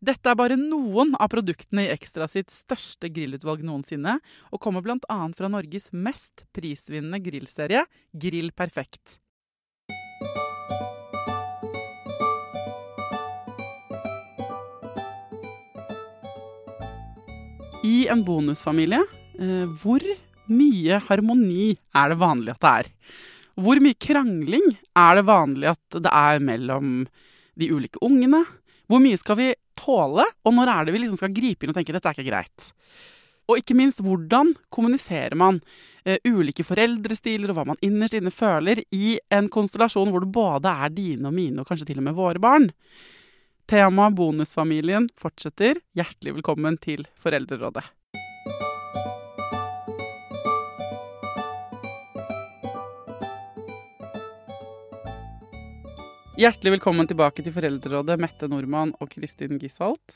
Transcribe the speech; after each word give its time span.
Dette 0.00 0.30
er 0.32 0.36
bare 0.38 0.56
noen 0.56 1.10
av 1.20 1.28
produktene 1.28 1.82
i 1.84 1.90
Ekstra 1.92 2.24
sitt 2.24 2.48
største 2.48 3.10
grillutvalg 3.12 3.60
noensinne, 3.68 4.14
og 4.48 4.60
kommer 4.64 4.80
bl.a. 4.80 5.16
fra 5.36 5.48
Norges 5.52 5.90
mest 5.92 6.46
prisvinnende 6.56 7.20
grillserie, 7.20 7.82
Grill 8.16 8.48
Perfekt. 8.56 9.18
I 17.84 18.08
en 18.08 18.24
bonusfamilie, 18.24 19.02
eh, 19.36 19.66
hvor 19.82 20.00
mye 20.48 21.02
harmoni 21.10 21.74
er 21.76 22.14
det 22.14 22.18
vanlig 22.22 22.54
at 22.54 22.64
det 22.64 22.72
er? 22.72 22.88
Hvor 23.60 23.82
mye 23.84 24.00
krangling 24.00 24.64
er 24.96 25.20
det 25.20 25.26
vanlig 25.28 25.74
at 25.74 26.00
det 26.00 26.08
er 26.08 26.40
mellom 26.40 27.04
de 27.60 27.68
ulike 27.68 28.00
ungene? 28.00 28.46
Hvor 28.90 28.98
mye 28.98 29.18
skal 29.20 29.38
vi 29.38 29.52
tåle, 29.78 30.24
og 30.26 30.54
når 30.56 30.72
er 30.72 30.86
det 30.86 30.94
vi 30.96 31.04
liksom 31.04 31.20
skal 31.20 31.34
gripe 31.34 31.62
inn 31.62 31.70
og 31.70 31.76
tenke 31.78 31.94
dette 31.94 32.10
er 32.10 32.18
ikke 32.18 32.30
greit? 32.32 32.70
Og 33.50 33.60
ikke 33.60 33.76
minst, 33.78 34.02
hvordan 34.02 34.52
kommuniserer 34.74 35.36
man 35.38 35.60
eh, 36.02 36.18
ulike 36.26 36.66
foreldrestiler 36.66 37.50
og 37.50 37.58
hva 37.58 37.66
man 37.70 37.80
innerst 37.86 38.18
inne 38.18 38.34
føler 38.34 38.82
i 38.94 39.16
en 39.34 39.50
konstellasjon 39.52 40.10
hvor 40.10 40.26
det 40.26 40.34
både 40.34 40.74
er 40.84 40.94
dine 40.94 41.30
og 41.30 41.36
mine 41.38 41.62
og 41.62 41.70
kanskje 41.70 41.92
til 41.92 42.02
og 42.02 42.08
med 42.08 42.18
våre 42.18 42.42
barn? 42.42 42.70
Temaet 43.70 44.18
Bonusfamilien 44.18 45.06
fortsetter. 45.18 45.78
Hjertelig 45.94 46.40
velkommen 46.40 46.78
til 46.82 47.06
Foreldrerådet. 47.22 47.86
Hjertelig 56.40 56.78
velkommen 56.78 57.04
tilbake 57.04 57.42
til 57.44 57.52
Foreldrerådet, 57.52 58.14
Mette 58.16 58.46
Nordmann 58.48 58.94
og 58.96 59.10
Kristin 59.12 59.58
Gisvold. 59.60 60.14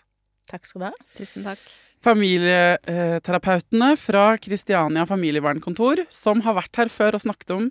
Takk 0.49 0.65
skal 0.65 0.81
du 0.81 0.85
ha. 0.87 0.93
Tusen 1.19 1.45
takk. 1.45 1.61
Familieterapeutene 2.07 3.91
fra 4.01 4.23
Kristiania 4.41 5.05
familievernkontor, 5.11 6.07
som 6.09 6.41
har 6.47 6.57
vært 6.57 6.81
her 6.81 6.89
før 6.89 7.19
og 7.19 7.25
snakket 7.27 7.53
om 7.53 7.67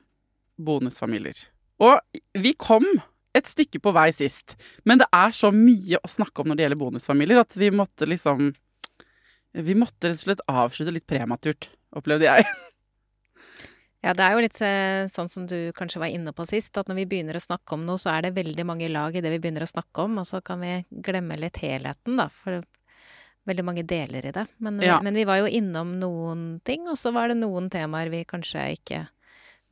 bonusfamilier. 0.62 1.40
Og 1.81 1.97
vi 2.38 2.52
kom 2.53 2.86
et 3.34 3.50
stykke 3.50 3.81
på 3.81 3.96
vei 3.97 4.12
sist, 4.14 4.53
men 4.85 5.02
det 5.02 5.09
er 5.09 5.34
så 5.34 5.50
mye 5.50 5.97
å 5.97 6.12
snakke 6.14 6.44
om 6.44 6.52
når 6.52 6.59
det 6.59 6.68
gjelder 6.68 6.81
bonusfamilier, 6.84 7.41
at 7.41 7.58
vi 7.58 7.74
måtte 7.74 8.06
liksom 8.06 8.52
Vi 9.53 9.74
måtte 9.78 10.09
rett 10.09 10.22
og 10.22 10.28
slett 10.28 10.46
avslutte 10.50 10.94
litt 10.94 11.09
prematurt, 11.09 11.72
opplevde 11.94 12.30
jeg. 12.30 12.46
Ja, 14.03 14.12
det 14.12 14.24
er 14.25 14.34
jo 14.36 14.41
litt 14.44 14.58
eh, 14.59 15.06
sånn 15.08 15.30
som 15.31 15.46
du 15.47 15.72
kanskje 15.78 16.02
var 16.02 16.12
inne 16.12 16.34
på 16.36 16.44
sist, 16.50 16.75
at 16.78 16.90
når 16.91 16.97
vi 16.97 17.06
begynner 17.14 17.38
å 17.40 17.44
snakke 17.44 17.78
om 17.78 17.86
noe, 17.88 18.02
så 18.02 18.12
er 18.12 18.25
det 18.25 18.34
veldig 18.36 18.66
mange 18.68 18.90
lag 18.91 19.16
i 19.16 19.22
det 19.24 19.31
vi 19.31 19.40
begynner 19.40 19.64
å 19.64 19.69
snakke 19.69 20.03
om, 20.03 20.18
og 20.19 20.28
så 20.28 20.41
kan 20.44 20.59
vi 20.59 20.74
glemme 21.06 21.38
litt 21.40 21.62
helheten, 21.64 22.18
da. 22.19 22.25
For 22.28 22.58
det 22.58 22.66
er 22.66 23.53
veldig 23.53 23.66
mange 23.69 23.86
deler 23.88 24.28
i 24.28 24.34
det. 24.36 24.44
Men, 24.59 24.81
Ja. 24.84 25.00
men 25.02 25.16
vi 25.16 25.24
var 25.24 25.40
jo 25.40 25.47
innom 25.47 25.96
noen 26.02 26.59
ting, 26.68 26.84
og 26.91 27.00
så 27.00 27.14
var 27.16 27.31
det 27.31 27.40
noen 27.40 27.69
temaer 27.72 28.12
vi 28.12 28.25
kanskje 28.28 28.74
ikke 28.78 29.06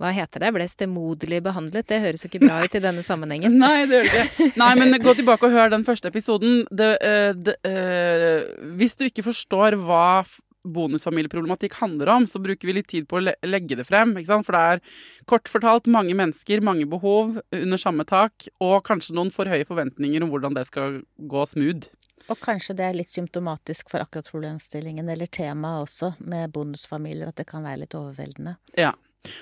Hva 0.02 0.10
heter 0.10 0.40
det? 0.42 0.48
Ble 0.56 0.66
stemoderlig 0.66 1.44
behandlet? 1.46 1.86
Det 1.86 2.00
høres 2.02 2.24
jo 2.24 2.30
ikke 2.32 2.40
bra 2.48 2.64
ut 2.64 2.74
i 2.74 2.80
denne 2.82 3.04
sammenhengen. 3.06 3.54
Nei, 3.62 3.86
det 3.86 4.00
gjør 4.00 4.08
det 4.10 4.24
ikke. 4.32 4.48
Nei, 4.58 4.70
men 4.80 4.96
gå 4.98 5.14
tilbake 5.14 5.46
og 5.46 5.54
hør 5.54 5.70
den 5.70 5.84
første 5.86 6.10
episoden. 6.10 6.64
Det, 6.74 6.88
eh, 7.06 7.34
det, 7.38 7.54
eh, 7.70 8.48
hvis 8.80 8.98
du 8.98 9.06
ikke 9.06 9.28
forstår 9.28 9.78
hva 9.78 10.26
bonusfamilieproblematikk 10.64 11.78
handler 11.80 12.12
om, 12.14 12.28
så 12.30 12.42
bruker 12.42 12.70
vi 12.70 12.76
litt 12.78 12.90
tid 12.92 13.08
på 13.10 13.20
å 13.20 13.24
legge 13.26 13.78
det 13.80 13.88
frem. 13.88 14.14
Ikke 14.18 14.32
sant? 14.32 14.48
For 14.48 14.58
det 14.58 14.62
er 14.62 14.84
kort 15.30 15.50
fortalt 15.52 15.90
mange 15.92 16.16
mennesker, 16.18 16.64
mange 16.66 16.88
behov 16.90 17.40
under 17.56 17.82
samme 17.82 18.06
tak, 18.10 18.48
og 18.64 18.84
kanskje 18.88 19.18
noen 19.18 19.34
for 19.34 19.50
høye 19.50 19.68
forventninger 19.68 20.24
om 20.24 20.32
hvordan 20.34 20.58
det 20.58 20.68
skal 20.70 21.02
gå 21.32 21.48
smooth. 21.50 21.90
Og 22.30 22.38
kanskje 22.40 22.76
det 22.78 22.86
er 22.86 22.98
litt 22.98 23.14
symptomatisk 23.14 23.90
for 23.92 24.04
akkurat 24.04 24.30
problemstillingen, 24.30 25.10
eller 25.10 25.30
temaet 25.32 25.88
også, 25.88 26.14
med 26.22 26.54
bonusfamilier, 26.54 27.32
at 27.32 27.42
det 27.42 27.50
kan 27.50 27.66
være 27.66 27.84
litt 27.84 27.98
overveldende. 27.98 28.58
Ja. 28.80 28.94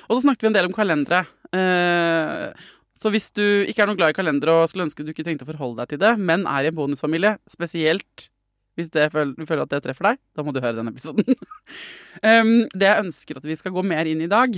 Og 0.08 0.18
så 0.18 0.24
snakket 0.26 0.46
vi 0.46 0.50
en 0.50 0.58
del 0.58 0.68
om 0.70 0.76
kalendere. 0.76 1.24
Eh, 1.56 2.70
så 3.00 3.12
hvis 3.14 3.30
du 3.36 3.44
ikke 3.70 3.86
er 3.86 3.92
noe 3.92 4.00
glad 4.00 4.12
i 4.12 4.18
kalendere 4.18 4.58
og 4.58 4.68
skulle 4.72 4.90
ønske 4.90 5.06
du 5.06 5.14
ikke 5.14 5.24
trengte 5.28 5.46
å 5.48 5.52
forholde 5.52 5.84
deg 5.84 5.94
til 5.94 6.02
det, 6.02 6.16
men 6.20 6.44
er 6.50 6.68
i 6.68 6.72
en 6.72 6.80
bonusfamilie, 6.80 7.38
spesielt 7.48 8.28
hvis 8.80 8.92
det 8.96 9.10
føl 9.14 9.36
du 9.36 9.46
føler 9.46 9.68
at 9.68 9.76
det 9.76 9.84
treffer 9.84 10.12
deg, 10.12 10.22
da 10.34 10.46
må 10.46 10.56
du 10.56 10.62
høre 10.64 10.80
den 10.80 10.92
episoden. 10.92 11.28
um, 12.24 12.56
det 12.74 12.88
jeg 12.88 13.06
ønsker 13.06 13.40
at 13.40 13.48
vi 13.48 13.60
skal 13.60 13.76
gå 13.76 13.84
mer 13.86 14.10
inn 14.10 14.24
i 14.26 14.32
dag, 14.32 14.58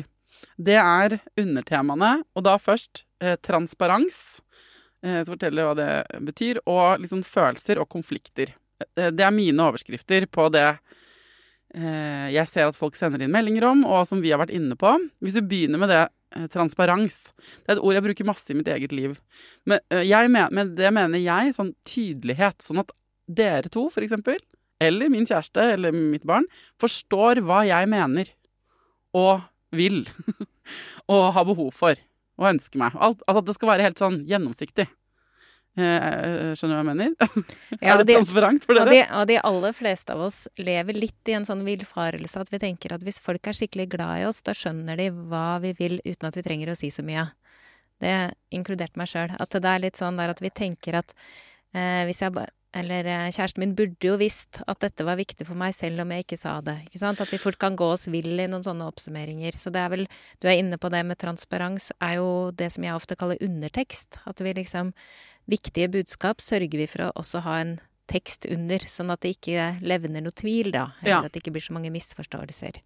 det 0.62 0.78
er 0.78 1.18
undertemaene, 1.40 2.22
og 2.36 2.46
da 2.46 2.56
først 2.62 3.04
eh, 3.24 3.38
transparens. 3.44 4.42
Eh, 5.04 5.22
så 5.22 5.34
forteller 5.34 5.68
hva 5.68 5.76
det 5.78 6.22
betyr, 6.28 6.62
og 6.70 7.02
liksom 7.04 7.24
følelser 7.26 7.82
og 7.82 7.90
konflikter. 7.92 8.54
Eh, 8.96 9.12
det 9.14 9.26
er 9.26 9.36
mine 9.36 9.68
overskrifter 9.68 10.28
på 10.32 10.48
det 10.54 10.68
eh, 11.76 12.28
jeg 12.36 12.48
ser 12.50 12.70
at 12.70 12.78
folk 12.78 12.98
sender 12.98 13.24
inn 13.24 13.34
meldinger 13.34 13.70
om, 13.72 13.86
og 13.88 14.06
som 14.10 14.24
vi 14.24 14.34
har 14.34 14.42
vært 14.42 14.56
inne 14.56 14.78
på. 14.80 14.94
Hvis 15.24 15.40
vi 15.40 15.48
begynner 15.54 15.82
med 15.82 15.94
det 15.94 16.04
eh, 16.06 16.48
transparens. 16.54 17.32
Det 17.64 17.74
er 17.74 17.78
et 17.78 17.84
ord 17.84 17.98
jeg 17.98 18.08
bruker 18.08 18.32
masse 18.32 18.54
i 18.54 18.58
mitt 18.58 18.72
eget 18.72 18.96
liv. 18.96 19.18
Men 19.70 19.82
eh, 19.94 20.06
jeg 20.08 20.32
med 20.34 20.76
det 20.78 20.94
mener 20.96 21.22
jeg 21.22 21.56
sånn 21.58 21.76
tydelighet. 21.88 22.62
Sånn 22.66 22.84
at 22.84 22.94
dere 23.38 23.70
to, 23.72 23.88
for 23.94 24.04
eksempel, 24.06 24.40
eller 24.82 25.12
min 25.14 25.28
kjæreste 25.30 25.66
eller 25.76 25.94
mitt 25.96 26.24
barn, 26.28 26.48
forstår 26.82 27.42
hva 27.46 27.62
jeg 27.70 27.90
mener 27.92 28.32
og 29.18 29.44
vil. 29.76 30.04
og 31.12 31.28
har 31.36 31.46
behov 31.48 31.72
for 31.76 32.00
og 32.42 32.48
ønsker 32.56 32.80
meg. 32.82 32.96
Alt, 32.98 33.20
altså 33.28 33.44
at 33.44 33.48
det 33.52 33.54
skal 33.58 33.70
være 33.70 33.86
helt 33.86 34.00
sånn 34.02 34.22
gjennomsiktig. 34.30 34.88
Eh, 35.80 36.52
skjønner 36.58 36.74
du 36.74 36.78
hva 36.78 36.82
jeg 36.82 36.88
mener? 36.90 37.14
Ja, 37.84 37.94
er 37.94 38.02
det 38.02 38.08
de- 38.10 38.16
transparent 38.18 38.66
for 38.68 38.76
Og 38.76 38.88
dere? 38.90 38.92
de, 38.96 39.04
og 39.20 39.28
de 39.30 39.38
aller 39.48 39.76
fleste 39.78 40.12
av 40.16 40.24
oss 40.26 40.40
lever 40.60 40.98
litt 40.98 41.30
i 41.32 41.36
en 41.38 41.46
sånn 41.48 41.62
villfarelse 41.68 42.42
at 42.42 42.50
vi 42.52 42.60
tenker 42.60 42.96
at 42.98 43.06
hvis 43.06 43.22
folk 43.24 43.48
er 43.48 43.56
skikkelig 43.56 43.86
glad 43.94 44.24
i 44.24 44.26
oss, 44.28 44.42
da 44.44 44.56
skjønner 44.58 45.00
de 45.00 45.06
hva 45.32 45.60
vi 45.64 45.72
vil 45.78 46.00
uten 46.04 46.28
at 46.28 46.40
vi 46.40 46.44
trenger 46.48 46.74
å 46.74 46.78
si 46.80 46.90
så 46.92 47.06
mye. 47.08 47.28
Det 48.02 48.16
inkluderte 48.58 48.98
meg 49.00 49.12
sjøl. 49.12 49.32
At 49.40 49.54
det 49.54 49.70
er 49.72 49.84
litt 49.86 50.00
sånn 50.02 50.18
der 50.20 50.34
at 50.34 50.42
vi 50.44 50.50
tenker 50.50 50.98
at 51.04 51.14
eh, 51.78 52.02
hvis 52.10 52.24
jeg 52.26 52.34
ba 52.36 52.48
Eller 52.74 53.04
eh, 53.04 53.30
kjæresten 53.36 53.60
min 53.60 53.74
burde 53.76 54.08
jo 54.08 54.16
visst 54.22 54.62
at 54.64 54.80
dette 54.80 55.04
var 55.04 55.18
viktig 55.20 55.44
for 55.48 55.60
meg, 55.60 55.74
selv 55.76 56.00
om 56.06 56.12
jeg 56.16 56.24
ikke 56.24 56.40
sa 56.40 56.54
det. 56.64 56.78
Ikke 56.88 57.02
sant? 57.02 57.20
At 57.20 57.32
vi 57.34 57.40
fort 57.42 57.60
kan 57.60 57.76
gå 57.76 57.90
oss 57.92 58.08
vill 58.08 58.40
i 58.40 58.48
noen 58.48 58.64
sånne 58.64 58.88
oppsummeringer. 58.88 59.58
Så 59.60 59.74
det 59.76 59.82
er 59.84 59.90
vel 59.92 60.08
Du 60.40 60.48
er 60.48 60.56
inne 60.62 60.78
på 60.80 60.90
det 60.90 61.04
med 61.06 61.20
transparens, 61.20 61.92
er 62.02 62.16
jo 62.22 62.52
det 62.56 62.72
som 62.72 62.84
jeg 62.88 62.96
ofte 62.96 63.18
kaller 63.20 63.42
undertekst. 63.44 64.22
At 64.26 64.40
vi 64.40 64.54
liksom 64.56 64.94
Viktige 65.50 65.90
budskap 65.92 66.40
sørger 66.40 66.78
vi 66.78 66.86
for 66.88 67.08
å 67.08 67.14
også 67.18 67.42
ha 67.44 67.56
en 67.64 67.80
tekst 68.12 68.46
under, 68.46 68.80
sånn 68.86 69.10
at 69.12 69.24
det 69.24 69.34
ikke 69.38 69.66
levner 69.82 70.22
noe 70.24 70.36
tvil, 70.36 70.70
da. 70.72 70.92
Eller 71.02 71.10
Ja. 71.10 71.20
at 71.26 71.32
det 71.34 71.42
ikke 71.42 71.54
blir 71.56 71.64
så 71.66 71.74
mange 71.74 71.90
misforståelser. 71.92 72.78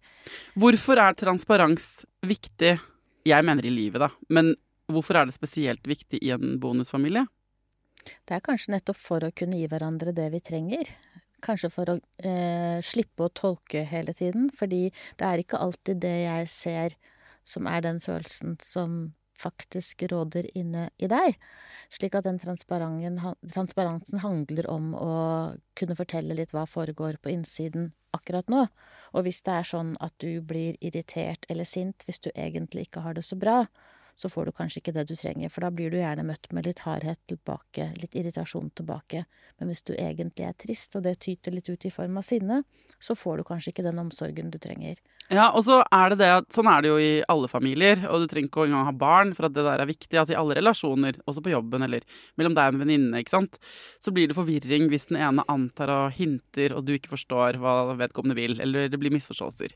Hvorfor 0.56 0.98
er 0.98 1.14
transparens 1.14 2.06
viktig? 2.24 2.78
Jeg 3.26 3.44
mener 3.44 3.66
i 3.66 3.70
livet, 3.70 4.00
da. 4.00 4.08
Men 4.30 4.54
hvorfor 4.88 5.16
er 5.20 5.26
det 5.26 5.34
spesielt 5.34 5.82
viktig 5.82 6.18
i 6.22 6.30
en 6.30 6.58
bonusfamilie? 6.58 7.26
Det 8.26 8.36
er 8.36 8.44
kanskje 8.44 8.74
nettopp 8.76 8.98
for 9.00 9.26
å 9.26 9.34
kunne 9.34 9.58
gi 9.60 9.68
hverandre 9.70 10.14
det 10.16 10.30
vi 10.34 10.42
trenger. 10.44 10.90
Kanskje 11.44 11.70
for 11.72 11.92
å 11.92 11.98
eh, 12.24 12.78
slippe 12.84 13.26
å 13.26 13.34
tolke 13.34 13.84
hele 13.86 14.14
tiden. 14.16 14.48
Fordi 14.54 14.88
det 15.18 15.28
er 15.28 15.42
ikke 15.42 15.60
alltid 15.62 16.02
det 16.04 16.16
jeg 16.24 16.50
ser 16.52 16.98
som 17.46 17.68
er 17.70 17.84
den 17.86 18.02
følelsen 18.02 18.56
som 18.62 19.14
faktisk 19.40 20.06
råder 20.10 20.48
inne 20.56 20.88
i 20.96 21.08
deg. 21.10 21.36
Slik 21.92 22.16
at 22.18 22.26
den 22.26 22.40
transparensen, 22.40 24.20
handler 24.22 24.68
om 24.70 24.94
å 24.96 25.12
kunne 25.78 25.96
fortelle 25.98 26.36
litt 26.38 26.54
hva 26.56 26.64
foregår 26.68 27.20
på 27.22 27.32
innsiden 27.34 27.92
akkurat 28.16 28.48
nå. 28.50 28.66
Og 29.14 29.26
hvis 29.26 29.42
det 29.46 29.58
er 29.58 29.68
sånn 29.68 29.94
at 30.02 30.16
du 30.22 30.40
blir 30.40 30.78
irritert 30.80 31.46
eller 31.52 31.68
sint 31.68 32.06
hvis 32.06 32.22
du 32.24 32.30
egentlig 32.34 32.88
ikke 32.88 33.04
har 33.04 33.16
det 33.16 33.26
så 33.26 33.38
bra, 33.38 33.64
så 34.16 34.30
får 34.32 34.48
du 34.48 34.52
kanskje 34.56 34.80
ikke 34.80 34.94
det 34.96 35.04
du 35.10 35.14
trenger, 35.16 35.50
for 35.52 35.66
da 35.66 35.70
blir 35.74 35.92
du 35.92 35.98
gjerne 36.00 36.24
møtt 36.24 36.48
med 36.56 36.66
litt 36.66 36.80
hardhet 36.86 37.20
tilbake, 37.28 37.90
litt 38.00 38.16
irritasjon 38.16 38.70
tilbake. 38.78 39.26
Men 39.60 39.70
hvis 39.70 39.84
du 39.84 39.92
egentlig 39.92 40.46
er 40.48 40.56
trist, 40.56 40.96
og 40.96 41.04
det 41.04 41.18
tyter 41.26 41.52
litt 41.52 41.68
ut 41.68 41.84
i 41.84 41.92
form 41.92 42.16
av 42.16 42.24
sinne, 42.24 42.62
så 42.96 43.16
får 43.18 43.38
du 43.42 43.48
kanskje 43.50 43.74
ikke 43.74 43.84
den 43.84 44.00
omsorgen 44.00 44.48
du 44.50 44.58
trenger. 44.62 45.02
Ja, 45.26 45.48
og 45.58 45.64
så 45.66 45.80
er 45.90 46.12
det 46.12 46.20
det 46.20 46.28
at 46.30 46.46
sånn 46.54 46.68
er 46.70 46.84
det 46.84 46.90
jo 46.92 46.98
i 47.02 47.22
alle 47.32 47.48
familier, 47.50 48.04
og 48.06 48.22
du 48.22 48.28
trenger 48.30 48.46
ikke 48.46 48.66
engang 48.68 48.86
ha 48.86 48.92
barn 48.94 49.32
for 49.34 49.48
at 49.48 49.54
det 49.56 49.64
der 49.66 49.82
er 49.82 49.88
viktig. 49.88 50.14
Altså 50.14 50.36
i 50.36 50.38
alle 50.38 50.54
relasjoner, 50.54 51.18
også 51.26 51.42
på 51.42 51.50
jobben 51.50 51.82
eller 51.82 52.04
mellom 52.38 52.54
deg 52.54 52.70
og 52.70 52.76
en 52.76 52.82
venninne, 52.84 53.22
ikke 53.22 53.34
sant. 53.34 53.58
Så 53.98 54.12
blir 54.14 54.30
det 54.30 54.36
forvirring 54.38 54.86
hvis 54.92 55.08
den 55.10 55.18
ene 55.18 55.42
antar 55.50 55.90
og 55.90 56.14
hinter, 56.14 56.76
og 56.78 56.86
du 56.86 56.94
ikke 56.94 57.10
forstår 57.16 57.58
hva 57.62 57.96
vedkommende 57.98 58.38
vil, 58.38 58.54
eller 58.62 58.86
det 58.92 59.00
blir 59.02 59.14
misforståelser. 59.16 59.74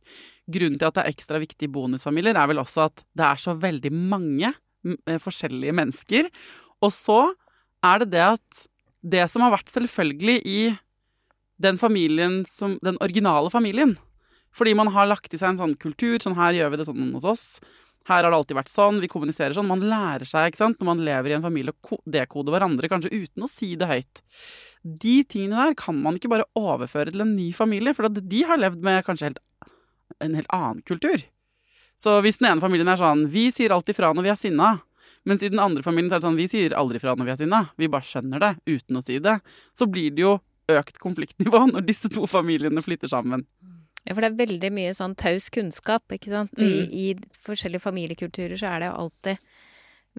Grunnen 0.55 0.79
til 0.79 0.87
at 0.87 0.99
det 0.99 1.03
er 1.03 1.15
ekstra 1.17 1.41
viktig 1.43 1.67
i 1.67 1.73
bonusfamilier, 1.75 2.39
er 2.39 2.51
vel 2.53 2.63
også 2.63 2.87
at 2.87 3.03
det 3.19 3.27
er 3.27 3.41
så 3.43 3.57
veldig 3.59 3.93
mange 3.97 4.53
eh, 4.53 5.19
forskjellige 5.19 5.75
mennesker. 5.81 6.31
Og 6.79 6.95
så 6.95 7.25
er 7.87 8.05
det 8.05 8.13
det 8.15 8.23
at 8.29 8.63
det 9.01 9.27
som 9.33 9.43
har 9.43 9.57
vært 9.57 9.73
selvfølgelig 9.75 10.39
i 10.47 10.61
den 11.61 11.77
familien 11.77 12.45
som 12.49 12.79
Den 12.81 12.97
originale 13.05 13.51
familien. 13.53 13.99
Fordi 14.57 14.75
man 14.77 14.91
har 14.95 15.07
lagt 15.11 15.33
i 15.35 15.39
seg 15.39 15.53
en 15.55 15.61
sånn 15.61 15.77
kultur. 15.79 16.19
Sånn 16.23 16.35
her 16.39 16.57
gjør 16.57 16.73
vi 16.75 16.81
det 16.81 16.87
sånn 16.89 17.13
hos 17.15 17.25
oss. 17.29 17.45
Her 18.09 18.25
har 18.25 18.31
det 18.33 18.39
alltid 18.41 18.57
vært 18.59 18.73
sånn. 18.73 19.01
Vi 19.03 19.09
kommuniserer 19.13 19.55
sånn. 19.55 19.69
Man 19.71 19.85
lærer 19.87 20.27
seg, 20.27 20.51
ikke 20.51 20.63
sant, 20.65 20.81
når 20.81 20.89
man 20.89 21.05
lever 21.07 21.31
i 21.31 21.37
en 21.37 21.45
familie, 21.45 21.75
å 21.77 21.79
ko- 21.85 22.01
dekode 22.09 22.51
hverandre, 22.55 22.89
kanskje 22.91 23.13
uten 23.13 23.45
å 23.45 23.51
si 23.51 23.75
det 23.79 23.87
høyt. 23.91 24.23
De 24.83 25.19
tingene 25.29 25.69
der 25.69 25.75
kan 25.79 25.99
man 26.03 26.17
ikke 26.17 26.31
bare 26.33 26.49
overføre 26.57 27.13
til 27.13 27.21
en 27.23 27.35
ny 27.37 27.51
familie, 27.53 27.93
for 27.95 28.09
de 28.09 28.43
har 28.49 28.59
levd 28.59 28.81
med 28.83 29.05
kanskje 29.05 29.29
helt, 29.29 29.43
en 30.25 30.35
helt 30.35 30.49
annen 30.57 30.81
kultur. 30.89 31.23
Så 32.01 32.17
hvis 32.25 32.41
den 32.41 32.49
ene 32.51 32.65
familien 32.65 32.89
er 32.89 32.97
sånn 32.97 33.27
Vi 33.31 33.51
sier 33.53 33.75
alltid 33.77 33.95
fra 33.99 34.15
når 34.17 34.25
vi 34.25 34.31
er 34.33 34.39
sinna. 34.41 34.71
Mens 35.29 35.43
i 35.45 35.51
den 35.53 35.61
andre 35.61 35.83
familien 35.85 36.09
er 36.11 36.17
det 36.19 36.25
sånn 36.25 36.39
Vi 36.41 36.47
sier 36.49 36.73
aldri 36.73 36.99
fra 36.99 37.13
når 37.15 37.29
vi 37.29 37.33
er 37.35 37.37
sinna. 37.43 37.59
Vi 37.77 37.91
bare 37.93 38.09
skjønner 38.09 38.41
det 38.41 38.55
uten 38.67 38.97
å 38.97 39.03
si 39.05 39.19
det. 39.21 39.35
Så 39.77 39.85
blir 39.87 40.09
det 40.17 40.25
jo 40.25 40.39
økt 40.73 40.97
konfliktnivå 40.99 41.67
når 41.75 41.85
disse 41.85 42.09
to 42.09 42.25
familiene 42.27 42.81
flytter 42.83 43.13
sammen. 43.13 43.45
Ja, 44.09 44.15
for 44.15 44.23
det 44.25 44.31
er 44.31 44.39
veldig 44.47 44.71
mye 44.73 44.95
sånn 44.97 45.15
taus 45.21 45.51
kunnskap, 45.53 46.07
ikke 46.15 46.31
sant. 46.33 46.57
I, 46.63 46.87
I 46.89 47.07
forskjellige 47.45 47.83
familiekulturer 47.85 48.57
så 48.57 48.71
er 48.73 48.81
det 48.81 48.89
jo 48.91 48.97
alltid 49.05 49.39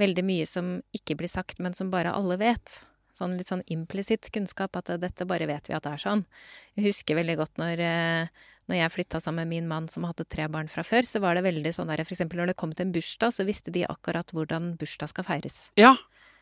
veldig 0.01 0.23
mye 0.23 0.45
som 0.47 0.69
ikke 0.95 1.17
blir 1.19 1.31
sagt, 1.31 1.59
men 1.59 1.73
som 1.77 1.89
bare 1.91 2.13
alle 2.13 2.37
vet. 2.39 2.77
Sånn 3.17 3.33
litt 3.37 3.49
sånn 3.51 3.63
implisitt 3.73 4.29
kunnskap, 4.33 4.77
at 4.79 4.93
dette 5.01 5.25
bare 5.29 5.49
vet 5.49 5.67
vi 5.69 5.75
at 5.77 5.83
det 5.85 5.91
er 5.97 6.03
sånn. 6.05 6.23
Jeg 6.77 6.87
husker 6.91 7.17
veldig 7.19 7.35
godt 7.41 7.57
når, 7.61 7.81
eh, 7.83 8.45
når 8.69 8.79
jeg 8.83 8.93
flytta 8.95 9.19
sammen 9.21 9.43
med 9.49 9.55
min 9.57 9.67
mann 9.67 9.89
som 9.91 10.05
hadde 10.07 10.25
tre 10.29 10.47
barn 10.47 10.69
fra 10.71 10.85
før, 10.85 11.03
så 11.05 11.19
var 11.21 11.35
det 11.35 11.43
veldig 11.49 11.73
sånn 11.75 11.89
der, 11.91 12.05
for 12.05 12.15
eksempel 12.15 12.39
når 12.41 12.53
det 12.53 12.57
kom 12.61 12.71
til 12.73 12.87
en 12.87 12.93
bursdag, 12.95 13.33
så 13.35 13.45
visste 13.49 13.73
de 13.73 13.83
akkurat 13.89 14.31
hvordan 14.31 14.75
bursdag 14.79 15.09
skal 15.11 15.27
feires. 15.27 15.59
Ja, 15.81 15.95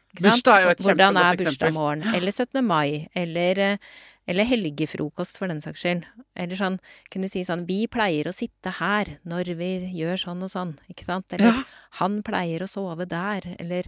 Bursdag 0.09 0.55
er 0.55 0.63
jo 0.63 0.69
et 0.73 0.79
Hvordan 0.81 1.13
kjempegodt 1.13 1.21
er 1.21 1.35
eksempel. 1.35 1.45
bursdag 1.53 1.73
morgen? 1.75 2.15
Eller 2.17 2.31
17. 2.33 2.63
mai? 2.65 3.09
Eller, 3.13 3.59
eh, 3.59 3.77
eller 4.27 4.45
helgefrokost, 4.45 5.37
for 5.39 5.47
den 5.49 5.61
saks 5.61 5.81
skyld. 5.81 6.03
Eller 6.37 6.55
sånn, 6.55 6.75
kunne 7.09 7.29
si 7.31 7.41
sånn 7.43 7.65
Vi 7.65 7.87
pleier 7.87 8.27
å 8.29 8.33
sitte 8.35 8.69
her 8.77 9.17
når 9.25 9.55
vi 9.57 9.69
gjør 9.97 10.19
sånn 10.21 10.43
og 10.45 10.51
sånn, 10.51 10.75
ikke 10.91 11.03
sant? 11.07 11.25
Eller 11.33 11.49
Ja. 11.49 11.63
Han 11.99 12.21
pleier 12.23 12.61
å 12.61 12.69
sove 12.69 13.07
der. 13.09 13.41
Eller 13.59 13.85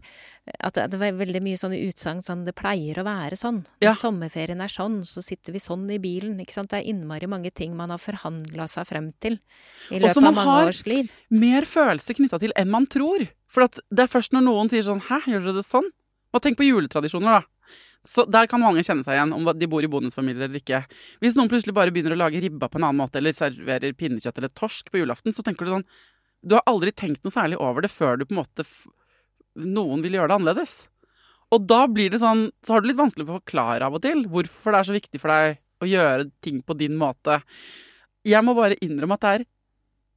at 0.59 0.73
det, 0.73 0.97
var 0.97 1.11
veldig 1.13 1.41
mye 1.45 1.59
sånne 1.61 1.77
utsagn 1.85 2.23
sånn 2.25 2.45
Det 2.45 2.55
pleier 2.55 2.97
å 2.97 3.05
være 3.05 3.37
sånn. 3.37 3.65
Når 3.81 3.91
Ja. 3.91 3.93
sommerferien 3.93 4.61
er 4.61 4.67
sånn, 4.67 5.01
så 5.05 5.21
sitter 5.21 5.53
vi 5.53 5.59
sånn 5.59 5.89
i 5.91 5.99
bilen. 5.99 6.39
Ikke 6.39 6.53
sant? 6.53 6.69
Det 6.69 6.81
er 6.81 6.89
innmari 6.91 7.27
mange 7.27 7.53
ting 7.53 7.75
man 7.77 7.89
har 7.89 7.99
forhandla 7.99 8.67
seg 8.67 8.87
frem 8.87 9.13
til 9.21 9.39
i 9.91 9.99
løpet 9.99 10.17
av 10.17 10.33
mange 10.33 10.67
års 10.67 10.85
liv. 10.85 11.05
Og 11.05 11.09
som 11.09 11.39
man 11.39 11.41
har 11.41 11.47
mer 11.47 11.61
følelse 11.61 12.15
knytta 12.15 12.39
til 12.39 12.51
enn 12.55 12.69
man 12.69 12.85
tror. 12.87 13.27
For 13.47 13.63
at 13.63 13.79
det 13.91 13.99
er 13.99 14.07
først 14.07 14.31
når 14.33 14.41
noen 14.47 14.69
sier 14.69 14.81
sånn 14.81 15.01
Hæ, 15.01 15.21
gjør 15.27 15.43
dere 15.45 15.53
det 15.61 15.65
sånn? 15.67 15.89
Og 16.33 16.41
tenk 16.41 16.57
på 16.57 16.63
juletradisjoner, 16.65 17.41
da. 17.41 17.43
Så 18.07 18.25
Der 18.25 18.48
kan 18.50 18.62
mange 18.63 18.81
kjenne 18.81 19.06
seg 19.06 19.13
igjen, 19.13 19.33
om 19.36 19.45
de 19.45 19.68
bor 19.69 19.86
i 19.86 19.89
bonusfamilier 19.92 20.48
eller 20.48 20.57
ikke. 20.57 20.81
Hvis 21.21 21.36
noen 21.38 21.51
plutselig 21.51 21.75
bare 21.77 21.94
begynner 21.94 22.15
å 22.15 22.21
lage 22.24 22.42
ribba 22.42 22.69
på 22.69 22.80
en 22.80 22.88
annen 22.88 23.01
måte, 23.03 23.19
eller 23.21 23.36
serverer 23.38 23.94
pinnekjøtt 23.94 24.39
eller 24.42 24.53
torsk 24.57 24.89
på 24.89 25.03
julaften, 25.03 25.36
så 25.36 25.45
tenker 25.45 25.68
du 25.68 25.75
sånn 25.75 25.88
Du 26.42 26.56
har 26.57 26.65
aldri 26.65 26.92
tenkt 26.92 27.21
noe 27.24 27.33
særlig 27.33 27.59
over 27.62 27.86
det 27.86 27.92
før 27.94 28.18
du 28.18 28.25
på 28.25 28.33
en 28.33 28.42
måte 28.42 28.65
Noen 29.62 30.01
vil 30.01 30.15
gjøre 30.15 30.31
det 30.31 30.38
annerledes. 30.39 30.74
Og 31.51 31.68
da 31.68 31.83
blir 31.92 32.09
det 32.09 32.21
sånn 32.24 32.48
Så 32.63 32.74
har 32.74 32.81
du 32.81 32.88
litt 32.89 32.98
vanskelig 32.98 33.27
for 33.27 33.38
å 33.38 33.42
forklare 33.44 33.86
av 33.86 33.98
og 34.00 34.01
til 34.06 34.25
hvorfor 34.31 34.74
det 34.74 34.80
er 34.80 34.89
så 34.89 34.98
viktig 34.98 35.21
for 35.21 35.33
deg 35.36 35.62
å 35.81 35.89
gjøre 35.89 36.30
ting 36.45 36.62
på 36.62 36.77
din 36.77 36.98
måte. 36.98 37.42
Jeg 38.25 38.45
må 38.45 38.53
bare 38.57 38.77
innrømme 38.86 39.18
at 39.18 39.25
det 39.25 39.31
er 39.36 39.48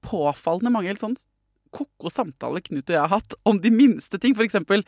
påfallende 0.05 0.73
mange 0.73 0.91
helt 0.93 1.01
sånn 1.01 1.17
ko-ko 1.75 2.13
samtaler 2.13 2.63
Knut 2.63 2.87
og 2.87 2.95
jeg 2.95 3.01
har 3.03 3.13
hatt 3.13 3.37
om 3.49 3.59
de 3.61 3.73
minste 3.73 4.21
ting. 4.21 4.37
For 4.37 4.47
eksempel 4.47 4.85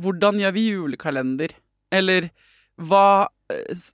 hvordan 0.00 0.40
gjør 0.42 0.54
vi 0.56 0.68
julekalender? 0.68 1.54
Eller 1.94 2.30
hva 2.80 3.30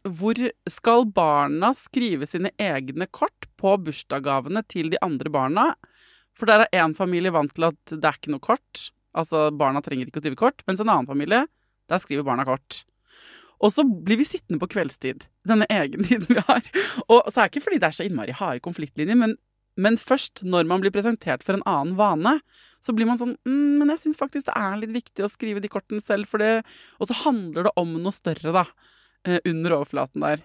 Hvor 0.07 0.39
skal 0.71 1.09
barna 1.13 1.73
skrive 1.77 2.29
sine 2.29 2.53
egne 2.57 3.09
kort 3.11 3.49
på 3.61 3.75
bursdagsgavene 3.85 4.63
til 4.71 4.93
de 4.93 5.01
andre 5.05 5.33
barna? 5.33 5.65
For 6.39 6.49
der 6.49 6.65
er 6.65 6.85
én 6.85 6.95
familie 6.97 7.33
vant 7.35 7.53
til 7.57 7.67
at 7.69 7.93
det 7.93 8.07
er 8.07 8.17
ikke 8.17 8.33
noe 8.33 8.45
kort. 8.45 8.87
Altså, 9.11 9.49
barna 9.51 9.83
trenger 9.83 10.07
ikke 10.07 10.23
å 10.23 10.25
skrive 10.25 10.39
kort. 10.39 10.63
Mens 10.71 10.81
en 10.81 10.89
annen 10.89 11.09
familie, 11.11 11.43
der 11.91 12.01
skriver 12.01 12.25
barna 12.25 12.47
kort. 12.49 12.85
Og 13.61 13.75
så 13.75 13.85
blir 13.85 14.21
vi 14.23 14.29
sittende 14.29 14.61
på 14.63 14.71
kveldstid, 14.73 15.27
denne 15.49 15.69
egentiden 15.73 16.31
vi 16.31 16.41
har. 16.47 16.65
Og 17.09 17.27
så 17.29 17.43
er 17.43 17.43
det 17.43 17.51
ikke 17.53 17.67
fordi 17.67 17.81
det 17.83 17.91
er 17.91 17.99
så 17.99 18.07
innmari 18.07 18.37
harde 18.37 18.65
konfliktlinjer, 18.65 19.19
men, 19.21 19.37
men 19.77 19.99
først 20.01 20.43
når 20.43 20.67
man 20.69 20.83
blir 20.83 20.93
presentert 20.95 21.45
for 21.47 21.57
en 21.57 21.67
annen 21.69 21.97
vane, 21.99 22.37
så 22.83 22.95
blir 22.97 23.07
man 23.09 23.21
sånn 23.21 23.37
mm, 23.47 23.79
Men 23.79 23.93
jeg 23.93 24.03
syns 24.07 24.19
faktisk 24.21 24.49
det 24.49 24.57
er 24.57 24.79
litt 24.81 24.95
viktig 24.95 25.25
å 25.25 25.31
skrive 25.31 25.61
de 25.63 25.71
kortene 25.71 26.01
selv, 26.03 26.27
for 26.31 26.43
det 26.43 26.63
Og 26.99 27.11
så 27.11 27.17
handler 27.27 27.69
det 27.69 27.75
om 27.81 27.93
noe 28.01 28.15
større, 28.15 28.55
da. 28.57 28.65
eh, 29.25 29.39
Under 29.45 29.77
overflaten 29.79 30.25
der. 30.25 30.43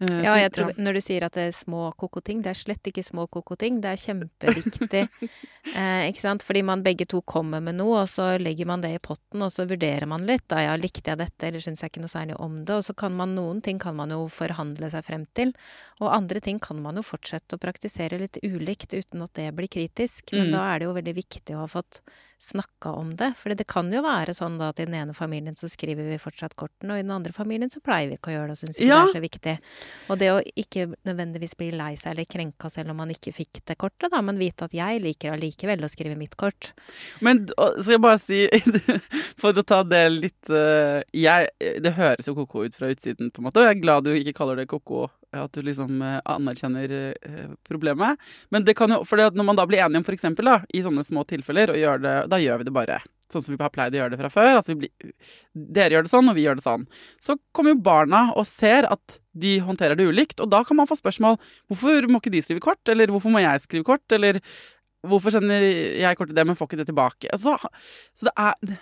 Eh, 0.00 0.22
Ja, 0.24 0.34
jeg 0.36 0.50
tror 0.52 0.72
når 0.76 0.94
du 0.94 1.00
sier 1.00 1.22
at 1.24 1.32
det 1.38 1.44
er 1.48 1.52
små 1.54 1.92
koko-ting, 1.96 2.42
det 2.42 2.50
er 2.50 2.58
slett 2.58 2.82
ikke 2.90 3.04
små 3.04 3.28
koko-ting. 3.30 3.80
Det 3.80 3.92
er 3.92 4.00
kjempeviktig. 4.02 5.02
eh, 5.76 6.08
ikke 6.10 6.20
sant? 6.20 6.42
Fordi 6.42 6.62
man 6.66 6.82
begge 6.82 7.06
to 7.06 7.20
kommer 7.22 7.62
med 7.62 7.76
noe, 7.78 8.02
og 8.02 8.08
så 8.10 8.34
legger 8.42 8.66
man 8.66 8.82
det 8.82 8.90
i 8.96 8.98
potten, 8.98 9.42
og 9.46 9.52
så 9.54 9.66
vurderer 9.70 10.06
man 10.10 10.26
litt. 10.26 10.42
Da 10.50 10.60
ja, 10.64 10.74
likte 10.76 11.12
jeg 11.14 11.18
dette, 11.22 11.46
eller 11.46 11.62
syns 11.62 11.80
jeg 11.84 11.92
ikke 11.94 12.02
noe 12.04 12.12
særlig 12.12 12.36
om 12.42 12.64
det? 12.64 12.74
Og 12.74 12.84
så 12.88 12.96
kan 12.96 13.14
man 13.16 13.36
noen 13.38 13.62
ting 13.62 13.78
kan 13.78 13.94
man 13.96 14.10
jo 14.10 14.26
forhandle 14.28 14.90
seg 14.90 15.06
frem 15.06 15.26
til, 15.38 15.54
og 16.02 16.10
andre 16.12 16.40
ting 16.42 16.58
kan 16.58 16.82
man 16.82 16.96
jo 16.98 17.06
fortsette 17.06 17.54
å 17.56 17.62
praktisere 17.62 18.18
litt 18.18 18.38
ulikt 18.42 18.92
uten 18.98 19.22
at 19.22 19.34
det 19.38 19.52
blir 19.54 19.70
kritisk. 19.70 20.32
Men 20.34 20.48
Mm. 20.50 20.52
da 20.52 20.62
er 20.74 20.78
det 20.80 20.86
jo 20.88 20.94
veldig 20.98 21.14
viktig 21.16 21.54
å 21.54 21.60
ha 21.64 21.66
fått 21.70 22.00
snakka 22.44 22.90
om 22.98 23.14
det. 23.16 23.30
For 23.38 23.54
det 23.54 23.64
kan 23.66 23.90
jo 23.92 24.02
være 24.02 24.34
sånn 24.36 24.58
da 24.58 24.68
at 24.68 24.80
i 24.80 24.84
den 24.84 24.94
ene 24.98 25.14
familien 25.14 25.54
så 25.56 25.68
skriver 25.70 26.04
vi 26.10 26.18
fortsatt 26.20 26.56
kortene, 26.56 26.92
og 26.92 26.98
i 26.98 27.02
den 27.06 27.10
andre 27.14 27.32
familien 27.32 27.70
så 27.72 27.80
pleier 27.80 28.10
vi 28.10 28.18
ikke 28.18 28.32
å 28.32 28.34
gjøre 28.36 28.50
det 28.50 28.56
og 28.58 28.60
syns 28.60 28.76
ikke 28.76 28.86
Ja. 28.90 28.98
det 29.06 29.14
er 29.14 29.20
så 29.20 29.22
viktig. 29.24 29.58
Og 30.12 30.18
det 30.20 30.30
å 30.32 30.40
ikke 30.60 30.86
nødvendigvis 31.06 31.56
bli 31.58 31.70
lei 31.74 31.92
seg 31.96 32.12
eller 32.12 32.28
krenka 32.28 32.70
selv 32.72 32.92
om 32.92 33.00
man 33.00 33.12
ikke 33.14 33.32
fikk 33.34 33.62
det 33.64 33.78
kortet, 33.80 34.10
da, 34.12 34.20
men 34.24 34.40
vite 34.40 34.68
at 34.68 34.76
jeg 34.76 35.02
liker 35.04 35.34
allikevel 35.34 35.84
å 35.86 35.90
skrive 35.90 36.18
mitt 36.18 36.36
kort. 36.40 36.72
Men 37.24 37.44
skal 37.48 37.96
jeg 37.96 38.04
bare 38.04 38.20
si, 38.22 38.44
for 39.40 39.56
å 39.56 39.66
ta 39.66 39.82
det 39.86 40.04
litt 40.12 40.52
eh, 40.52 41.00
jeg, 41.16 41.50
Det 41.84 41.94
høres 41.96 42.28
jo 42.28 42.36
ko-ko 42.38 42.66
ut 42.68 42.76
fra 42.76 42.92
utsiden, 42.92 43.32
på 43.32 43.40
en 43.40 43.48
måte. 43.48 43.62
og 43.62 43.68
Jeg 43.68 43.78
er 43.78 43.84
glad 43.84 44.08
du 44.08 44.12
ikke 44.14 44.36
kaller 44.36 44.60
det 44.60 44.68
ko-ko, 44.70 45.06
at 45.34 45.56
du 45.56 45.64
liksom 45.66 46.02
eh, 46.04 46.20
anerkjenner 46.36 46.94
eh, 46.94 47.50
problemet. 47.66 48.20
Men 48.54 48.66
det 48.68 48.76
kan 48.78 48.92
jo, 48.92 49.02
for 49.08 49.20
når 49.20 49.50
man 49.50 49.58
da 49.58 49.66
blir 49.68 49.84
enige 49.84 50.04
om 50.04 50.38
da, 50.44 50.60
i 50.68 50.84
sånne 50.84 51.04
små 51.06 51.24
tilfeller, 51.28 51.74
og 51.74 51.80
gjør 51.80 52.04
det, 52.04 52.16
da 52.30 52.40
gjør 52.42 52.60
vi 52.60 52.68
det 52.68 52.76
bare 52.76 53.00
sånn 53.34 53.44
som 53.44 53.54
vi 53.54 53.60
har 53.60 53.72
pleid 53.74 53.96
å 53.96 54.00
gjøre 54.02 54.14
det 54.14 54.20
fra 54.22 54.30
før. 54.32 54.50
Altså 54.60 54.76
blir, 54.78 54.92
dere 55.52 55.98
gjør 55.98 56.06
det 56.06 56.12
sånn, 56.14 56.30
og 56.30 56.38
vi 56.38 56.46
gjør 56.46 56.60
det 56.60 56.66
sånn. 56.66 56.86
Så 57.22 57.36
kommer 57.56 57.74
jo 57.74 57.82
barna 57.84 58.26
og 58.34 58.46
ser 58.48 58.88
at 58.90 59.18
de 59.34 59.56
håndterer 59.66 59.98
det 59.98 60.06
ulikt, 60.06 60.38
og 60.42 60.50
da 60.52 60.62
kan 60.66 60.78
man 60.78 60.88
få 60.88 60.96
spørsmål 60.98 61.40
hvorfor 61.70 62.06
må 62.10 62.22
ikke 62.22 62.32
de 62.34 62.42
skrive 62.46 62.62
kort, 62.62 62.82
eller 62.90 63.10
hvorfor 63.10 63.34
må 63.34 63.42
jeg 63.42 63.64
skrive 63.64 63.86
kort, 63.88 64.04
eller 64.14 64.38
Hvorfor 65.04 65.34
sender 65.34 65.64
jeg 65.64 66.18
kortet 66.18 66.36
det, 66.36 66.44
men 66.46 66.56
får 66.58 66.70
ikke 66.70 66.80
det 66.80 66.88
tilbake? 66.88 67.30
Altså, 67.34 67.56
så 68.16 68.28
det 68.28 68.32
er 68.40 68.54
det, 68.64 68.78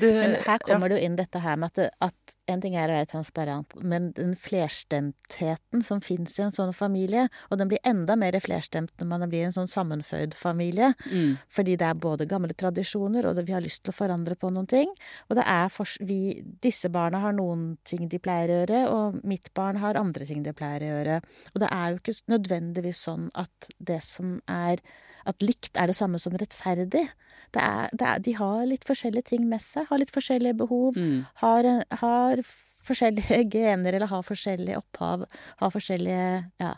det, 0.00 0.10
Men 0.14 0.36
her 0.46 0.62
kommer 0.64 0.88
ja. 0.88 0.94
det 0.94 0.98
jo 0.98 1.08
inn 1.08 1.18
dette 1.18 1.42
her 1.42 1.58
med 1.60 1.72
at, 1.72 1.80
det, 1.80 1.88
at, 2.04 2.34
en 2.52 2.60
ting 2.60 2.76
er 2.76 2.90
å 2.90 2.96
være 2.98 3.08
transparent, 3.10 3.74
men 3.80 4.10
den 4.16 4.34
flerstemtheten 4.38 5.84
som 5.86 6.02
fins 6.04 6.36
i 6.38 6.44
en 6.44 6.54
sånn 6.54 6.74
familie, 6.76 7.26
og 7.48 7.60
den 7.60 7.70
blir 7.70 7.82
enda 7.88 8.16
mer 8.20 8.36
flerstemt 8.44 8.92
når 9.00 9.10
man 9.10 9.26
blir 9.32 9.46
en 9.46 9.56
sånn 9.56 9.70
sammenføyd 9.70 10.36
familie, 10.36 10.92
mm. 11.08 11.38
fordi 11.54 11.78
det 11.80 11.88
er 11.88 12.02
både 12.02 12.28
gamle 12.30 12.56
tradisjoner, 12.58 13.26
og 13.30 13.40
vi 13.44 13.56
har 13.56 13.64
lyst 13.64 13.84
til 13.84 13.94
å 13.94 13.96
forandre 13.96 14.36
på 14.36 14.52
noen 14.52 14.68
ting, 14.70 14.92
og 15.30 15.38
det 15.40 15.46
er 15.48 15.72
for, 15.72 15.88
vi, 16.04 16.36
disse 16.64 16.90
barna 16.92 17.22
har 17.24 17.36
noen 17.36 17.74
ting 17.88 18.06
de 18.12 18.20
pleier 18.22 18.52
å 18.52 18.60
gjøre, 18.60 18.84
og 18.92 19.24
mitt 19.24 19.50
barn 19.56 19.80
har 19.82 19.98
andre 20.00 20.28
ting 20.28 20.44
de 20.44 20.54
pleier 20.56 20.84
å 20.84 20.92
gjøre. 20.92 21.18
Og 21.54 21.64
det 21.64 21.72
er 21.72 21.90
jo 21.90 22.00
ikke 22.00 22.18
nødvendigvis 22.34 23.02
sånn 23.08 23.28
at 23.40 23.72
det 23.78 24.00
som 24.04 24.38
er 24.50 24.82
at 25.28 25.44
likt 25.44 25.76
er 25.80 25.90
det 25.90 25.96
samme 25.98 26.20
som 26.22 26.36
rettferdig. 26.38 27.06
Det 27.54 27.62
er, 27.62 27.90
det 27.94 28.06
er, 28.06 28.22
de 28.24 28.34
har 28.38 28.62
litt 28.68 28.86
forskjellige 28.86 29.30
ting 29.34 29.44
med 29.48 29.62
seg, 29.62 29.86
har 29.90 30.00
litt 30.02 30.14
forskjellige 30.14 30.56
behov, 30.58 30.96
mm. 30.98 31.20
har, 31.42 31.68
har, 32.00 32.42
forskjellige 32.84 33.44
gener 33.54 33.96
eller 33.96 34.10
har 34.10 34.24
forskjellig 34.26 34.74
opphav, 34.80 35.24
har 35.62 35.72
forskjellige 35.72 36.26
ja. 36.60 36.74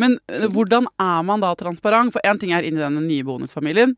Men 0.00 0.18
uh, 0.32 0.48
hvordan 0.52 0.90
er 1.00 1.22
man 1.24 1.44
da 1.44 1.54
transparent? 1.58 2.12
For 2.14 2.24
én 2.26 2.40
ting 2.40 2.52
er 2.56 2.66
inni 2.66 2.82
denne 2.82 3.04
nye 3.04 3.24
bonusfamilien. 3.24 3.94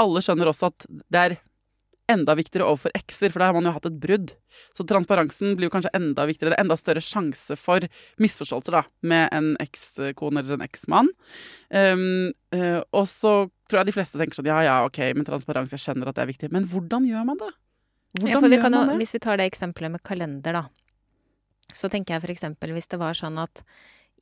Alle 0.00 0.24
skjønner 0.24 0.50
også 0.50 0.72
at 0.72 0.86
det 0.88 1.22
er 1.22 1.38
enda 2.10 2.34
viktigere 2.38 2.66
overfor 2.66 2.92
ekser, 2.98 3.32
for 3.32 3.42
da 3.42 3.48
har 3.48 3.56
man 3.56 3.68
jo 3.68 3.72
hatt 3.74 3.86
et 3.88 3.98
brudd. 4.02 4.32
Så 4.74 4.84
transparensen 4.88 5.54
blir 5.56 5.68
jo 5.68 5.74
kanskje 5.74 5.92
enda 5.96 6.26
viktigere. 6.28 6.52
Det 6.52 6.58
er 6.58 6.64
enda 6.64 6.76
større 6.80 7.02
sjanse 7.04 7.56
for 7.60 7.86
misforståelser 8.22 8.76
da, 8.76 8.82
med 9.08 9.28
en 9.36 9.52
ekskone 9.62 10.42
eller 10.42 10.58
en 10.58 10.66
eksmann. 10.66 11.10
Um, 11.70 12.32
uh, 12.54 12.80
og 12.90 13.06
så 13.10 13.34
tror 13.70 13.82
jeg 13.82 13.90
de 13.90 13.96
fleste 13.96 14.20
tenker 14.20 14.38
sånn 14.38 14.50
ja 14.50 14.60
ja, 14.66 14.76
ok, 14.88 15.00
men 15.16 15.28
transparens, 15.28 15.72
jeg 15.72 15.84
skjønner 15.84 16.10
at 16.10 16.18
det 16.18 16.26
er 16.26 16.32
viktig. 16.34 16.52
Men 16.54 16.68
hvordan 16.68 17.08
gjør 17.08 17.26
man 17.30 17.40
det? 17.40 17.52
Hvordan 18.18 18.34
ja, 18.34 18.42
for 18.44 18.52
vi 18.52 18.60
kan 18.60 18.76
jo, 18.76 18.84
Hvis 19.00 19.16
vi 19.16 19.22
tar 19.24 19.40
det 19.40 19.48
eksempelet 19.48 19.94
med 19.94 20.04
kalender, 20.04 20.60
da. 20.60 20.66
Så 21.72 21.88
tenker 21.88 22.16
jeg 22.16 22.26
for 22.26 22.34
eksempel 22.34 22.74
hvis 22.76 22.90
det 22.92 22.98
var 23.00 23.16
sånn 23.16 23.38
at 23.40 23.62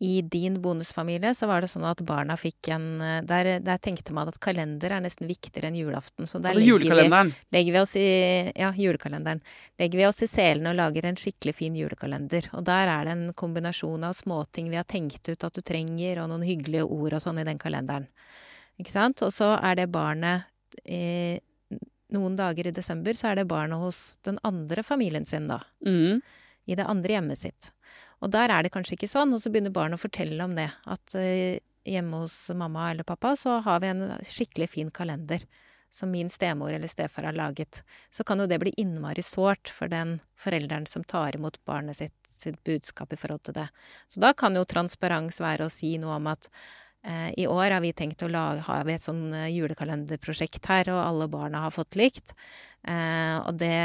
i 0.03 0.23
din 0.23 0.63
bonusfamilie 0.63 1.35
så 1.35 1.45
var 1.47 1.61
det 1.61 1.69
sånn 1.69 1.85
at 1.85 2.01
barna 2.09 2.33
fikk 2.41 2.71
en 2.73 2.85
eh, 3.05 3.19
Der, 3.29 3.51
der 3.61 3.81
tenkte 3.85 4.15
man 4.17 4.31
at 4.31 4.39
kalender 4.41 4.95
er 4.97 5.03
nesten 5.05 5.29
viktigere 5.29 5.69
enn 5.69 5.77
julaften. 5.77 6.25
Så 6.25 6.39
der 6.41 6.55
altså 6.55 6.65
julekalenderen? 6.65 7.33
Vi, 7.35 7.49
legger 7.57 7.75
vi 7.75 7.81
oss 7.83 7.93
i 8.01 8.07
Ja, 8.57 8.71
julekalenderen. 8.73 9.43
Legger 9.79 10.01
vi 10.01 10.07
oss 10.09 10.23
i 10.25 10.29
selen 10.31 10.71
og 10.71 10.79
lager 10.79 11.05
en 11.05 11.21
skikkelig 11.21 11.53
fin 11.59 11.77
julekalender. 11.77 12.49
Og 12.57 12.65
der 12.65 12.89
er 12.89 13.05
det 13.05 13.13
en 13.13 13.35
kombinasjon 13.37 14.07
av 14.09 14.17
småting 14.17 14.71
vi 14.73 14.79
har 14.81 14.89
tenkt 14.89 15.29
ut 15.29 15.45
at 15.45 15.59
du 15.59 15.61
trenger, 15.61 16.23
og 16.23 16.31
noen 16.33 16.49
hyggelige 16.49 16.89
ord 16.89 17.19
og 17.19 17.25
sånn 17.27 17.43
i 17.43 17.45
den 17.51 17.61
kalenderen. 17.61 18.09
Ikke 18.81 18.95
sant? 18.95 19.21
Og 19.27 19.35
så 19.37 19.53
er 19.59 19.83
det 19.83 19.91
barnet 19.93 20.49
eh, 20.87 21.45
Noen 22.11 22.35
dager 22.35 22.67
i 22.67 22.73
desember 22.75 23.15
så 23.15 23.29
er 23.31 23.37
det 23.39 23.51
barnet 23.53 23.79
hos 23.79 24.17
den 24.27 24.41
andre 24.43 24.83
familien 24.83 25.29
sin, 25.29 25.45
da. 25.47 25.61
Mm. 25.87 26.25
I 26.67 26.79
det 26.81 26.89
andre 26.89 27.15
hjemmet 27.15 27.39
sitt. 27.39 27.69
Og 28.21 28.31
der 28.33 28.53
er 28.53 28.63
det 28.65 28.73
kanskje 28.75 28.99
ikke 28.99 29.11
sånn, 29.11 29.33
og 29.35 29.41
så 29.43 29.53
begynner 29.53 29.73
barnet 29.75 30.01
å 30.01 30.05
fortelle 30.05 30.45
om 30.45 30.55
det. 30.59 30.69
At 30.91 31.17
uh, 31.17 31.57
hjemme 31.89 32.23
hos 32.23 32.37
mamma 32.57 32.91
eller 32.91 33.09
pappa 33.09 33.35
så 33.39 33.59
har 33.65 33.81
vi 33.81 33.91
en 33.93 34.07
skikkelig 34.27 34.71
fin 34.75 34.91
kalender 34.95 35.47
som 35.91 36.11
min 36.11 36.31
stemor 36.31 36.73
eller 36.73 36.87
stefar 36.87 37.23
har 37.23 37.33
laget. 37.33 37.83
Så 38.11 38.25
kan 38.25 38.41
jo 38.41 38.47
det 38.47 38.61
bli 38.63 38.73
innmari 38.77 39.23
sårt 39.23 39.73
for 39.75 39.91
den 39.91 40.21
forelderen 40.39 40.87
som 40.87 41.05
tar 41.05 41.37
imot 41.37 41.59
barnet 41.65 41.99
sitt, 41.99 42.15
sitt 42.37 42.63
budskap 42.65 43.13
i 43.13 43.19
forhold 43.19 43.43
til 43.49 43.59
det. 43.59 43.67
Så 44.07 44.23
da 44.23 44.33
kan 44.33 44.55
jo 44.57 44.65
transparens 44.69 45.41
være 45.43 45.67
å 45.67 45.73
si 45.73 45.97
noe 45.99 46.21
om 46.21 46.31
at 46.31 46.47
eh, 47.03 47.35
i 47.43 47.49
år 47.51 47.75
har 47.75 47.83
vi 47.83 47.93
tenkt 47.97 48.23
å 48.23 48.31
lage 48.31 48.63
har 48.69 48.87
vi 48.87 48.95
et 48.95 49.07
sånn 49.07 49.35
eh, 49.35 49.51
julekalenderprosjekt 49.51 50.71
her, 50.71 50.93
og 50.95 51.03
alle 51.03 51.31
barna 51.33 51.67
har 51.67 51.75
fått 51.75 51.99
likt. 51.99 52.37
Eh, 52.81 53.37
og 53.45 53.59
det, 53.61 53.77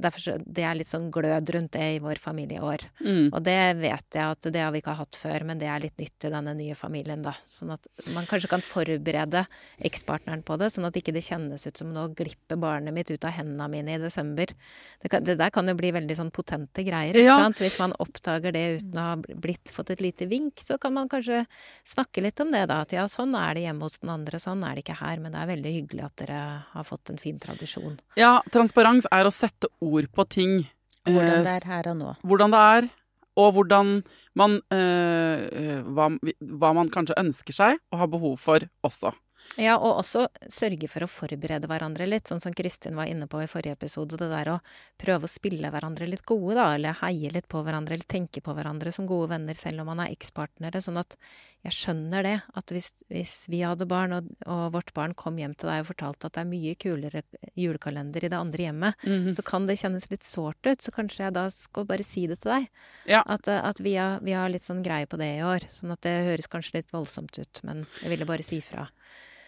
derfor, 0.00 0.38
det 0.40 0.62
er 0.64 0.76
litt 0.78 0.88
sånn 0.88 1.10
glød 1.12 1.50
rundt 1.52 1.74
det 1.74 1.88
i 1.98 2.00
vår 2.00 2.20
familie 2.22 2.56
i 2.56 2.64
år. 2.64 2.84
Mm. 3.04 3.26
Og 3.28 3.42
det 3.44 3.58
vet 3.82 4.16
jeg 4.16 4.24
at 4.24 4.48
det 4.54 4.62
har 4.62 4.72
vi 4.72 4.80
ikke 4.80 4.96
hatt 4.96 5.18
før, 5.20 5.44
men 5.50 5.60
det 5.60 5.68
er 5.68 5.82
litt 5.84 6.00
nytt 6.00 6.24
i 6.24 6.32
denne 6.32 6.54
nye 6.56 6.76
familien, 6.78 7.20
da. 7.24 7.34
Sånn 7.50 7.74
at 7.74 7.84
man 8.14 8.28
kanskje 8.28 8.50
kan 8.54 8.64
forberede 8.64 9.44
ekspartneren 9.84 10.44
på 10.48 10.56
det, 10.60 10.70
sånn 10.72 10.88
at 10.88 10.96
ikke 10.96 11.12
det 11.12 11.26
kjennes 11.26 11.66
ut 11.68 11.82
som 11.82 11.92
nå 11.92 12.06
glipper 12.16 12.60
barnet 12.60 12.96
mitt 12.96 13.12
ut 13.12 13.28
av 13.28 13.36
hendene 13.36 13.68
mine 13.72 13.98
i 13.98 14.00
desember. 14.00 14.54
Det, 15.02 15.12
kan, 15.12 15.26
det 15.28 15.36
der 15.42 15.52
kan 15.52 15.68
jo 15.68 15.76
bli 15.76 15.92
veldig 15.98 16.16
sånn 16.16 16.32
potente 16.34 16.86
greier, 16.86 17.20
ja. 17.20 17.36
sant. 17.42 17.60
Hvis 17.60 17.78
man 17.82 17.92
oppdager 18.00 18.56
det 18.56 18.64
uten 18.80 18.96
å 18.96 19.06
ha 19.10 19.20
blitt, 19.20 19.74
fått 19.74 19.92
et 19.92 20.04
lite 20.04 20.30
vink, 20.30 20.64
så 20.64 20.80
kan 20.80 20.96
man 20.96 21.12
kanskje 21.12 21.44
snakke 21.86 22.24
litt 22.24 22.40
om 22.40 22.56
det, 22.56 22.64
da. 22.72 22.80
At 22.86 22.96
ja, 22.96 23.04
sånn 23.12 23.36
er 23.36 23.58
det 23.58 23.68
hjemme 23.68 23.84
hos 23.84 24.00
den 24.00 24.16
andre, 24.16 24.40
sånn 24.40 24.64
er 24.64 24.78
det 24.78 24.86
ikke 24.86 25.00
her, 25.02 25.20
men 25.20 25.36
det 25.36 25.44
er 25.44 25.52
veldig 25.52 25.76
hyggelig 25.82 26.08
at 26.08 26.18
dere 26.24 26.42
har 26.72 26.88
fått 26.88 27.12
en 27.12 27.20
fin 27.20 27.36
tradisjon. 27.42 28.00
Ja, 28.16 28.37
transparens 28.54 29.08
er 29.14 29.28
å 29.28 29.34
sette 29.34 29.70
ord 29.84 30.08
på 30.14 30.26
ting. 30.30 30.58
Hvordan 31.08 31.46
det 31.46 31.54
er 31.60 31.68
her 31.68 31.90
og 31.92 31.96
nå. 31.98 32.14
Hvordan 32.26 32.54
det 32.54 32.64
er, 32.78 32.90
og 33.38 33.54
hvordan 33.54 33.94
man 34.38 34.58
øh, 34.74 35.86
hva, 35.94 36.10
hva, 36.18 36.74
man 36.76 36.90
kanskje 36.92 37.18
ønsker 37.20 37.56
seg 37.56 37.80
og 37.92 38.02
har 38.02 38.12
behov 38.12 38.36
for 38.42 38.66
også. 38.86 39.14
Ja, 39.56 39.78
og 39.78 40.02
også 40.02 40.26
sørge 40.52 40.90
for 40.92 41.06
å 41.06 41.08
forberede 41.08 41.70
hverandre 41.70 42.04
litt, 42.08 42.28
sånn 42.28 42.42
som 42.42 42.52
Kristin 42.54 42.98
var 42.98 43.08
inne 43.08 43.26
på 43.30 43.40
i 43.40 43.48
forrige 43.48 43.78
episode. 43.78 44.18
Det 44.20 44.28
der 44.28 44.50
å 44.52 44.58
prøve 45.00 45.24
å 45.24 45.30
spille 45.30 45.70
hverandre 45.72 46.08
litt 46.10 46.26
gode, 46.28 46.58
da, 46.58 46.66
eller 46.76 46.98
heie 47.00 47.32
litt 47.32 47.48
på 47.48 47.62
hverandre, 47.64 47.96
eller 47.96 48.10
tenke 48.10 48.42
på 48.44 48.54
hverandre 48.54 48.92
som 48.94 49.08
gode 49.08 49.30
venner, 49.32 49.56
selv 49.56 49.82
om 49.82 49.88
man 49.88 50.04
er 50.04 50.12
ekspartnere. 50.12 50.82
Sånn 50.84 51.00
at 51.00 51.16
jeg 51.66 51.74
skjønner 51.74 52.22
det, 52.22 52.34
at 52.56 52.72
hvis, 52.72 52.88
hvis 53.10 53.32
vi 53.50 53.60
hadde 53.66 53.86
barn, 53.90 54.14
og, 54.14 54.28
og, 54.46 54.68
vårt 54.76 54.92
barn 54.96 55.14
kom 55.18 55.40
hjem 55.40 55.56
til 55.58 55.70
deg 55.70 55.82
og 55.82 55.88
fortalte 55.90 56.28
at 56.28 56.36
det 56.36 56.44
er 56.44 56.50
mye 56.52 56.74
kulere 56.78 57.22
julekalender 57.58 58.24
i 58.24 58.30
det 58.30 58.38
andre 58.38 58.68
hjemmet, 58.68 58.94
mm 59.02 59.12
-hmm. 59.12 59.34
så 59.34 59.42
kan 59.42 59.66
det 59.66 59.78
kjennes 59.80 60.10
litt 60.10 60.24
sårt 60.24 60.66
ut. 60.66 60.82
Så 60.82 60.92
kanskje 60.92 61.24
jeg 61.24 61.34
da 61.34 61.50
skal 61.50 61.84
bare 61.84 62.04
si 62.04 62.26
det 62.26 62.40
til 62.40 62.52
deg. 62.52 62.68
Ja. 63.06 63.22
At, 63.26 63.48
at 63.48 63.80
vi, 63.80 63.96
har, 63.96 64.20
vi 64.20 64.32
har 64.32 64.48
litt 64.48 64.64
sånn 64.64 64.82
greie 64.82 65.06
på 65.06 65.16
det 65.16 65.38
i 65.38 65.42
år. 65.42 65.66
Sånn 65.68 65.90
at 65.90 66.02
det 66.02 66.26
høres 66.30 66.48
kanskje 66.48 66.78
litt 66.78 66.92
voldsomt 66.92 67.38
ut, 67.38 67.60
men 67.64 67.86
jeg 68.02 68.10
ville 68.10 68.26
bare 68.26 68.42
si 68.42 68.60
fra. 68.60 68.88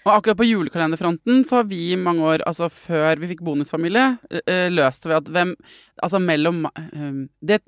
Og 0.04 0.12
akkurat 0.14 0.36
på 0.36 0.48
julekalenderfronten 0.48 1.44
så 1.44 1.60
har 1.60 1.64
vi 1.64 1.92
i 1.92 1.96
mange 1.96 2.22
år, 2.24 2.42
altså 2.46 2.70
før 2.72 3.20
vi 3.20 3.28
fikk 3.34 3.42
bonusfamilie, 3.44 4.18
eh, 4.46 4.68
løst 4.72 5.02
det 5.02 5.10
ved 5.10 5.16
at 5.16 5.28
hvem 5.28 5.56
Altså 6.02 6.18
mellom 6.18 6.64
eh, 6.64 7.28
det, 7.44 7.60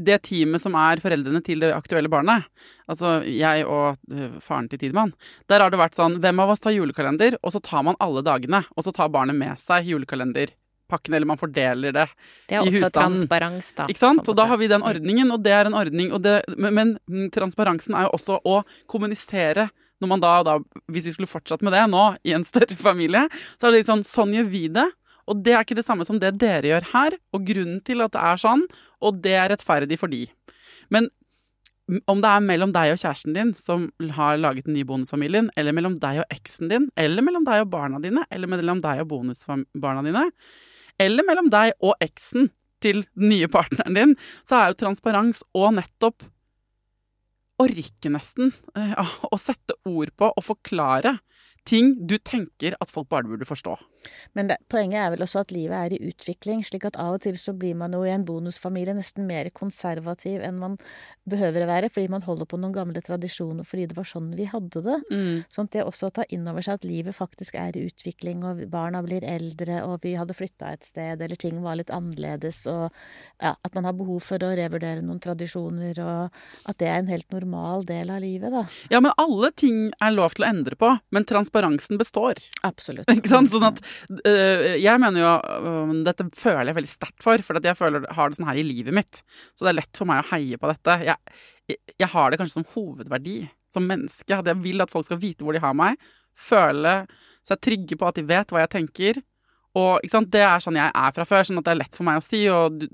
det 0.00 0.20
teamet 0.28 0.62
som 0.62 0.76
er 0.78 1.02
foreldrene 1.02 1.42
til 1.44 1.62
det 1.64 1.72
aktuelle 1.76 2.10
barnet, 2.12 2.46
altså 2.90 3.20
jeg 3.26 3.66
og 3.66 4.00
uh, 4.12 4.38
faren 4.42 4.70
til 4.70 4.80
Tidemann, 4.80 5.12
der 5.50 5.62
har 5.62 5.72
det 5.72 5.80
vært 5.80 5.98
sånn 5.98 6.18
Hvem 6.22 6.42
av 6.42 6.54
oss 6.54 6.62
tar 6.64 6.74
julekalender? 6.74 7.36
Og 7.44 7.54
så 7.54 7.60
tar 7.64 7.84
man 7.86 7.98
alle 8.02 8.22
dagene. 8.26 8.62
Og 8.76 8.86
så 8.86 8.92
tar 8.94 9.12
barnet 9.12 9.36
med 9.38 9.60
seg 9.60 9.88
julekalenderpakken, 9.90 11.14
eller 11.14 11.28
man 11.28 11.40
fordeler 11.40 11.94
det, 11.96 12.06
det 12.50 12.58
i 12.58 12.72
husstanden. 12.74 12.74
Det 12.74 12.80
er 12.80 12.86
også 12.86 12.96
transparens, 12.96 13.70
da. 13.78 13.88
Ikke 13.92 14.02
sant? 14.02 14.24
Og 14.28 14.38
da 14.38 14.48
har 14.50 14.60
vi 14.60 14.70
den 14.70 14.86
ordningen, 14.86 15.30
og 15.34 15.44
det 15.44 15.54
er 15.56 15.70
en 15.70 15.78
ordning. 15.78 16.12
Det, 16.22 16.40
men, 16.56 16.76
men, 16.76 16.96
mm, 17.10 17.28
transparensen 17.36 17.96
er 17.96 18.08
jo 18.08 18.16
også 18.18 18.40
å 18.44 18.60
kommunisere 18.90 19.70
når 20.00 20.08
man 20.08 20.22
da, 20.22 20.30
da, 20.40 20.54
Hvis 20.88 21.10
vi 21.10 21.12
skulle 21.12 21.28
fortsatt 21.28 21.60
med 21.66 21.74
det 21.76 21.82
nå, 21.92 22.04
i 22.24 22.32
en 22.32 22.46
større 22.48 22.76
familie, 22.80 23.26
så 23.58 23.68
er 23.68 23.74
det 23.74 23.82
litt 23.82 23.90
sånn 23.90 24.06
Sånn 24.06 24.32
gjør 24.32 24.48
vi 24.48 24.62
det. 24.72 24.86
Og 25.30 25.40
det 25.46 25.54
er 25.54 25.64
ikke 25.64 25.78
det 25.78 25.86
samme 25.86 26.04
som 26.06 26.18
det 26.20 26.34
dere 26.42 26.66
gjør 26.66 26.90
her. 26.92 27.16
Og 27.36 27.46
grunnen 27.46 27.80
til 27.86 28.02
at 28.04 28.14
det 28.16 28.22
er 28.32 28.42
sånn, 28.42 28.66
og 29.00 29.22
det 29.24 29.36
er 29.38 29.50
rettferdig 29.52 30.00
for 30.00 30.10
de. 30.12 30.24
Men 30.90 31.08
om 32.10 32.20
det 32.22 32.30
er 32.30 32.44
mellom 32.44 32.72
deg 32.74 32.92
og 32.92 33.00
kjæresten 33.02 33.34
din 33.34 33.52
som 33.58 33.88
har 34.14 34.38
laget 34.38 34.68
den 34.68 34.76
nye 34.76 34.86
bonusfamilien, 34.86 35.50
eller 35.58 35.74
mellom 35.74 35.96
deg 36.02 36.22
og 36.22 36.34
eksen 36.34 36.70
din, 36.70 36.88
eller 36.98 37.24
mellom 37.26 37.46
deg 37.46 37.64
og 37.64 37.70
barna 37.72 38.00
dine, 38.02 38.24
eller 38.30 38.50
mellom 38.50 38.82
deg 38.82 39.02
og 39.02 39.10
bonusbarna 39.10 40.04
dine, 40.06 40.26
eller 41.00 41.26
mellom 41.26 41.50
deg 41.50 41.74
og 41.80 41.96
eksen 42.04 42.50
til 42.84 43.02
den 43.16 43.32
nye 43.32 43.48
partneren 43.50 43.96
din, 43.96 44.14
så 44.46 44.60
er 44.60 44.70
jo 44.70 44.80
transparens 44.84 45.42
og 45.56 45.74
nettopp 45.80 46.24
orke 47.60 48.12
nesten 48.12 48.54
eh, 48.78 48.94
å 49.28 49.36
sette 49.36 49.76
ord 49.88 50.14
på 50.16 50.30
og 50.30 50.46
forklare 50.46 51.18
ting 51.68 51.94
du 52.06 52.16
tenker 52.18 52.74
at 52.80 52.90
folk 52.90 53.08
bare 53.10 53.28
burde 53.28 53.48
forstå. 53.48 53.76
Men 54.32 54.48
det, 54.48 54.56
poenget 54.72 55.02
er 55.02 55.10
vel 55.12 55.24
også 55.24 55.42
at 55.42 55.52
livet 55.52 55.76
er 55.76 55.94
i 55.94 56.00
utvikling, 56.10 56.62
slik 56.64 56.86
at 56.88 56.96
av 57.00 57.18
og 57.18 57.24
til 57.24 57.36
så 57.40 57.52
blir 57.56 57.76
man 57.76 57.92
jo 57.92 58.00
i 58.06 58.12
en 58.12 58.24
bonusfamilie 58.26 58.94
nesten 58.96 59.26
mer 59.28 59.50
konservativ 59.52 60.40
enn 60.46 60.60
man 60.60 60.78
behøver 61.30 61.64
å 61.64 61.68
være, 61.70 61.90
fordi 61.92 62.10
man 62.12 62.24
holder 62.24 62.48
på 62.48 62.58
noen 62.60 62.74
gamle 62.74 63.02
tradisjoner 63.04 63.66
fordi 63.68 63.86
det 63.90 63.96
var 63.98 64.08
sånn 64.08 64.30
vi 64.38 64.46
hadde 64.50 64.82
det. 64.86 64.96
Mm. 65.12 65.42
Sånn 65.52 65.68
at 65.68 65.76
det 65.76 65.84
også 65.84 66.08
å 66.08 66.14
ta 66.20 66.26
inn 66.32 66.48
over 66.50 66.64
seg 66.64 66.80
at 66.80 66.88
livet 66.88 67.16
faktisk 67.16 67.58
er 67.60 67.76
i 67.76 67.84
utvikling, 67.90 68.44
og 68.46 68.62
barna 68.72 69.02
blir 69.04 69.26
eldre, 69.26 69.82
og 69.84 70.00
vi 70.06 70.16
hadde 70.18 70.36
flytta 70.36 70.72
et 70.74 70.86
sted, 70.88 71.20
eller 71.20 71.40
ting 71.40 71.60
var 71.64 71.78
litt 71.80 71.92
annerledes, 71.94 72.62
og 72.70 72.88
ja, 73.42 73.54
at 73.54 73.76
man 73.76 73.90
har 73.90 73.98
behov 73.98 74.24
for 74.24 74.42
å 74.42 74.54
revurdere 74.56 75.04
noen 75.04 75.20
tradisjoner, 75.22 76.00
og 76.00 76.70
at 76.70 76.80
det 76.80 76.88
er 76.88 77.02
en 77.02 77.12
helt 77.12 77.28
normal 77.34 77.84
del 77.88 78.12
av 78.14 78.24
livet, 78.24 78.54
da. 78.54 78.64
Ja, 78.92 79.02
men 79.04 79.14
alle 79.20 79.52
ting 79.52 79.90
er 80.00 80.16
lov 80.16 80.34
til 80.36 80.46
å 80.46 80.50
endre 80.50 80.78
på, 80.80 80.94
men 81.12 81.28
trans 81.28 81.49
transparensen 81.50 81.98
består. 81.98 82.34
Absolutt. 82.62 83.08
Ikke 83.10 83.28
sant? 83.28 83.50
Sånn 83.50 83.66
at 83.66 83.80
øh, 84.26 84.76
Jeg 84.80 85.00
mener 85.00 85.20
jo 85.20 85.30
øh, 85.36 85.94
Dette 86.04 86.28
føler 86.36 86.70
jeg 86.70 86.78
veldig 86.78 86.90
sterkt 86.90 87.22
for, 87.22 87.42
for 87.42 87.60
jeg 87.60 87.76
føler 87.76 88.06
har 88.10 88.30
det 88.30 88.38
sånn 88.38 88.48
her 88.48 88.60
i 88.60 88.66
livet 88.66 88.94
mitt. 88.94 89.22
Så 89.54 89.64
det 89.64 89.72
er 89.72 89.80
lett 89.80 89.96
for 89.96 90.08
meg 90.08 90.22
å 90.22 90.28
heie 90.34 90.58
på 90.58 90.70
dette. 90.70 90.98
Jeg, 91.06 91.16
jeg, 91.68 91.80
jeg 91.98 92.10
har 92.12 92.30
det 92.30 92.40
kanskje 92.40 92.60
som 92.60 92.68
hovedverdi 92.74 93.40
som 93.72 93.86
menneske. 93.86 94.36
At 94.36 94.46
jeg 94.46 94.62
vil 94.62 94.80
at 94.84 94.92
folk 94.92 95.08
skal 95.08 95.20
vite 95.20 95.44
hvor 95.44 95.56
de 95.56 95.62
har 95.62 95.74
meg. 95.76 95.98
Føle 96.38 97.02
seg 97.46 97.60
trygge 97.64 97.98
på 97.98 98.08
at 98.08 98.20
de 98.20 98.26
vet 98.28 98.52
hva 98.52 98.64
jeg 98.64 98.74
tenker. 98.76 99.20
Og 99.78 100.00
det 100.02 100.42
er 100.42 100.62
sånn 100.62 100.78
jeg 100.78 100.90
er 100.90 101.12
fra 101.14 101.26
før, 101.28 101.44
sånn 101.46 101.60
at 101.60 101.68
det 101.68 101.74
er 101.74 101.82
lett 101.84 101.96
for 101.96 102.06
meg 102.06 102.18
å 102.18 102.24
si. 102.24 102.42
Og 102.50 102.86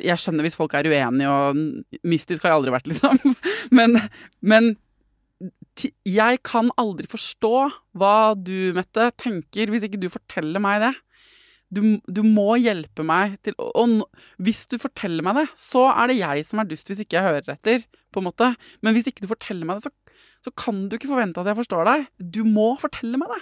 jeg 0.00 0.22
skjønner 0.22 0.46
hvis 0.46 0.56
folk 0.56 0.74
er 0.78 0.86
uenige, 0.86 1.30
og 1.30 2.06
mystisk 2.06 2.44
har 2.44 2.54
jeg 2.54 2.60
aldri 2.60 2.74
vært, 2.76 2.88
liksom. 2.92 3.34
Men, 3.74 3.98
men 4.40 4.74
jeg 6.06 6.40
kan 6.46 6.70
aldri 6.80 7.08
forstå 7.10 7.54
hva 7.98 8.32
du, 8.38 8.72
Mette, 8.76 9.10
tenker 9.20 9.70
hvis 9.72 9.86
ikke 9.86 10.00
du 10.00 10.08
forteller 10.12 10.62
meg 10.62 10.82
det. 10.84 10.92
Du, 11.70 11.80
du 12.10 12.24
må 12.26 12.56
hjelpe 12.58 13.04
meg 13.06 13.36
til 13.46 13.54
Og 13.78 14.00
hvis 14.42 14.64
du 14.66 14.74
forteller 14.82 15.22
meg 15.22 15.36
det, 15.38 15.44
så 15.54 15.84
er 15.92 16.10
det 16.10 16.16
jeg 16.18 16.42
som 16.48 16.58
er 16.62 16.66
dust 16.66 16.90
hvis 16.90 17.04
ikke 17.04 17.20
jeg 17.20 17.28
hører 17.28 17.52
etter, 17.54 17.84
på 18.10 18.18
en 18.18 18.26
måte. 18.26 18.48
Men 18.82 18.96
hvis 18.96 19.06
ikke 19.10 19.22
du 19.22 19.30
forteller 19.30 19.68
meg 19.68 19.78
det, 19.78 19.86
så, 19.86 20.20
så 20.48 20.54
kan 20.58 20.88
du 20.88 20.98
ikke 20.98 21.12
forvente 21.12 21.42
at 21.42 21.52
jeg 21.52 21.60
forstår 21.60 21.86
deg. 21.86 22.08
Du 22.18 22.42
må 22.48 22.72
fortelle 22.82 23.20
meg 23.22 23.30
det. 23.36 23.40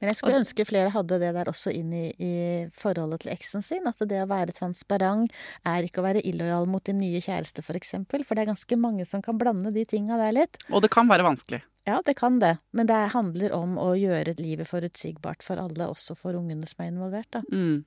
Men 0.00 0.10
jeg 0.10 0.20
skulle 0.20 0.40
ønske 0.42 0.66
flere 0.68 0.92
hadde 0.94 1.18
det 1.22 1.32
der 1.36 1.50
også 1.50 1.72
inn 1.74 1.92
i, 1.96 2.04
i 2.18 2.32
forholdet 2.78 3.24
til 3.24 3.32
eksen 3.34 3.64
sin. 3.64 3.88
At 3.90 4.02
det 4.08 4.22
å 4.22 4.28
være 4.30 4.54
transparent 4.56 5.34
er 5.64 5.88
ikke 5.88 6.02
å 6.02 6.06
være 6.06 6.24
illojal 6.28 6.68
mot 6.70 6.84
din 6.84 7.00
nye 7.00 7.22
kjæreste, 7.24 7.64
for 7.66 7.78
eksempel. 7.78 8.24
For 8.26 8.36
det 8.36 8.44
er 8.44 8.52
ganske 8.52 8.80
mange 8.80 9.06
som 9.08 9.24
kan 9.24 9.38
blande 9.40 9.72
de 9.74 9.84
tinga 9.88 10.20
der 10.20 10.34
litt. 10.42 10.60
Og 10.72 10.84
det 10.84 10.92
kan 10.94 11.10
være 11.10 11.26
vanskelig. 11.26 11.62
Ja, 11.88 12.02
det 12.04 12.18
kan 12.18 12.38
det. 12.42 12.58
Men 12.76 12.88
det 12.90 12.98
handler 13.14 13.54
om 13.56 13.78
å 13.80 13.94
gjøre 13.96 14.36
livet 14.40 14.68
forutsigbart 14.68 15.44
for 15.46 15.60
alle, 15.62 15.88
også 15.88 16.16
for 16.18 16.36
ungene 16.36 16.68
som 16.68 16.84
er 16.84 16.92
involvert, 16.92 17.30
da. 17.32 17.44
Mm. 17.48 17.86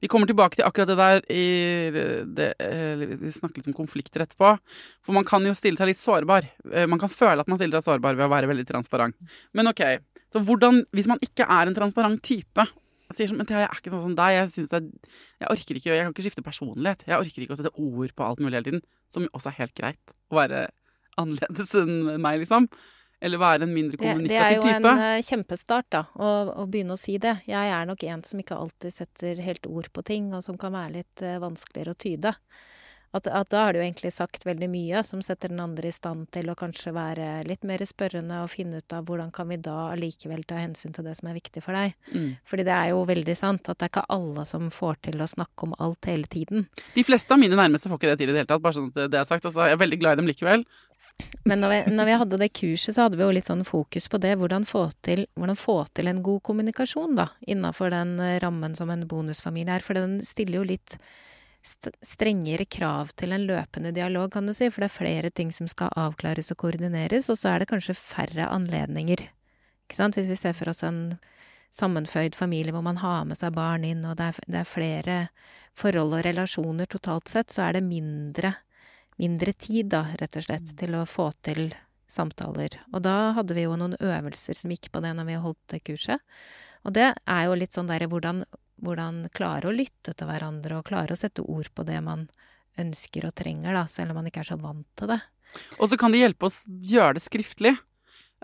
Vi 0.00 0.08
kommer 0.08 0.28
tilbake 0.30 0.54
til 0.58 0.66
akkurat 0.66 0.86
det 0.86 0.96
der 1.00 1.24
i 1.34 1.44
det, 2.36 2.54
eh, 2.62 3.04
Vi 3.18 3.32
snakker 3.34 3.58
litt 3.58 3.66
om 3.66 3.74
konflikter 3.74 4.22
etterpå. 4.22 4.56
For 5.02 5.12
man 5.12 5.26
kan 5.26 5.44
jo 5.44 5.54
stille 5.54 5.76
seg 5.76 5.90
litt 5.90 5.98
sårbar. 5.98 6.46
Eh, 6.72 6.86
Man 6.86 6.98
kan 6.98 7.08
føle 7.08 7.40
at 7.40 7.48
man 7.48 7.58
stiller 7.58 7.80
seg 7.80 7.90
sårbar 7.90 8.14
ved 8.14 8.26
å 8.26 8.30
være 8.30 8.50
veldig 8.52 8.66
transparent. 8.66 9.16
Men 9.52 9.66
ok, 9.66 9.82
så 10.32 10.40
hvordan 10.42 10.80
Hvis 10.94 11.06
man 11.10 11.20
ikke 11.22 11.46
er 11.46 11.68
en 11.68 11.76
transparent 11.76 12.22
type 12.24 12.64
sier 13.12 13.30
sånn, 13.30 13.40
men 13.40 13.48
Thea, 13.48 13.64
jeg 13.64 13.70
er 13.70 13.80
ikke 13.80 13.92
sånn 13.92 14.02
som 14.08 14.16
deg. 14.18 14.34
Jeg, 14.34 14.64
er, 14.64 14.88
jeg 15.42 15.52
orker 15.52 15.78
ikke, 15.80 15.92
jeg 15.92 16.06
kan 16.06 16.14
ikke 16.14 16.26
skifte 16.26 16.44
personlighet. 16.46 17.04
Jeg 17.08 17.20
orker 17.20 17.44
ikke 17.44 17.56
å 17.56 17.60
sette 17.60 17.72
ord 17.76 18.14
på 18.16 18.26
alt 18.26 18.42
mulig 18.42 18.58
hele 18.58 18.68
tiden. 18.70 18.84
Som 19.12 19.28
også 19.30 19.52
er 19.52 19.58
helt 19.60 19.74
greit. 19.78 20.14
Å 20.32 20.38
være 20.40 20.66
annerledes 21.20 21.74
enn 21.78 21.96
meg, 22.22 22.40
liksom. 22.42 22.68
Eller 23.24 23.40
være 23.40 23.64
en 23.64 23.72
mindre 23.72 23.96
kommunikativ 23.96 24.32
Det, 24.32 24.36
det 24.36 24.44
er 24.44 24.56
jo 24.56 24.64
en 24.68 24.84
type. 24.84 24.94
eh, 25.06 25.26
kjempestart, 25.28 25.88
da, 25.94 26.02
å, 26.18 26.30
å 26.60 26.66
begynne 26.68 26.96
å 26.96 27.00
si 27.00 27.16
det. 27.22 27.36
Jeg 27.48 27.74
er 27.76 27.88
nok 27.88 28.04
en 28.10 28.24
som 28.26 28.42
ikke 28.42 28.58
alltid 28.58 28.96
setter 28.96 29.40
helt 29.44 29.68
ord 29.70 29.88
på 29.94 30.04
ting, 30.04 30.32
og 30.36 30.44
som 30.44 30.58
kan 30.60 30.74
være 30.74 30.98
litt 30.98 31.24
eh, 31.24 31.38
vanskeligere 31.42 31.94
å 31.94 32.00
tyde. 32.04 32.34
At, 33.14 33.28
at 33.30 33.50
da 33.54 33.66
har 33.68 33.76
du 33.76 33.78
egentlig 33.78 34.10
sagt 34.10 34.42
veldig 34.46 34.66
mye 34.72 35.02
som 35.06 35.20
setter 35.22 35.52
den 35.52 35.62
andre 35.62 35.88
i 35.88 35.94
stand 35.94 36.26
til 36.34 36.48
å 36.50 36.56
kanskje 36.58 36.90
være 36.96 37.28
litt 37.46 37.62
mer 37.66 37.84
spørrende 37.86 38.40
og 38.42 38.50
finne 38.50 38.80
ut 38.82 38.96
av 38.96 39.06
hvordan 39.06 39.30
kan 39.34 39.46
vi 39.52 39.60
da 39.62 39.92
allikevel 39.92 40.42
ta 40.48 40.58
hensyn 40.58 40.94
til 40.96 41.06
det 41.06 41.14
som 41.20 41.30
er 41.30 41.38
viktig 41.38 41.62
for 41.62 41.78
deg. 41.78 41.94
Mm. 42.10 42.32
Fordi 42.50 42.66
det 42.66 42.74
er 42.74 42.90
jo 42.90 43.04
veldig 43.06 43.36
sant 43.38 43.70
at 43.70 43.78
det 43.78 43.86
er 43.86 43.92
ikke 43.92 44.08
alle 44.16 44.46
som 44.50 44.66
får 44.74 44.98
til 45.06 45.22
å 45.22 45.30
snakke 45.30 45.68
om 45.68 45.76
alt 45.78 46.10
hele 46.10 46.26
tiden. 46.30 46.66
De 46.96 47.06
fleste 47.06 47.36
av 47.36 47.38
mine 47.42 47.58
nærmeste 47.58 47.92
får 47.92 48.02
ikke 48.02 48.10
det 48.10 48.18
til 48.22 48.32
i 48.32 48.34
det 48.34 48.42
hele 48.42 48.50
tatt. 48.50 48.64
bare 48.64 48.78
sånn 48.80 48.90
at 48.90 49.06
det 49.12 49.20
er 49.20 49.30
sagt. 49.30 49.46
Altså, 49.46 49.68
jeg 49.68 49.78
er 49.78 49.84
veldig 49.84 50.00
glad 50.02 50.18
i 50.18 50.22
dem 50.22 50.32
likevel. 50.32 50.66
Men 51.44 51.60
når 51.62 51.70
vi, 51.70 51.78
når 51.94 52.08
vi 52.08 52.16
hadde 52.18 52.38
det 52.40 52.48
kurset, 52.58 52.96
så 52.96 53.06
hadde 53.06 53.18
vi 53.20 53.22
jo 53.22 53.34
litt 53.36 53.46
sånn 53.46 53.62
fokus 53.68 54.08
på 54.10 54.18
det. 54.22 54.34
Hvordan 54.40 54.66
få 54.66 54.88
til, 55.06 55.26
hvordan 55.38 55.58
få 55.58 55.76
til 55.94 56.10
en 56.10 56.22
god 56.24 56.42
kommunikasjon, 56.48 57.14
da. 57.20 57.28
Innafor 57.46 57.94
den 57.94 58.16
eh, 58.18 58.40
rammen 58.42 58.74
som 58.74 58.90
en 58.90 59.06
bonusfamilie 59.08 59.78
er. 59.78 59.84
For 59.84 59.98
den 59.98 60.18
stiller 60.26 60.62
jo 60.62 60.66
litt 60.72 60.98
st 61.64 61.92
strengere 62.04 62.66
krav 62.68 63.14
til 63.16 63.32
en 63.32 63.46
løpende 63.48 63.94
dialog, 63.96 64.30
kan 64.32 64.46
du 64.46 64.52
si. 64.52 64.68
For 64.70 64.84
det 64.84 64.90
er 64.90 64.98
flere 64.98 65.30
ting 65.30 65.52
som 65.52 65.68
skal 65.70 65.92
avklares 65.96 66.52
og 66.52 66.60
koordineres, 66.60 67.30
og 67.32 67.40
så 67.40 67.54
er 67.54 67.62
det 67.62 67.70
kanskje 67.72 67.96
færre 67.98 68.50
anledninger. 68.52 69.24
Ikke 69.84 69.96
sant? 69.96 70.18
Hvis 70.18 70.30
vi 70.30 70.40
ser 70.40 70.56
for 70.56 70.72
oss 70.72 70.84
en 70.84 71.16
sammenføyd 71.74 72.36
familie 72.38 72.72
hvor 72.72 72.84
man 72.86 73.00
har 73.02 73.24
med 73.26 73.40
seg 73.40 73.56
barn 73.56 73.84
inn, 73.88 74.04
og 74.06 74.18
det 74.20 74.30
er, 74.30 74.44
det 74.46 74.60
er 74.60 74.68
flere 74.68 75.16
forhold 75.74 76.14
og 76.20 76.22
relasjoner 76.28 76.86
totalt 76.86 77.32
sett, 77.32 77.50
så 77.50 77.66
er 77.66 77.78
det 77.78 77.88
mindre 77.88 78.54
mindre 79.16 79.52
tid, 79.52 79.90
da, 79.94 80.06
rett 80.20 80.36
og 80.38 80.46
slett, 80.46 80.74
til 80.78 80.96
å 80.98 81.06
få 81.06 81.30
til 81.46 81.68
samtaler. 82.10 82.78
Og 82.92 83.02
da 83.06 83.34
hadde 83.38 83.56
vi 83.56 83.66
jo 83.66 83.76
noen 83.78 83.96
øvelser 84.00 84.58
som 84.58 84.72
gikk 84.74 84.90
på 84.92 85.02
det 85.04 85.14
når 85.16 85.28
vi 85.28 85.40
holdt 85.46 85.76
kurset. 85.86 86.22
Og 86.84 86.94
det 86.96 87.12
er 87.14 87.42
jo 87.46 87.56
litt 87.58 87.76
sånn 87.76 87.88
derre 87.88 88.10
hvordan, 88.10 88.42
hvordan 88.82 89.24
klare 89.34 89.70
å 89.70 89.74
lytte 89.74 90.14
til 90.14 90.28
hverandre, 90.28 90.78
og 90.78 90.88
klare 90.88 91.14
å 91.14 91.18
sette 91.18 91.44
ord 91.44 91.70
på 91.74 91.86
det 91.86 92.00
man 92.04 92.26
ønsker 92.80 93.28
og 93.28 93.34
trenger, 93.38 93.74
da, 93.76 93.84
selv 93.90 94.12
om 94.12 94.20
man 94.20 94.28
ikke 94.28 94.42
er 94.42 94.50
så 94.50 94.58
vant 94.60 94.86
til 94.98 95.12
det. 95.14 95.20
Og 95.78 95.90
så 95.90 95.98
kan 95.98 96.14
det 96.14 96.24
hjelpe 96.24 96.48
oss 96.48 96.62
gjøre 96.66 97.16
det 97.18 97.24
skriftlig. 97.24 97.76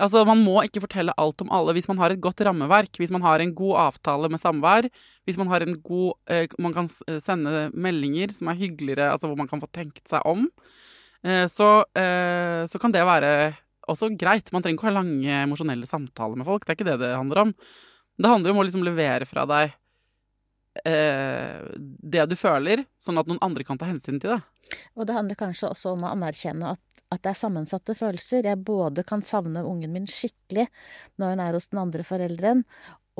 Altså, 0.00 0.22
Man 0.24 0.40
må 0.46 0.60
ikke 0.64 0.82
fortelle 0.84 1.14
alt 1.20 1.42
om 1.42 1.50
alle 1.52 1.74
hvis 1.76 1.88
man 1.90 1.98
har 2.00 2.14
et 2.14 2.22
godt 2.22 2.40
rammeverk, 2.46 2.94
hvis 3.00 3.12
man 3.12 3.24
har 3.26 3.42
en 3.42 3.54
god 3.56 3.80
avtale 3.88 4.30
med 4.32 4.40
samvær, 4.40 4.88
hvis 5.28 5.40
man 5.40 5.50
har 5.50 5.64
en 5.66 5.74
god 5.82 6.14
eh, 6.30 6.46
Man 6.62 6.76
kan 6.76 6.88
sende 6.88 7.66
meldinger 7.74 8.32
som 8.32 8.48
er 8.48 8.60
hyggeligere, 8.62 9.10
altså 9.12 9.28
hvor 9.28 9.36
man 9.36 9.50
kan 9.50 9.60
få 9.60 9.68
tenkt 9.74 10.06
seg 10.08 10.24
om. 10.24 10.46
Eh, 11.26 11.44
så, 11.52 11.84
eh, 11.98 12.64
så 12.70 12.80
kan 12.80 12.94
det 12.94 13.04
være 13.04 13.52
også 13.90 14.12
greit. 14.16 14.52
Man 14.54 14.62
trenger 14.62 14.78
ikke 14.78 14.88
å 14.88 14.92
ha 14.92 14.98
lange 15.00 15.42
emosjonelle 15.42 15.88
samtaler 15.88 16.38
med 16.38 16.48
folk. 16.48 16.64
Det 16.64 16.72
er 16.72 16.78
ikke 16.78 16.90
det 16.92 17.00
det 17.02 17.12
handler 17.16 17.44
om. 17.44 17.54
Det 18.20 18.30
handler 18.30 18.54
om 18.54 18.62
å 18.62 18.64
liksom 18.68 18.84
levere 18.86 19.28
fra 19.28 19.44
deg 19.48 19.74
eh, 20.84 21.60
det 21.78 22.26
du 22.30 22.36
føler, 22.38 22.84
sånn 23.00 23.20
at 23.20 23.30
noen 23.30 23.42
andre 23.44 23.66
kan 23.66 23.80
ta 23.80 23.88
hensyn 23.90 24.20
til 24.22 24.36
det. 24.36 24.40
Og 24.94 25.06
det 25.08 25.16
handler 25.16 25.38
kanskje 25.38 25.72
også 25.72 25.96
om 25.96 26.06
å 26.06 26.14
anerkjenne 26.14 26.76
at, 26.76 27.04
at 27.10 27.22
det 27.24 27.32
er 27.32 27.40
sammensatte 27.40 27.96
følelser. 27.98 28.46
Jeg 28.46 28.62
både 28.66 29.04
kan 29.06 29.24
savne 29.26 29.64
ungen 29.66 29.92
min 29.94 30.08
skikkelig 30.10 30.68
når 31.18 31.34
hun 31.34 31.44
er 31.46 31.58
hos 31.58 31.70
den 31.72 31.82
andre 31.82 32.06
forelderen, 32.06 32.64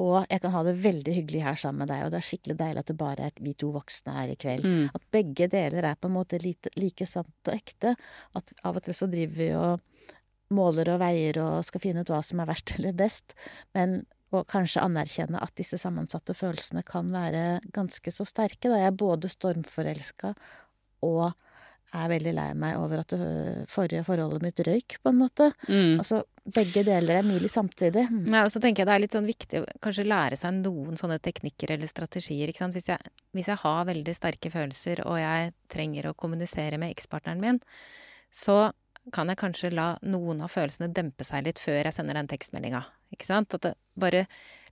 og 0.01 0.25
jeg 0.31 0.41
kan 0.41 0.55
ha 0.55 0.63
det 0.65 0.79
veldig 0.81 1.13
hyggelig 1.13 1.43
her 1.45 1.59
sammen 1.61 1.83
med 1.83 1.91
deg, 1.91 2.05
og 2.07 2.13
det 2.13 2.21
er 2.21 2.29
skikkelig 2.29 2.57
deilig 2.61 2.83
at 2.83 2.91
det 2.93 2.97
bare 3.01 3.27
er 3.29 3.43
vi 3.45 3.53
to 3.59 3.73
voksne 3.75 4.15
her 4.17 4.33
i 4.33 4.37
kveld. 4.41 4.65
Mm. 4.65 4.87
At 4.97 5.09
begge 5.13 5.49
deler 5.53 5.89
er 5.91 5.99
på 5.99 6.09
en 6.09 6.15
måte 6.15 6.41
lite, 6.41 6.73
like 6.81 7.09
sant 7.09 7.51
og 7.51 7.57
ekte. 7.57 7.97
At 8.39 8.55
av 8.65 8.79
og 8.79 8.87
til 8.87 8.97
så 8.97 9.11
driver 9.11 9.37
vi 9.43 9.51
og 9.59 10.55
måler 10.57 10.95
og 10.95 11.03
veier 11.03 11.41
og 11.43 11.67
skal 11.67 11.83
finne 11.83 12.03
ut 12.03 12.11
hva 12.11 12.23
som 12.27 12.41
er 12.43 12.49
verst 12.51 12.73
eller 12.79 12.97
best, 12.97 13.37
men 13.77 14.01
å 14.31 14.43
kanskje 14.47 14.83
anerkjenne 14.85 15.40
at 15.43 15.55
disse 15.59 15.79
sammensatte 15.81 16.37
følelsene 16.38 16.85
kan 16.87 17.11
være 17.12 17.61
ganske 17.75 18.12
så 18.14 18.27
sterke. 18.29 18.71
Da 18.71 18.79
jeg 18.79 18.93
er 18.93 18.99
både 18.99 19.31
stormforelska 19.33 20.35
og 21.07 21.31
er 21.90 22.11
veldig 22.12 22.33
lei 22.37 22.51
meg 22.55 22.79
over 22.79 23.03
at 23.03 23.12
det 23.19 23.64
forrige 23.71 24.05
forholdet 24.07 24.45
mitt 24.45 24.61
røyk, 24.66 24.99
på 25.03 25.11
en 25.11 25.19
måte. 25.19 25.49
Mm. 25.66 25.99
Altså, 25.99 26.23
begge 26.47 26.85
deler 26.87 27.19
er 27.19 27.27
mulig 27.27 27.51
samtidig. 27.51 28.05
Mm. 28.07 28.29
Ja, 28.31 28.45
og 28.45 28.53
så 28.55 28.62
tenker 28.62 28.85
jeg 28.85 28.90
det 28.90 28.95
er 28.95 29.03
litt 29.03 29.16
sånn 29.16 29.29
viktig 29.29 29.62
å 29.62 29.66
kanskje 29.83 30.07
lære 30.07 30.38
seg 30.38 30.61
noen 30.61 31.01
sånne 31.01 31.19
teknikker 31.23 31.75
eller 31.75 31.90
strategier. 31.90 32.51
ikke 32.51 32.62
sant? 32.62 32.77
Hvis 32.79 32.90
jeg, 32.93 33.14
hvis 33.35 33.51
jeg 33.51 33.62
har 33.64 33.88
veldig 33.90 34.14
sterke 34.14 34.53
følelser, 34.55 35.03
og 35.07 35.19
jeg 35.19 35.51
trenger 35.73 36.11
å 36.11 36.16
kommunisere 36.19 36.79
med 36.79 36.95
ekspartneren 36.95 37.43
min, 37.43 37.61
så 38.31 38.69
kan 39.13 39.31
jeg 39.33 39.41
kanskje 39.41 39.73
la 39.75 39.93
noen 40.07 40.43
av 40.45 40.53
følelsene 40.53 40.91
dempe 40.95 41.25
seg 41.27 41.47
litt 41.47 41.61
før 41.63 41.83
jeg 41.83 41.97
sender 41.97 42.19
den 42.19 42.29
tekstmeldinga. 42.31 42.83
Ikke 43.15 43.27
sant? 43.27 43.57
At 43.57 43.65
det 43.65 43.75
bare 44.01 44.27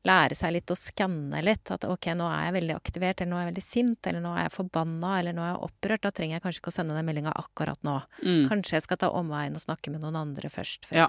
lære 0.07 0.37
seg 0.39 0.53
litt 0.55 0.71
å 0.71 0.77
skanne 0.79 1.41
litt. 1.43 1.71
At 1.75 1.87
ok, 1.89 2.11
nå 2.19 2.29
er 2.31 2.49
jeg 2.49 2.57
veldig 2.59 2.77
aktivert, 2.77 3.21
eller 3.21 3.33
nå 3.33 3.39
er 3.39 3.47
jeg 3.47 3.53
veldig 3.53 3.65
sint, 3.67 4.11
eller 4.11 4.25
nå 4.25 4.35
er 4.37 4.45
jeg 4.47 4.55
forbanna, 4.55 5.15
eller 5.21 5.37
nå 5.37 5.45
er 5.45 5.53
jeg 5.53 5.63
opprørt. 5.69 6.05
Da 6.05 6.13
trenger 6.15 6.39
jeg 6.39 6.45
kanskje 6.45 6.63
ikke 6.63 6.75
å 6.75 6.77
sende 6.79 6.99
den 6.99 7.09
meldinga 7.09 7.35
akkurat 7.41 7.81
nå. 7.87 7.97
Mm. 8.23 8.45
Kanskje 8.51 8.79
jeg 8.79 8.87
skal 8.87 9.01
ta 9.03 9.11
omveien 9.19 9.59
og 9.59 9.65
snakke 9.65 9.95
med 9.95 10.05
noen 10.05 10.21
andre 10.23 10.53
først, 10.53 10.87
for 10.89 11.01
Ja. 11.01 11.09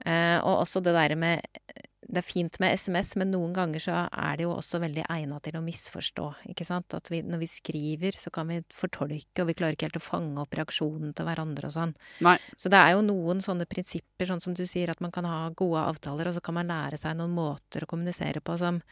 Eh, 0.00 0.38
og 0.40 0.62
også 0.62 0.80
det 0.80 0.94
derre 0.96 1.16
med 1.16 1.44
Det 2.10 2.18
er 2.18 2.26
fint 2.26 2.56
med 2.62 2.74
SMS, 2.74 3.12
men 3.20 3.30
noen 3.30 3.52
ganger 3.54 3.82
så 3.84 3.96
er 4.10 4.38
det 4.38 4.46
jo 4.46 4.54
også 4.56 4.80
veldig 4.82 5.04
egna 5.14 5.38
til 5.44 5.58
å 5.60 5.62
misforstå, 5.62 6.26
ikke 6.50 6.66
sant. 6.66 6.96
At 6.96 7.10
vi, 7.12 7.20
når 7.22 7.44
vi 7.44 7.48
skriver, 7.50 8.18
så 8.18 8.32
kan 8.34 8.50
vi 8.50 8.58
fortolke, 8.74 9.44
og 9.44 9.50
vi 9.50 9.54
klarer 9.58 9.78
ikke 9.78 9.86
helt 9.86 10.00
å 10.00 10.02
fange 10.02 10.42
opp 10.42 10.58
reaksjonen 10.58 11.14
til 11.14 11.28
hverandre 11.28 11.70
og 11.70 11.76
sånn. 11.76 11.94
Nei. 12.26 12.34
Så 12.58 12.72
det 12.72 12.82
er 12.82 12.96
jo 12.96 13.06
noen 13.06 13.44
sånne 13.44 13.68
prinsipper, 13.70 14.26
sånn 14.26 14.42
som 14.42 14.58
du 14.58 14.64
sier, 14.66 14.90
at 14.90 15.04
man 15.04 15.14
kan 15.14 15.28
ha 15.28 15.44
gode 15.54 15.86
avtaler, 15.92 16.30
og 16.30 16.36
så 16.36 16.42
kan 16.44 16.58
man 16.58 16.72
lære 16.72 16.98
seg 16.98 17.14
noen 17.20 17.36
måter 17.36 17.86
å 17.86 17.90
kommunisere 17.90 18.42
på 18.42 18.58
som 18.58 18.82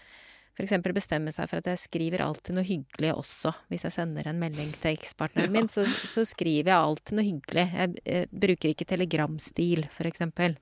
eksempel 0.63 0.95
bestemme 0.97 1.33
seg 1.35 1.49
for 1.51 1.61
at 1.61 1.69
jeg 1.71 1.81
skriver 1.85 2.23
alltid 2.25 2.57
noe 2.57 2.67
hyggelig 2.67 3.13
også. 3.15 3.53
Hvis 3.71 3.87
jeg 3.87 3.95
sender 3.95 4.29
en 4.29 4.41
melding 4.41 4.73
til 4.83 4.97
ekspartneren 4.97 5.55
min, 5.55 5.69
så, 5.71 5.85
så 5.87 6.25
skriver 6.27 6.73
jeg 6.73 6.79
alltid 6.79 7.19
noe 7.19 7.27
hyggelig. 7.27 7.67
Jeg, 7.75 8.05
jeg 8.05 8.31
bruker 8.47 8.73
ikke 8.73 8.89
telegramstil, 8.91 9.87
eksempel. 10.09 10.59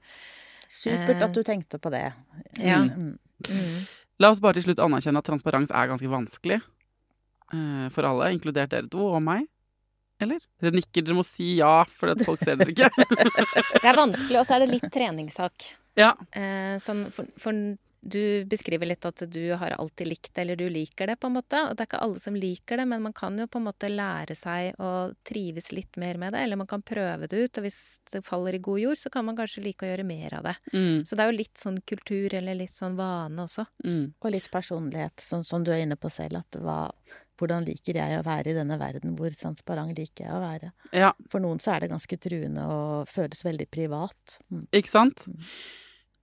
Supert 0.69 1.23
at 1.23 1.35
du 1.35 1.43
tenkte 1.47 1.81
på 1.83 1.93
det. 1.95 2.09
Ja. 2.61 2.83
Mm. 2.85 3.17
Mm. 3.51 3.85
La 4.23 4.31
oss 4.33 4.41
bare 4.41 4.57
til 4.57 4.69
slutt 4.69 4.81
anerkjenne 4.83 5.21
at 5.21 5.29
transparens 5.29 5.73
er 5.75 5.91
ganske 5.91 6.09
vanskelig 6.09 6.61
uh, 7.53 7.87
for 7.93 8.09
alle, 8.09 8.33
inkludert 8.35 8.73
dere 8.73 8.89
to 8.91 9.11
og 9.11 9.21
meg. 9.25 9.47
Eller? 10.23 10.41
Dere 10.63 10.79
nikker, 10.79 11.05
dere 11.05 11.19
må 11.19 11.25
si 11.27 11.59
ja, 11.59 11.83
for 11.85 12.15
at 12.15 12.23
folk 12.25 12.41
ser 12.41 12.57
dere 12.57 12.73
ikke. 12.73 12.89
Det 13.83 13.85
er 13.85 13.99
vanskelig, 13.99 14.39
og 14.41 14.47
så 14.49 14.57
er 14.57 14.65
det 14.65 14.71
litt 14.73 14.89
treningssak. 14.93 15.69
Ja. 16.01 16.15
Uh, 16.33 16.77
sånn, 16.83 17.07
for, 17.13 17.29
for 17.41 17.77
du 18.07 18.45
beskriver 18.49 18.87
litt 18.87 19.05
at 19.09 19.25
du 19.33 19.43
har 19.59 19.75
alltid 19.77 20.09
likt 20.09 20.31
det, 20.33 20.45
eller 20.45 20.59
du 20.61 20.69
liker 20.71 21.11
det, 21.11 21.17
på 21.21 21.31
en 21.31 21.37
måte. 21.37 21.61
Og 21.67 21.75
det 21.75 21.85
er 21.85 21.89
ikke 21.91 22.03
alle 22.05 22.23
som 22.23 22.39
liker 22.39 22.81
det, 22.81 22.87
men 22.89 23.03
man 23.03 23.15
kan 23.17 23.37
jo 23.39 23.49
på 23.51 23.61
en 23.61 23.67
måte 23.67 23.91
lære 23.91 24.37
seg 24.39 24.79
å 24.83 24.93
trives 25.27 25.73
litt 25.75 25.99
mer 26.01 26.21
med 26.23 26.37
det. 26.37 26.45
Eller 26.47 26.61
man 26.61 26.71
kan 26.71 26.85
prøve 26.87 27.29
det 27.31 27.43
ut, 27.43 27.61
og 27.61 27.67
hvis 27.67 27.81
det 28.13 28.23
faller 28.27 28.59
i 28.59 28.63
god 28.63 28.83
jord, 28.83 29.01
så 29.01 29.13
kan 29.13 29.27
man 29.27 29.39
kanskje 29.39 29.65
like 29.67 29.87
å 29.87 29.91
gjøre 29.91 30.07
mer 30.07 30.39
av 30.39 30.51
det. 30.51 30.57
Mm. 30.73 31.05
Så 31.07 31.17
det 31.17 31.25
er 31.25 31.33
jo 31.33 31.39
litt 31.41 31.63
sånn 31.63 31.81
kultur, 31.89 32.39
eller 32.41 32.59
litt 32.59 32.75
sånn 32.75 32.99
vane 32.99 33.47
også. 33.47 33.67
Mm. 33.87 34.05
Og 34.21 34.35
litt 34.35 34.51
personlighet, 34.53 35.23
som, 35.23 35.45
som 35.47 35.65
du 35.67 35.73
er 35.75 35.85
inne 35.85 35.99
på 36.01 36.11
selv. 36.13 36.45
At 36.45 36.61
hva, 36.63 36.81
hvordan 37.41 37.67
liker 37.67 37.99
jeg 38.01 38.19
å 38.21 38.27
være 38.27 38.53
i 38.53 38.57
denne 38.57 38.79
verden? 38.81 39.17
Hvor 39.19 39.35
transparent 39.37 39.97
liker 39.99 40.29
jeg 40.29 40.37
å 40.37 40.43
være? 40.43 40.71
Ja, 40.97 41.13
For 41.33 41.43
noen 41.43 41.61
så 41.63 41.75
er 41.75 41.85
det 41.85 41.93
ganske 41.93 42.21
truende 42.21 42.69
og 42.71 43.11
føles 43.11 43.45
veldig 43.47 43.69
privat. 43.73 44.39
Mm. 44.53 44.69
ikke 44.81 44.93
sant? 44.93 45.27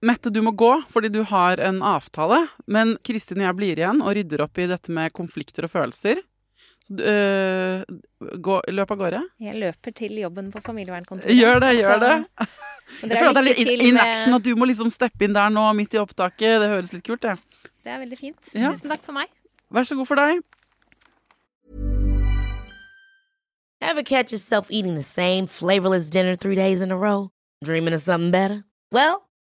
Mette, 0.04 0.28
du 0.30 0.42
må 0.44 0.52
gå 0.52 0.70
fordi 0.92 1.08
du 1.12 1.22
har 1.30 1.60
en 1.64 1.80
avtale, 1.84 2.42
men 2.68 2.96
Kristin 3.06 3.40
og 3.40 3.46
jeg 3.48 3.56
blir 3.60 3.80
igjen 3.80 4.02
og 4.04 4.12
rydder 4.18 4.44
opp 4.44 4.60
i 4.60 4.68
dette 4.68 4.92
med 4.92 5.14
konflikter 5.16 5.64
og 5.64 5.72
følelser. 5.72 6.20
Så, 6.84 6.98
øh, 7.00 7.84
gå, 8.44 8.58
løp 8.68 8.90
av 8.92 8.98
gårde. 9.00 9.20
Jeg 9.40 9.56
løper 9.56 9.94
til 9.96 10.18
jobben 10.20 10.50
på 10.52 10.60
familievernkontoret. 10.60 11.32
Gjør 11.32 11.62
det, 11.64 11.70
gjør 11.78 12.02
det. 12.02 12.16
Jeg 13.00 13.16
føler 13.16 13.30
at 13.30 13.38
det 13.38 13.40
er 13.40 13.46
litt 13.48 13.62
in, 13.64 13.84
in 13.86 13.96
action, 14.02 14.36
at 14.36 14.44
du 14.44 14.52
må 14.60 14.68
liksom 14.68 14.90
steppe 14.92 15.24
inn 15.24 15.32
der 15.32 15.48
nå, 15.48 15.64
midt 15.78 15.96
i 15.96 16.02
opptaket. 16.02 16.58
Det 16.60 16.68
høres 16.68 16.92
litt 16.92 17.06
kult, 17.06 17.24
det. 17.24 17.38
Det 17.80 17.94
er 17.94 18.02
veldig 18.04 18.18
fint. 18.20 18.52
Ja. 18.52 18.74
Tusen 18.74 18.92
takk 18.92 19.00
for 19.06 19.16
meg. 19.16 19.32
Vær 19.72 19.88
så 19.88 19.96
god 19.96 20.10
for 20.10 20.20
deg. 20.20 20.44
Ever 23.80 24.04
catch 24.04 24.32
yourself 24.32 24.68
eating 24.70 24.94
the 24.94 25.02
same 25.02 25.46
flavorless 25.46 26.10
dinner 26.10 26.36
three 26.36 26.54
days 26.56 26.82
in 26.82 26.92
a 26.92 26.96
row? 26.96 27.30
Dreaming 27.64 27.94
of 27.94 28.02
something 28.02 28.30
better? 28.30 28.64
Well, 28.92 29.23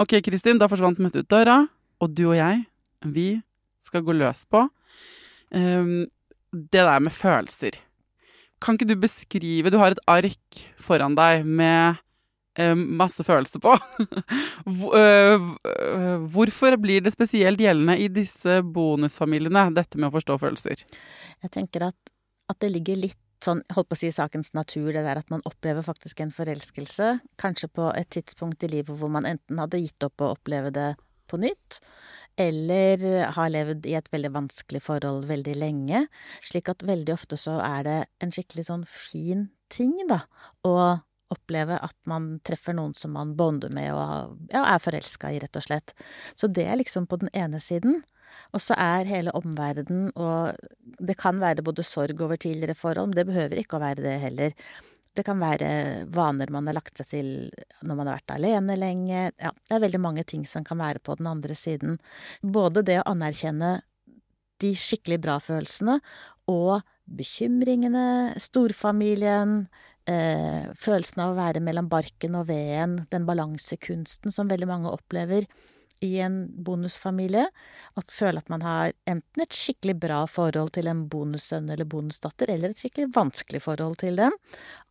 Ok, 0.00 0.16
Kristin, 0.24 0.60
da 0.60 0.68
forsvant 0.72 1.00
Mette 1.02 1.20
ut 1.20 1.28
døra, 1.28 1.58
og 2.00 2.14
du 2.16 2.24
og 2.30 2.36
jeg, 2.38 2.62
vi 3.04 3.26
skal 3.82 4.04
gå 4.06 4.14
løs 4.16 4.46
på 4.48 4.64
um, 4.64 6.06
det 6.52 6.84
der 6.84 7.02
med 7.02 7.12
følelser. 7.12 7.76
Kan 8.62 8.78
ikke 8.78 8.92
du 8.92 8.96
beskrive 9.02 9.72
Du 9.74 9.78
har 9.80 9.92
et 9.92 10.02
ark 10.06 10.62
foran 10.80 11.16
deg 11.18 11.44
med 11.44 11.98
um, 12.60 12.86
masse 13.02 13.24
følelser 13.26 13.62
på. 13.62 13.76
Øh, 14.62 15.40
Hvorfor 16.32 16.76
blir 16.78 17.02
det 17.02 17.10
spesielt 17.12 17.58
gjeldende 17.58 17.96
i 17.98 18.06
disse 18.08 18.60
bonusfamiliene, 18.62 19.64
dette 19.74 19.98
med 19.98 20.08
å 20.08 20.14
forstå 20.14 20.36
følelser? 20.38 20.84
Jeg 21.42 21.50
tenker 21.50 21.88
at, 21.88 22.12
at 22.48 22.60
det 22.62 22.70
ligger 22.70 23.00
litt 23.00 23.18
sånn, 23.44 23.62
holdt 23.74 23.90
på 23.90 23.98
å 23.98 24.00
si 24.00 24.10
sakens 24.14 24.52
natur, 24.56 24.92
det 24.94 25.04
der 25.06 25.20
at 25.20 25.30
man 25.32 25.44
opplever 25.48 25.84
faktisk 25.86 26.22
en 26.22 26.34
forelskelse, 26.34 27.14
kanskje 27.40 27.70
på 27.72 27.90
et 27.98 28.10
tidspunkt 28.14 28.64
i 28.64 28.70
livet 28.72 28.98
hvor 28.98 29.12
man 29.12 29.28
enten 29.28 29.60
hadde 29.62 29.82
gitt 29.82 30.06
opp 30.06 30.22
å 30.22 30.32
oppleve 30.36 30.72
det 30.74 30.92
på 31.30 31.40
nytt, 31.40 31.80
eller 32.40 33.04
har 33.36 33.52
levd 33.52 33.86
i 33.88 33.96
et 33.98 34.08
veldig 34.12 34.32
vanskelig 34.34 34.82
forhold 34.84 35.26
veldig 35.30 35.54
lenge, 35.60 36.06
slik 36.44 36.70
at 36.72 36.84
veldig 36.86 37.14
ofte 37.14 37.38
så 37.40 37.58
er 37.64 37.88
det 37.88 37.98
en 38.24 38.32
skikkelig 38.34 38.68
sånn 38.68 38.86
fin 38.88 39.48
ting, 39.72 39.94
da, 40.08 40.22
å 40.68 40.74
oppleve 41.32 41.78
at 41.82 41.96
man 42.08 42.36
treffer 42.46 42.76
noen 42.76 42.94
som 42.98 43.14
man 43.16 43.34
bonder 43.38 43.72
med 43.74 43.92
og 43.96 44.52
ja, 44.52 44.64
er 44.64 44.82
forelska 44.82 45.32
i, 45.32 45.40
rett 45.42 45.58
og 45.58 45.66
slett. 45.66 45.94
Så 46.38 46.50
det 46.50 46.66
er 46.68 46.78
liksom 46.80 47.08
på 47.10 47.20
den 47.22 47.32
ene 47.36 47.60
siden. 47.62 48.02
Og 48.56 48.62
så 48.64 48.76
er 48.80 49.08
hele 49.08 49.32
omverdenen, 49.36 50.08
og 50.16 50.56
det 51.00 51.18
kan 51.20 51.40
være 51.40 51.64
både 51.64 51.84
sorg 51.84 52.20
over 52.24 52.40
tidligere 52.40 52.76
forhold, 52.76 53.10
men 53.10 53.18
det 53.18 53.28
behøver 53.28 53.60
ikke 53.60 53.76
å 53.76 53.82
være 53.82 54.04
det 54.04 54.16
heller. 54.22 54.56
Det 55.12 55.24
kan 55.26 55.40
være 55.40 55.68
vaner 56.12 56.48
man 56.52 56.68
har 56.70 56.78
lagt 56.78 56.96
seg 56.96 57.10
til 57.10 57.26
når 57.84 57.98
man 57.98 58.08
har 58.08 58.20
vært 58.20 58.34
alene 58.38 58.78
lenge. 58.80 59.26
Ja, 59.36 59.52
det 59.52 59.76
er 59.76 59.84
veldig 59.84 60.00
mange 60.00 60.24
ting 60.28 60.46
som 60.48 60.64
kan 60.64 60.80
være 60.80 61.02
på 61.04 61.18
den 61.20 61.28
andre 61.28 61.56
siden. 61.58 61.98
Både 62.40 62.84
det 62.88 63.02
å 63.02 63.10
anerkjenne 63.12 63.82
de 64.62 64.72
skikkelig 64.78 65.18
bra 65.20 65.36
følelsene 65.42 65.98
og 66.48 66.80
bekymringene, 67.12 68.32
storfamilien, 68.40 69.66
følelsen 70.06 71.20
av 71.22 71.32
å 71.32 71.38
være 71.38 71.62
mellom 71.62 71.86
barken 71.90 72.34
og 72.34 72.48
veden, 72.48 73.04
den 73.12 73.26
balansekunsten 73.28 74.34
som 74.34 74.50
veldig 74.50 74.66
mange 74.66 74.90
opplever 74.90 75.46
i 76.02 76.16
en 76.20 76.48
bonusfamilie. 76.64 77.44
At 77.98 78.14
føle 78.14 78.42
at 78.42 78.50
man 78.52 78.64
har 78.66 78.94
enten 79.08 79.44
et 79.44 79.56
skikkelig 79.56 79.96
bra 80.02 80.22
forhold 80.30 80.72
til 80.76 80.88
en 80.90 81.04
bonussønn 81.10 81.70
eller 81.70 81.88
bonusdatter, 81.88 82.50
eller 82.50 82.72
et 82.72 82.82
skikkelig 82.82 83.12
vanskelig 83.14 83.62
forhold 83.66 84.00
til 84.02 84.18
dem. 84.18 84.34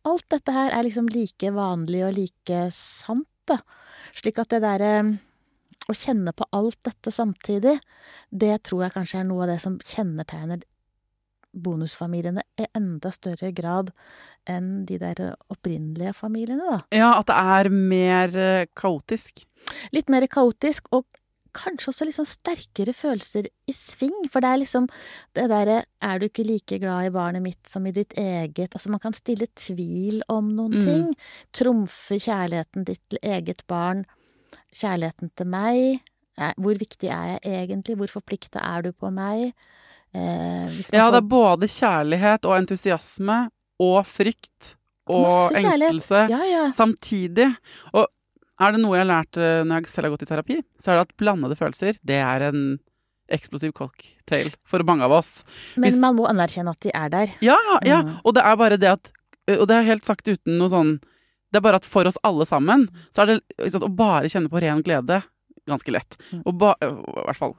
Alt 0.08 0.28
dette 0.32 0.54
her 0.54 0.72
er 0.72 0.86
liksom 0.86 1.10
like 1.12 1.52
vanlig 1.52 2.04
og 2.06 2.16
like 2.16 2.64
sant, 2.76 3.28
da. 3.50 3.58
Slik 4.16 4.40
at 4.40 4.54
det 4.54 4.62
derre 4.64 4.94
å 5.90 5.94
kjenne 5.98 6.32
på 6.36 6.46
alt 6.54 6.78
dette 6.86 7.10
samtidig, 7.12 7.74
det 8.30 8.54
tror 8.68 8.86
jeg 8.86 8.94
kanskje 8.94 9.22
er 9.22 9.26
noe 9.28 9.44
av 9.44 9.50
det 9.50 9.58
som 9.64 9.80
kjennetegner 9.82 10.62
bonusfamiliene 11.52 12.42
i 12.58 12.66
enda 12.76 13.10
større 13.14 13.52
grad 13.52 13.90
enn 14.48 14.84
de 14.88 14.98
der 14.98 15.34
opprinnelige 15.52 16.12
familiene, 16.16 16.64
da. 16.66 16.78
Ja, 16.94 17.10
at 17.20 17.26
det 17.30 17.36
er 17.38 17.68
mer 17.70 18.36
eh, 18.36 18.66
kaotisk. 18.78 19.44
Litt 19.94 20.08
mer 20.10 20.26
kaotisk, 20.26 20.88
og 20.92 21.04
kanskje 21.52 21.90
også 21.92 22.06
litt 22.08 22.16
sånn 22.16 22.26
sterkere 22.30 22.94
følelser 22.96 23.46
i 23.68 23.72
sving. 23.76 24.22
For 24.32 24.40
det 24.40 24.48
er 24.54 24.60
liksom 24.62 24.86
det 25.36 25.44
derre 25.52 25.82
Er 26.00 26.18
du 26.18 26.24
ikke 26.26 26.46
like 26.48 26.78
glad 26.80 27.04
i 27.06 27.12
barnet 27.12 27.42
mitt 27.44 27.68
som 27.68 27.84
i 27.86 27.92
ditt 27.92 28.14
eget? 28.16 28.72
Altså, 28.72 28.88
man 28.90 29.02
kan 29.04 29.12
stille 29.12 29.46
tvil 29.54 30.22
om 30.32 30.48
noen 30.56 30.72
Mm. 30.80 30.86
ting. 30.86 31.04
Trumfe 31.52 32.16
kjærligheten 32.18 32.84
ditt 32.88 33.02
til 33.12 33.18
eget 33.22 33.66
barn. 33.68 34.06
Kjærligheten 34.74 35.30
til 35.36 35.46
meg. 35.46 36.00
Eh, 36.38 36.54
Hvor 36.56 36.74
viktig 36.80 37.10
er 37.12 37.38
jeg 37.38 37.68
egentlig? 37.68 37.96
Hvor 38.00 38.08
forplikta 38.08 38.58
er 38.64 38.82
du 38.82 38.92
på 38.92 39.12
meg? 39.12 39.52
Eh, 40.14 40.80
Ja, 40.92 41.10
det 41.10 41.22
er 41.22 41.28
både 41.28 41.68
kjærlighet 41.70 42.44
og 42.48 42.56
entusiasme 42.58 43.38
og 43.80 44.04
frykt 44.06 44.74
og 45.10 45.52
engstelse 45.56 46.28
Ja, 46.30 46.40
ja. 46.46 46.64
samtidig. 46.70 47.48
Og 47.94 48.06
er 48.60 48.72
det 48.76 48.80
noe 48.82 48.94
jeg 48.98 49.06
har 49.06 49.10
lært 49.22 49.38
eh, 49.40 49.62
når 49.66 49.80
jeg 49.82 49.88
selv 49.94 50.04
har 50.06 50.14
gått 50.16 50.22
i 50.26 50.30
terapi, 50.30 50.58
så 50.78 50.92
er 50.92 51.00
det 51.00 51.06
at 51.08 51.16
blandede 51.18 51.56
følelser, 51.58 51.96
det 52.04 52.20
er 52.22 52.44
en 52.50 52.78
eksplosiv 53.32 53.72
cocktail 53.72 54.52
for 54.68 54.84
mange 54.84 55.02
av 55.06 55.12
oss. 55.16 55.44
Men 55.76 55.90
hvis- 55.90 56.00
man 56.00 56.16
må 56.16 56.28
anerkjenne 56.28 56.70
at 56.70 56.80
de 56.80 56.90
er 56.94 57.08
der. 57.08 57.32
Ja, 57.40 57.56
ja. 57.82 58.02
Mm. 58.02 58.20
Og 58.24 58.34
det 58.34 58.42
er 58.44 58.56
bare 58.56 58.76
det 58.78 58.88
at 58.92 59.12
Og 59.48 59.66
det 59.66 59.74
er 59.74 59.82
helt 59.82 60.04
sagt 60.06 60.28
uten 60.28 60.56
noe 60.56 60.68
sånn 60.70 61.00
Det 61.50 61.56
er 61.58 61.60
bare 61.60 61.74
at 61.76 61.84
for 61.84 62.06
oss 62.06 62.16
alle 62.22 62.44
sammen, 62.46 62.88
så 63.10 63.22
er 63.22 63.26
det 63.26 63.70
sant, 63.72 63.82
å 63.84 63.88
bare 63.94 64.28
kjenne 64.30 64.48
på 64.48 64.60
ren 64.62 64.80
glede 64.82 65.22
ganske 65.68 65.90
lett. 65.92 66.16
Mm. 66.32 66.42
Og 66.46 66.58
ba, 66.58 66.74
I 66.80 66.86
hvert 67.26 67.36
fall 67.36 67.56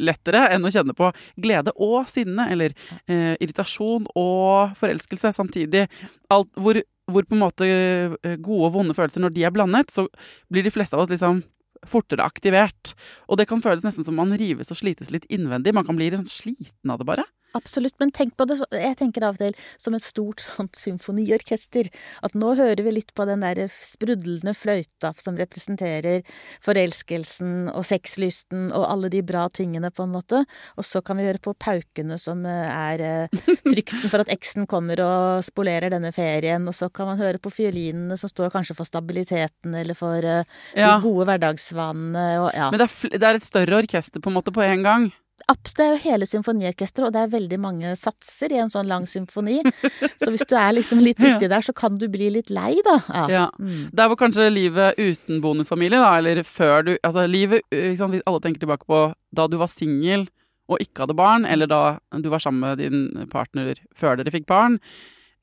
lettere 0.00 0.46
enn 0.54 0.64
å 0.64 0.72
kjenne 0.72 0.96
på 0.96 1.10
glede 1.40 1.74
og 1.76 2.08
sinne, 2.10 2.48
eller 2.52 2.74
eh, 3.06 3.34
irritasjon 3.38 4.08
og 4.18 4.76
forelskelse 4.78 5.34
samtidig. 5.36 5.86
Alt, 6.34 6.50
hvor, 6.56 6.80
hvor 7.10 7.26
på 7.28 7.36
en 7.36 7.44
måte 7.44 7.68
eh, 7.68 8.36
gode 8.36 8.70
og 8.70 8.76
vonde 8.78 8.96
følelser, 8.96 9.24
når 9.24 9.36
de 9.36 9.46
er 9.46 9.54
blandet, 9.54 9.92
så 9.94 10.06
blir 10.52 10.66
de 10.66 10.72
fleste 10.74 10.96
av 10.96 11.04
oss 11.04 11.12
liksom 11.12 11.42
fortere 11.88 12.24
aktivert. 12.24 12.94
Og 13.28 13.38
det 13.40 13.48
kan 13.50 13.62
føles 13.64 13.84
nesten 13.84 14.06
som 14.06 14.16
man 14.18 14.32
rives 14.40 14.72
og 14.72 14.80
slites 14.80 15.12
litt 15.12 15.26
innvendig. 15.32 15.74
Man 15.76 15.86
kan 15.86 15.98
bli 15.98 16.10
sånn 16.14 16.28
sliten 16.28 16.92
av 16.92 17.00
det, 17.00 17.08
bare. 17.08 17.26
Absolutt, 17.54 17.94
men 18.02 18.10
tenk 18.14 18.34
på 18.36 18.46
det 18.50 18.56
Jeg 18.74 18.96
tenker 18.98 19.24
av 19.28 19.36
og 19.36 19.42
til 19.42 19.54
som 19.78 19.94
et 19.94 20.02
stort 20.04 20.42
sånt 20.56 20.74
symfoniorkester. 20.78 21.88
At 22.26 22.34
nå 22.38 22.54
hører 22.58 22.82
vi 22.86 22.96
litt 22.96 23.14
på 23.14 23.26
den 23.28 23.44
der 23.44 23.64
sprudlende 23.82 24.54
fløyta 24.58 25.12
som 25.22 25.38
representerer 25.38 26.22
forelskelsen 26.64 27.70
og 27.72 27.84
sexlysten 27.86 28.68
og 28.74 28.86
alle 28.90 29.10
de 29.12 29.22
bra 29.26 29.46
tingene, 29.54 29.90
på 29.94 30.04
en 30.06 30.12
måte. 30.14 30.42
Og 30.78 30.86
så 30.88 31.02
kan 31.04 31.18
vi 31.20 31.26
høre 31.28 31.42
på 31.42 31.54
paukene 31.54 32.18
som 32.20 32.44
eh, 32.48 32.74
er 32.74 33.04
eh, 33.04 33.42
frykten 33.64 34.10
for 34.10 34.24
at 34.24 34.32
eksen 34.34 34.66
kommer 34.70 35.00
og 35.04 35.44
spolerer 35.46 35.92
denne 35.94 36.10
ferien. 36.16 36.66
Og 36.70 36.74
så 36.76 36.90
kan 36.92 37.12
man 37.12 37.20
høre 37.22 37.38
på 37.42 37.52
fiolinene 37.54 38.18
som 38.20 38.30
står 38.32 38.52
kanskje 38.54 38.76
for 38.78 38.88
stabiliteten 38.88 39.74
eller 39.78 39.94
for 39.98 40.18
eh, 40.24 40.42
Ja. 40.74 40.94
de 40.96 41.02
gode 41.06 41.28
hverdagsvanene 41.30 42.24
og 42.42 42.50
ja. 42.56 42.70
Men 42.72 42.82
det 42.82 42.88
er, 42.90 43.18
det 43.18 43.28
er 43.30 43.38
et 43.38 43.46
større 43.46 43.82
orkester 43.84 44.22
på 44.24 44.32
en 44.32 44.38
måte 44.40 44.54
på 44.54 44.64
en 44.64 44.82
gang. 44.86 45.12
Abs, 45.50 45.74
det 45.76 45.84
er 45.84 45.90
jo 45.92 46.02
hele 46.04 46.26
symfoniorkesteret, 46.28 47.08
og 47.08 47.14
det 47.14 47.22
er 47.24 47.32
veldig 47.32 47.58
mange 47.60 47.94
satser 47.98 48.52
i 48.54 48.60
en 48.62 48.70
sånn 48.72 48.88
lang 48.88 49.04
symfoni. 49.10 49.58
Så 50.22 50.30
hvis 50.32 50.46
du 50.48 50.54
er 50.56 50.76
liksom 50.76 51.02
litt 51.04 51.20
uti 51.20 51.48
der, 51.50 51.64
så 51.64 51.74
kan 51.76 51.98
du 52.00 52.06
bli 52.12 52.30
litt 52.32 52.52
lei, 52.54 52.72
da. 52.86 52.96
Ja. 53.08 53.24
Ja. 53.32 53.44
Mm. 53.58 53.90
Der 53.92 54.08
hvor 54.10 54.20
kanskje 54.20 54.48
livet 54.52 55.00
uten 55.00 55.42
bonusfamilie, 55.44 56.00
da, 56.00 56.14
eller 56.20 56.42
før 56.46 56.86
du 56.86 56.92
Altså 57.04 57.26
livet 57.28 57.64
liksom, 57.72 58.12
Hvis 58.14 58.24
alle 58.28 58.40
tenker 58.40 58.62
tilbake 58.62 58.86
på 58.88 59.00
da 59.34 59.46
du 59.50 59.58
var 59.60 59.70
singel 59.72 60.28
og 60.70 60.80
ikke 60.80 61.04
hadde 61.04 61.16
barn, 61.18 61.44
eller 61.44 61.68
da 61.68 61.80
du 62.22 62.30
var 62.32 62.40
sammen 62.40 62.62
med 62.64 62.80
din 62.80 63.26
partner 63.28 63.74
før 63.96 64.16
dere 64.16 64.32
fikk 64.32 64.46
barn. 64.48 64.78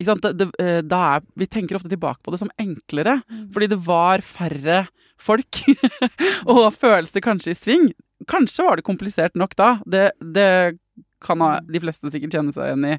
Ikke 0.02 0.08
sant? 0.10 0.26
Det, 0.26 0.32
det, 0.40 0.48
eh, 0.64 0.80
da 0.82 1.02
er, 1.18 1.26
vi 1.38 1.46
tenker 1.46 1.78
ofte 1.78 1.92
tilbake 1.92 2.24
på 2.26 2.34
det 2.34 2.40
som 2.42 2.50
enklere, 2.62 3.20
fordi 3.54 3.70
det 3.70 3.78
var 3.86 4.24
færre 4.26 4.88
folk 5.22 5.62
og 6.50 6.72
følelser 6.74 7.22
kanskje 7.22 7.54
i 7.54 7.60
sving. 7.60 7.92
Kanskje 8.30 8.66
var 8.68 8.78
det 8.78 8.86
komplisert 8.86 9.38
nok 9.40 9.56
da. 9.58 9.72
Det, 9.90 10.12
det 10.22 10.50
kan 11.22 11.42
ha, 11.42 11.60
de 11.62 11.82
fleste 11.82 12.12
sikkert 12.12 12.36
kjenne 12.36 12.54
seg 12.56 12.72
igjen 12.72 12.88
i. 12.90 12.96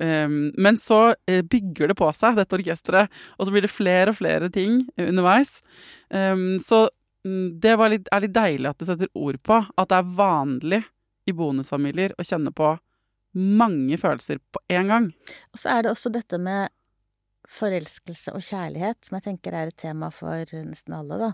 Um, 0.00 0.38
men 0.58 0.78
så 0.80 1.14
eh, 1.30 1.42
bygger 1.46 1.92
det 1.92 1.98
på 2.00 2.08
seg, 2.16 2.38
dette 2.38 2.56
orkesteret, 2.58 3.12
og 3.38 3.46
så 3.46 3.54
blir 3.54 3.64
det 3.66 3.72
flere 3.72 4.12
og 4.12 4.18
flere 4.18 4.50
ting 4.52 4.82
underveis. 4.98 5.60
Um, 6.10 6.58
så 6.62 6.88
mm, 7.26 7.60
det 7.62 7.76
var 7.80 7.92
litt, 7.94 8.10
er 8.10 8.26
litt 8.26 8.36
deilig 8.36 8.72
at 8.72 8.80
du 8.80 8.88
setter 8.88 9.12
ord 9.14 9.38
på 9.46 9.60
at 9.62 9.92
det 9.92 10.00
er 10.00 10.14
vanlig 10.18 10.82
i 11.30 11.36
bonusfamilier 11.36 12.16
å 12.18 12.26
kjenne 12.26 12.52
på 12.54 12.74
mange 13.38 13.98
følelser 14.00 14.40
på 14.50 14.62
en 14.74 14.90
gang. 14.90 15.08
Og 15.54 15.62
så 15.62 15.76
er 15.76 15.84
det 15.84 15.92
også 15.92 16.10
dette 16.14 16.40
med 16.42 16.72
forelskelse 17.50 18.34
og 18.36 18.44
kjærlighet, 18.46 19.00
som 19.06 19.18
jeg 19.18 19.26
tenker 19.26 19.56
er 19.56 19.70
et 19.70 19.80
tema 19.80 20.10
for 20.14 20.54
nesten 20.66 20.94
alle, 20.96 21.18
da. 21.20 21.30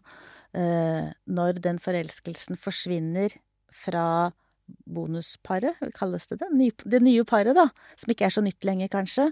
Eh, 0.57 1.13
når 1.29 1.61
den 1.65 1.81
forelskelsen 1.83 2.59
forsvinner 2.61 3.35
fra 3.75 4.33
bonusparet, 4.91 5.79
kalles 5.95 6.27
det 6.31 6.41
det? 6.43 6.51
Det 6.85 7.03
nye 7.05 7.25
paret, 7.29 7.55
da, 7.57 7.69
som 7.99 8.13
ikke 8.13 8.29
er 8.29 8.35
så 8.35 8.45
nytt 8.45 8.65
lenger, 8.67 8.91
kanskje. 8.93 9.31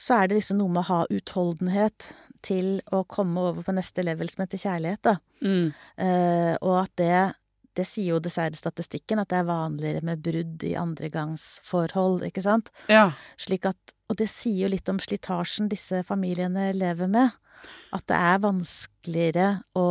Så 0.00 0.16
er 0.16 0.30
det 0.30 0.38
liksom 0.38 0.58
noe 0.58 0.72
med 0.72 0.84
å 0.84 0.90
ha 0.90 1.00
utholdenhet 1.12 2.08
til 2.44 2.78
å 2.92 3.04
komme 3.08 3.40
over 3.50 3.64
på 3.66 3.74
neste 3.76 4.04
level 4.04 4.30
som 4.30 4.44
heter 4.44 4.62
kjærlighet, 4.62 5.02
da. 5.06 5.16
Mm. 5.44 5.72
Uh, 6.00 6.54
og 6.60 6.78
at 6.84 6.94
det 7.00 7.16
det 7.74 7.86
sier 7.88 8.12
jo 8.12 8.22
dessverre 8.22 8.54
statistikken, 8.54 9.18
at 9.18 9.30
det 9.32 9.40
er 9.40 9.48
vanligere 9.48 10.04
med 10.06 10.22
brudd 10.22 10.62
i 10.66 10.74
andregangsforhold, 10.78 12.22
ikke 12.28 12.44
sant? 12.44 12.70
Ja. 12.86 13.08
Slik 13.40 13.66
at, 13.66 13.93
og 14.10 14.16
det 14.20 14.28
sier 14.30 14.66
jo 14.66 14.72
litt 14.74 14.88
om 14.92 14.98
slitasjen 15.00 15.68
disse 15.72 16.02
familiene 16.04 16.72
lever 16.76 17.08
med. 17.08 17.30
At 17.96 18.04
det 18.10 18.16
er 18.18 18.42
vanskeligere 18.44 19.48
å 19.78 19.86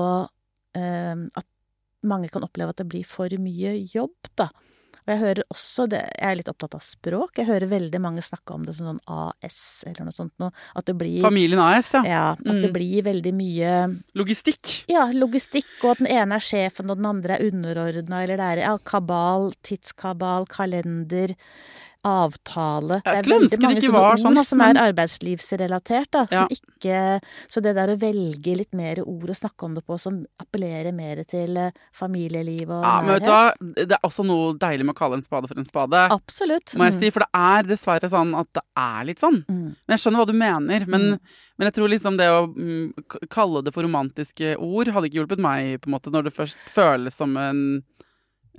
eh, 0.78 1.16
At 1.40 1.48
mange 2.04 2.28
kan 2.30 2.44
oppleve 2.46 2.70
at 2.74 2.82
det 2.84 2.90
blir 2.92 3.06
for 3.08 3.32
mye 3.40 3.74
jobb, 3.94 4.30
da. 4.38 4.50
Og 5.04 5.12
jeg 5.12 5.20
hører 5.20 5.44
også 5.52 5.86
det 5.92 6.00
Jeg 6.16 6.28
er 6.30 6.38
litt 6.40 6.48
opptatt 6.52 6.76
av 6.78 6.84
språk. 6.86 7.34
Jeg 7.42 7.48
hører 7.50 7.68
veldig 7.72 8.00
mange 8.00 8.22
snakke 8.24 8.54
om 8.56 8.64
det 8.68 8.76
som 8.78 8.88
sånn 8.92 9.02
AS 9.12 9.58
eller 9.90 10.06
noe 10.08 10.16
sånt 10.16 10.32
noe. 10.40 10.54
At 10.80 10.86
det 10.88 10.96
blir 11.00 11.22
Familien 11.26 11.60
AS, 11.60 11.90
ja. 11.98 12.04
Ja, 12.08 12.24
at 12.38 12.44
det 12.46 12.70
Mm. 12.70 12.74
blir 12.78 13.04
veldig 13.10 13.34
mye 13.36 13.74
Logistikk. 14.16 14.86
ja, 14.88 15.08
logistikk, 15.12 15.68
og 15.84 15.92
at 15.96 16.04
den 16.06 16.08
ene 16.08 16.36
er 16.40 16.46
sjefen, 16.46 16.90
og 16.92 16.98
den 17.02 17.10
andre 17.10 17.36
er 17.40 17.50
underordna, 17.52 18.22
eller 18.24 18.38
det 18.38 18.48
er 18.52 18.64
ja, 18.68 18.78
kabal, 18.78 19.52
tidskabal, 19.64 20.46
kalender, 20.48 21.36
avtale. 22.04 23.02
Jeg 23.06 23.22
skulle 23.24 23.40
ønske 23.44 23.60
det 23.64 23.84
ikke 23.84 23.94
var 23.96 24.18
sånn, 24.22 24.38
ord 24.38 24.46
som 24.48 24.62
er 24.62 24.80
arbeidslivsrelatert, 24.84 26.10
da. 26.12 26.26
Som 26.28 26.44
Ja. 26.44 26.48
ikke 26.48 27.22
Så 27.50 27.62
det 27.64 27.76
der 27.76 27.88
å 27.94 27.98
velge 28.00 28.56
litt 28.58 28.74
mer 28.74 29.00
ord 29.06 29.30
å 29.30 29.36
snakke 29.36 29.64
om 29.64 29.74
det 29.76 29.86
på 29.86 29.98
som 30.00 30.26
appellerer 30.42 30.94
mer 30.94 31.24
til 31.24 31.56
eh, 31.58 31.72
familieliv 31.94 32.70
og 32.70 32.84
Ja, 32.84 33.02
men 33.02 33.14
vet 33.16 33.24
du 33.24 33.32
hva, 33.32 33.54
det 33.76 33.92
er 33.92 34.04
også 34.04 34.26
noe 34.26 34.54
deilig 34.58 34.86
med 34.86 34.96
å 34.96 35.00
kalle 35.00 35.16
en 35.16 35.22
spade 35.26 35.48
for 35.48 35.58
en 35.58 35.66
spade. 35.66 36.04
Absolutt. 36.12 36.76
må 36.76 36.90
jeg 36.92 37.00
si, 37.00 37.10
For 37.10 37.20
det 37.22 37.30
er 37.34 37.64
dessverre 37.64 38.10
sånn 38.10 38.34
at 38.38 38.48
det 38.54 38.64
er 38.78 39.06
litt 39.06 39.20
sånn. 39.20 39.44
Mm. 39.48 39.76
Men 39.88 39.98
jeg 39.98 40.00
skjønner 40.04 40.20
hva 40.24 40.28
du 40.28 40.34
mener. 40.34 40.86
Men, 40.88 41.02
Mm. 41.14 41.20
men 41.60 41.66
jeg 41.72 41.74
tror 41.74 41.90
liksom 41.90 42.18
det 42.18 42.28
å 42.30 42.48
mm, 42.54 42.94
kalle 43.30 43.64
det 43.64 43.74
for 43.74 43.84
romantiske 43.84 44.56
ord 44.58 44.88
hadde 44.88 45.10
ikke 45.10 45.20
hjulpet 45.26 45.40
meg, 45.40 45.80
på 45.82 45.88
en 45.88 45.94
måte, 46.00 46.12
når 46.12 46.24
det 46.26 46.34
først 46.36 46.56
føles 46.74 47.14
som 47.16 47.36
en, 47.38 47.84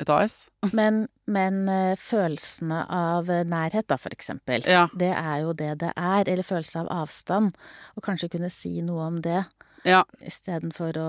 et 0.00 0.10
AS. 0.10 0.46
Men, 0.78 1.06
men 1.30 1.68
eh, 1.70 1.96
følelsene 2.00 2.82
av 2.92 3.30
eh, 3.32 3.44
nærhet, 3.48 3.86
da, 3.88 3.98
for 4.00 4.14
eksempel. 4.14 4.64
Ja. 4.68 4.88
Det 4.96 5.12
er 5.14 5.44
jo 5.44 5.54
det 5.56 5.70
det 5.80 5.92
er. 5.96 6.26
Eller 6.28 6.46
følelse 6.46 6.82
av 6.82 6.90
avstand. 6.92 7.54
Og 7.96 8.04
kanskje 8.04 8.32
kunne 8.34 8.50
si 8.52 8.80
noe 8.84 9.06
om 9.06 9.22
det. 9.24 9.44
Ja, 9.84 10.00
Istedenfor 10.24 10.96
å 11.00 11.08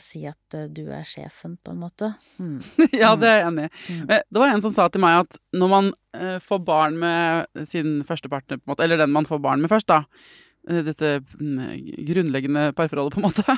si 0.00 0.22
at 0.28 0.56
eh, 0.56 0.68
du 0.72 0.86
er 0.92 1.04
sjefen, 1.08 1.56
på 1.64 1.72
en 1.72 1.80
måte. 1.80 2.14
Mm. 2.36 2.58
ja, 3.02 3.14
det 3.16 3.30
er 3.30 3.40
jeg 3.40 3.48
enig 3.48 3.66
i. 3.68 3.72
Mm. 3.96 4.06
Det 4.12 4.42
var 4.42 4.52
en 4.52 4.64
som 4.64 4.74
sa 4.74 4.88
til 4.92 5.04
meg 5.04 5.22
at 5.24 5.40
når 5.56 5.74
man 5.74 5.92
får 6.44 6.60
barn 6.62 6.94
med 7.00 7.66
sin 7.66 7.98
første 8.06 8.30
partner, 8.30 8.60
på 8.60 8.68
en 8.68 8.72
måte, 8.72 8.84
eller 8.86 9.00
den 9.00 9.10
man 9.10 9.26
får 9.26 9.40
barn 9.42 9.64
med 9.64 9.72
først, 9.72 9.88
da, 9.90 10.04
dette 10.86 11.16
mm, 11.40 11.64
grunnleggende 12.06 12.68
parforholdet, 12.78 13.16
på 13.16 13.20
en 13.20 13.26
måte, 13.26 13.56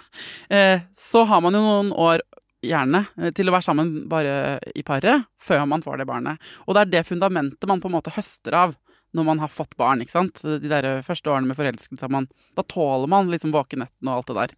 så 1.10 1.26
har 1.28 1.44
man 1.44 1.58
jo 1.58 1.60
noen 1.60 1.92
år 1.92 2.24
gjerne 2.66 3.04
eh, 3.16 3.32
til 3.36 3.48
å 3.48 3.54
være 3.54 3.66
sammen 3.68 3.92
bare 4.10 4.58
i 4.76 4.84
paret 4.86 5.26
før 5.42 5.64
man 5.70 5.84
får 5.84 6.02
det 6.02 6.08
barnet. 6.08 6.50
Og 6.66 6.76
det 6.76 6.84
er 6.84 6.92
det 6.96 7.06
fundamentet 7.08 7.70
man 7.70 7.82
på 7.82 7.90
en 7.90 7.96
måte 7.98 8.14
høster 8.16 8.56
av 8.56 8.76
når 9.16 9.24
man 9.24 9.38
har 9.40 9.48
fått 9.48 9.76
barn, 9.80 10.02
ikke 10.02 10.12
sant. 10.12 10.42
De 10.44 10.68
der 10.68 10.86
første 11.06 11.30
årene 11.32 11.48
med 11.48 11.56
forelskelse, 11.56 12.08
man, 12.12 12.26
da 12.58 12.64
tåler 12.68 13.08
man 13.08 13.30
liksom 13.32 13.54
våkenettene 13.54 14.12
og 14.12 14.18
alt 14.18 14.28
det 14.28 14.36
der. 14.36 14.54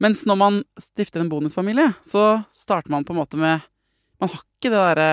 Mens 0.00 0.22
når 0.28 0.38
man 0.40 0.60
stifter 0.80 1.20
en 1.20 1.28
bonusfamilie, 1.28 1.90
så 2.06 2.44
starter 2.56 2.94
man 2.94 3.04
på 3.04 3.12
en 3.12 3.20
måte 3.20 3.40
med 3.40 3.66
Man 4.18 4.32
har 4.32 4.40
ikke 4.42 4.72
det 4.72 4.78
derre 4.80 5.10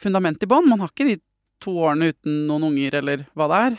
fundamentet 0.00 0.46
i 0.46 0.48
bånn. 0.48 0.64
Man 0.70 0.80
har 0.80 0.88
ikke 0.88 1.04
de 1.04 1.18
to 1.60 1.74
årene 1.84 2.12
uten 2.14 2.46
noen 2.48 2.70
unger, 2.70 2.94
eller 3.02 3.26
hva 3.36 3.48
det 3.50 3.58
er. 3.66 3.74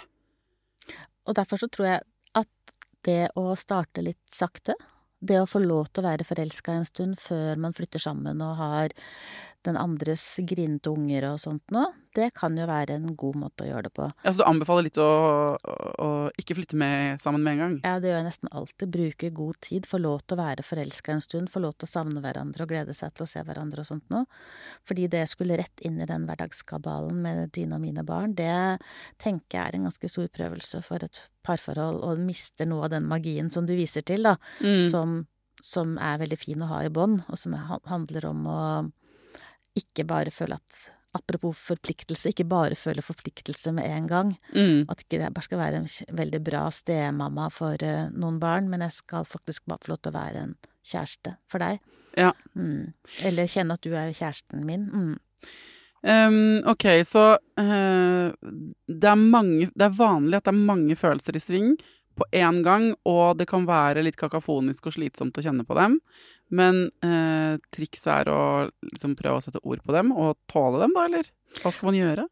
Og 1.25 1.38
derfor 1.39 1.62
så 1.62 1.69
tror 1.73 1.88
jeg 1.88 2.03
at 2.38 2.75
det 3.08 3.32
å 3.39 3.56
starte 3.58 4.03
litt 4.06 4.21
sakte, 4.29 4.75
det 5.23 5.39
å 5.41 5.49
få 5.49 5.62
lov 5.63 5.89
til 5.91 6.03
å 6.03 6.09
være 6.09 6.27
forelska 6.27 6.75
en 6.75 6.88
stund 6.88 7.19
før 7.21 7.62
man 7.62 7.75
flytter 7.75 8.01
sammen 8.03 8.43
og 8.43 8.57
har 8.59 8.95
den 9.65 9.78
andres 9.80 10.21
grinete 10.47 10.91
unger 10.91 11.30
og 11.32 11.39
sånt 11.41 11.63
nå, 11.73 11.86
det 12.13 12.28
kan 12.38 12.54
jo 12.60 12.67
være 12.69 12.93
en 12.99 13.15
god 13.17 13.38
måte 13.41 13.63
å 13.65 13.67
gjøre 13.71 13.88
det 13.88 13.91
på. 13.97 14.06
Ja, 14.21 14.32
Så 14.34 14.43
du 14.43 14.45
anbefaler 14.45 14.86
litt 14.86 14.99
å, 15.02 15.08
å, 15.58 15.76
å 16.04 16.10
ikke 16.38 16.54
flytte 16.60 16.78
med 16.78 17.21
sammen 17.23 17.41
med 17.41 17.56
en 17.56 17.62
gang? 17.63 17.78
Ja, 17.82 17.95
det 18.04 18.12
gjør 18.12 18.19
jeg 18.19 18.28
nesten 18.28 18.52
alltid. 18.54 18.91
Bruke 18.93 19.32
god 19.34 19.58
tid, 19.65 19.88
få 19.89 19.97
lov 20.04 20.21
til 20.21 20.38
å 20.38 20.41
være 20.43 20.65
forelska 20.67 21.15
en 21.15 21.23
stund, 21.26 21.49
få 21.49 21.63
lov 21.63 21.73
til 21.78 21.88
å 21.89 21.93
savne 21.93 22.21
hverandre 22.21 22.67
og 22.67 22.69
glede 22.69 22.93
seg 22.93 23.15
til 23.17 23.26
å 23.26 23.30
se 23.34 23.41
hverandre 23.47 23.82
og 23.82 23.89
sånt 23.89 24.06
noe. 24.13 24.28
Fordi 24.86 25.08
det 25.10 25.23
skulle 25.32 25.58
rett 25.58 25.82
inn 25.88 25.97
i 26.04 26.10
den 26.10 26.28
hverdagskabalen 26.30 27.17
med 27.26 27.49
dine 27.58 27.80
og 27.80 27.86
mine 27.88 28.06
barn, 28.06 28.36
det 28.38 28.78
tenker 29.17 29.58
jeg 29.58 29.65
er 29.71 29.80
en 29.80 29.89
ganske 29.89 30.10
stor 30.12 30.30
prøvelse 30.34 30.84
for 30.86 31.04
et 31.06 31.23
parforhold, 31.43 32.04
og 32.06 32.21
mister 32.23 32.69
noe 32.69 32.86
av 32.86 32.93
den 32.93 33.08
magien 33.10 33.49
som 33.52 33.65
du 33.67 33.73
viser 33.76 34.06
til, 34.06 34.23
da, 34.30 34.38
Mm. 34.62 34.78
som, 34.89 35.15
som 35.62 35.97
er 35.97 36.19
veldig 36.21 36.38
fin 36.39 36.62
å 36.62 36.69
ha 36.69 36.84
i 36.86 36.89
bånd, 36.93 37.23
og 37.30 37.38
som 37.39 37.54
handler 37.89 38.30
om 38.30 38.45
å 38.47 38.60
ikke 39.79 40.05
bare 40.09 40.33
føle 40.33 40.59
at 40.59 40.83
Apropos 41.13 41.59
forpliktelse, 41.62 42.31
ikke 42.31 42.47
bare 42.49 42.73
føle 42.73 43.03
forpliktelse 43.05 43.69
med 43.77 43.86
en 43.86 44.07
gang. 44.09 44.31
Mm. 44.49 44.88
At 44.89 45.03
ikke 45.03 45.19
jeg 45.21 45.33
bare 45.36 45.45
skal 45.45 45.59
være 45.59 45.81
en 45.83 46.15
veldig 46.17 46.39
bra 46.41 46.63
stemamma 46.73 47.51
for 47.53 47.77
uh, 47.86 48.07
noen 48.09 48.39
barn, 48.41 48.65
men 48.71 48.81
jeg 48.81 48.95
skal 48.95 49.27
faktisk 49.29 49.67
bare 49.69 49.86
få 49.86 49.93
lov 49.93 49.99
til 50.01 50.09
å 50.09 50.15
være 50.15 50.41
en 50.41 50.55
kjæreste 50.81 51.36
for 51.45 51.62
deg. 51.62 51.77
Ja. 52.17 52.31
Mm. 52.57 52.95
Eller 53.29 53.51
kjenne 53.51 53.77
at 53.77 53.86
du 53.86 53.93
er 53.93 54.09
kjæresten 54.09 54.65
min. 54.65 54.89
Mm. 54.89 55.13
Um, 56.01 56.39
ok, 56.73 56.88
så 57.05 57.27
uh, 57.38 58.33
det, 58.89 59.12
er 59.13 59.21
mange, 59.21 59.69
det 59.69 59.86
er 59.86 59.99
vanlig 60.01 60.41
at 60.41 60.49
det 60.49 60.55
er 60.55 60.65
mange 60.65 60.97
følelser 60.97 61.38
i 61.38 61.43
sving 61.45 61.75
på 62.17 62.28
én 62.36 62.62
gang, 62.65 62.91
og 63.10 63.39
det 63.39 63.47
kan 63.49 63.65
være 63.67 64.04
litt 64.06 64.19
kakafonisk 64.19 64.89
og 64.89 64.95
slitsomt 64.97 65.38
å 65.39 65.43
kjenne 65.45 65.65
på 65.67 65.78
dem. 65.78 65.99
Men 66.54 66.86
eh, 67.06 67.60
trikset 67.73 68.12
er 68.13 68.32
å 68.34 68.41
liksom 68.91 69.17
prøve 69.19 69.41
å 69.41 69.45
sette 69.45 69.62
ord 69.63 69.84
på 69.86 69.95
dem, 69.95 70.13
og 70.13 70.38
tåle 70.52 70.84
dem, 70.84 70.95
da, 70.95 71.08
eller? 71.10 71.30
Hva 71.62 71.73
skal 71.73 71.89
man 71.89 71.99
gjøre? 71.99 72.28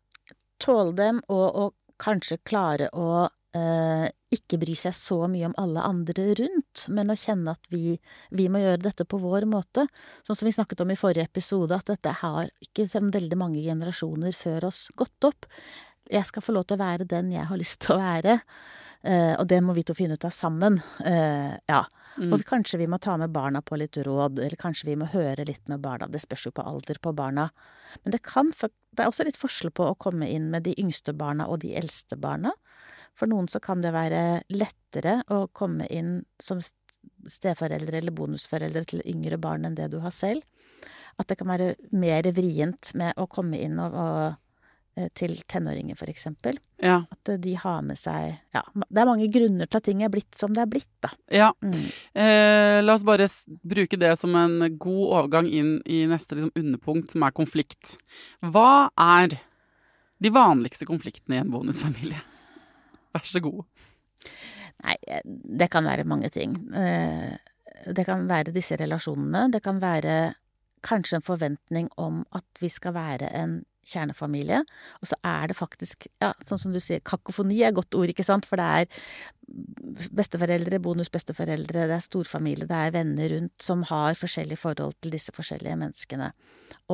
Tåle 0.61 0.97
dem, 0.97 1.21
og, 1.31 1.45
og 1.49 2.01
kanskje 2.01 2.41
klare 2.47 2.89
å 2.97 3.27
eh, 3.57 4.07
ikke 4.31 4.59
bry 4.61 4.75
seg 4.79 4.95
så 4.95 5.17
mye 5.31 5.49
om 5.49 5.55
alle 5.59 5.83
andre 5.85 6.27
rundt, 6.39 6.85
men 6.93 7.11
å 7.11 7.17
kjenne 7.19 7.55
at 7.55 7.71
vi, 7.73 7.97
vi 8.31 8.47
må 8.51 8.61
gjøre 8.61 8.83
dette 8.85 9.07
på 9.09 9.19
vår 9.21 9.47
måte. 9.49 9.87
Sånn 10.27 10.37
som 10.39 10.49
vi 10.49 10.55
snakket 10.55 10.83
om 10.85 10.93
i 10.93 10.99
forrige 10.99 11.27
episode, 11.27 11.75
at 11.77 11.91
dette 11.91 12.13
har 12.21 12.51
ikke 12.63 12.87
veldig 12.91 13.39
mange 13.39 13.63
generasjoner 13.65 14.35
før 14.37 14.69
oss 14.71 14.85
gått 14.99 15.27
opp. 15.27 15.49
Jeg 16.11 16.27
skal 16.27 16.43
få 16.43 16.55
lov 16.55 16.67
til 16.67 16.79
å 16.79 16.83
være 16.83 17.09
den 17.09 17.31
jeg 17.33 17.47
har 17.47 17.59
lyst 17.59 17.81
til 17.83 17.95
å 17.95 18.01
være. 18.01 18.39
Eh, 19.03 19.33
og 19.39 19.47
det 19.49 19.61
må 19.65 19.73
vi 19.73 19.83
to 19.87 19.95
finne 19.97 20.17
ut 20.17 20.25
av 20.27 20.33
sammen. 20.35 20.79
Eh, 21.05 21.55
ja. 21.71 21.81
Mm. 22.19 22.33
Og 22.35 22.43
kanskje 22.45 22.77
vi 22.81 22.89
må 22.91 22.99
ta 23.01 23.15
med 23.17 23.31
barna 23.33 23.61
på 23.63 23.77
litt 23.79 23.97
råd, 23.97 24.39
eller 24.39 24.59
kanskje 24.59 24.89
vi 24.91 24.97
må 24.99 25.07
høre 25.13 25.45
litt 25.47 25.69
med 25.71 25.81
barna. 25.81 26.09
Det 26.11 26.21
spørs 26.21 26.49
jo 26.49 26.51
på 26.55 26.65
alder 26.67 26.99
på 27.01 27.13
barna. 27.15 27.49
Men 28.03 28.11
det 28.11 28.21
kan 28.27 28.51
Det 28.91 29.05
er 29.05 29.07
også 29.07 29.23
litt 29.23 29.39
forskjell 29.39 29.71
på 29.71 29.85
å 29.87 29.95
komme 29.95 30.27
inn 30.27 30.49
med 30.51 30.63
de 30.63 30.75
yngste 30.77 31.13
barna 31.15 31.47
og 31.47 31.61
de 31.63 31.73
eldste 31.79 32.17
barna. 32.19 32.51
For 33.15 33.27
noen 33.27 33.47
så 33.47 33.61
kan 33.63 33.81
det 33.81 33.93
være 33.95 34.43
lettere 34.51 35.21
å 35.31 35.47
komme 35.53 35.87
inn 35.87 36.25
som 36.39 36.59
st- 36.59 36.75
steforeldre 37.27 37.97
eller 37.97 38.11
bonusforeldre 38.11 38.83
til 38.85 39.01
yngre 39.07 39.37
barn 39.39 39.65
enn 39.65 39.75
det 39.75 39.87
du 39.91 39.99
har 40.03 40.11
selv. 40.11 40.43
At 41.19 41.27
det 41.27 41.37
kan 41.39 41.47
være 41.47 41.75
mer 41.91 42.27
vrient 42.35 42.93
med 42.99 43.13
å 43.15 43.27
komme 43.31 43.59
inn 43.63 43.79
og, 43.79 43.95
og 43.95 44.35
til 45.15 45.37
tenåringer, 45.47 45.95
for 45.97 46.09
eksempel. 46.11 46.57
Ja. 46.83 47.01
At 47.13 47.29
eh, 47.29 47.37
de 47.41 47.53
har 47.61 47.81
med 47.85 47.97
seg 47.99 48.33
Ja, 48.55 48.61
det 48.89 49.01
er 49.03 49.07
mange 49.09 49.27
grunner 49.31 49.69
til 49.69 49.77
at 49.79 49.85
ting 49.85 50.01
er 50.03 50.09
blitt 50.13 50.35
som 50.35 50.53
det 50.55 50.63
er 50.65 50.71
blitt, 50.71 50.89
da. 51.03 51.11
ja. 51.31 51.51
Mm. 51.61 51.85
Eh, 52.17 52.79
la 52.83 52.95
oss 52.97 53.05
bare 53.07 53.27
bruke 53.63 53.99
det 54.01 54.15
som 54.19 54.35
en 54.35 54.57
god 54.81 55.05
overgang 55.19 55.47
inn 55.47 55.77
i 55.85 56.01
neste 56.09 56.35
liksom, 56.39 56.51
underpunkt, 56.57 57.11
som 57.13 57.23
er 57.23 57.31
konflikt. 57.37 57.95
Hva 58.41 58.89
er 58.99 59.37
de 60.21 60.29
vanligste 60.33 60.85
konfliktene 60.89 61.39
i 61.39 61.41
en 61.45 61.53
bonusfamilie? 61.53 62.19
Vær 63.15 63.25
så 63.27 63.41
god. 63.43 63.63
Nei, 64.83 64.97
eh, 65.07 65.21
det 65.25 65.69
kan 65.73 65.85
være 65.87 66.07
mange 66.09 66.29
ting. 66.33 66.57
Eh, 66.73 67.37
Det 67.81 68.03
kan 68.05 68.27
være 68.29 68.51
disse 68.53 68.75
relasjonene. 68.77 69.47
Det 69.51 69.63
kan 69.65 69.79
være 69.81 70.35
kanskje 70.85 71.15
en 71.17 71.23
forventning 71.25 71.87
om 71.97 72.19
at 72.37 72.45
vi 72.61 72.69
skal 72.69 72.93
være 72.93 73.29
en 73.33 73.63
kjernefamilie. 73.87 74.61
Og 75.01 75.09
så 75.09 75.17
er 75.25 75.51
det 75.51 75.57
faktisk, 75.57 76.07
ja, 76.21 76.31
sånn 76.45 76.61
som 76.61 76.75
du 76.75 76.79
sier, 76.83 77.01
kakofoni 77.05 77.61
er 77.61 77.71
et 77.71 77.79
godt 77.79 77.97
ord, 77.97 78.11
ikke 78.11 78.25
sant? 78.25 78.47
For 78.49 78.61
det 78.61 78.67
er 78.81 80.11
besteforeldre, 80.15 80.79
bonusbesteforeldre, 80.83 81.87
det 81.89 81.97
er 81.97 82.05
storfamilie, 82.05 82.69
det 82.69 82.77
er 82.77 82.95
venner 82.95 83.35
rundt 83.35 83.65
som 83.65 83.83
har 83.89 84.19
forskjellig 84.19 84.59
forhold 84.61 84.95
til 85.01 85.15
disse 85.15 85.33
forskjellige 85.35 85.79
menneskene. 85.81 86.31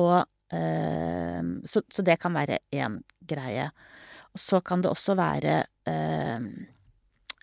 Og 0.00 0.16
eh, 0.56 1.52
så, 1.68 1.84
så 1.84 2.06
det 2.06 2.18
kan 2.22 2.34
være 2.36 2.62
én 2.74 2.98
greie. 3.28 3.68
Og 4.34 4.42
så 4.42 4.62
kan 4.64 4.82
det 4.84 4.90
også 4.90 5.16
være 5.18 5.60
eh, 5.88 6.50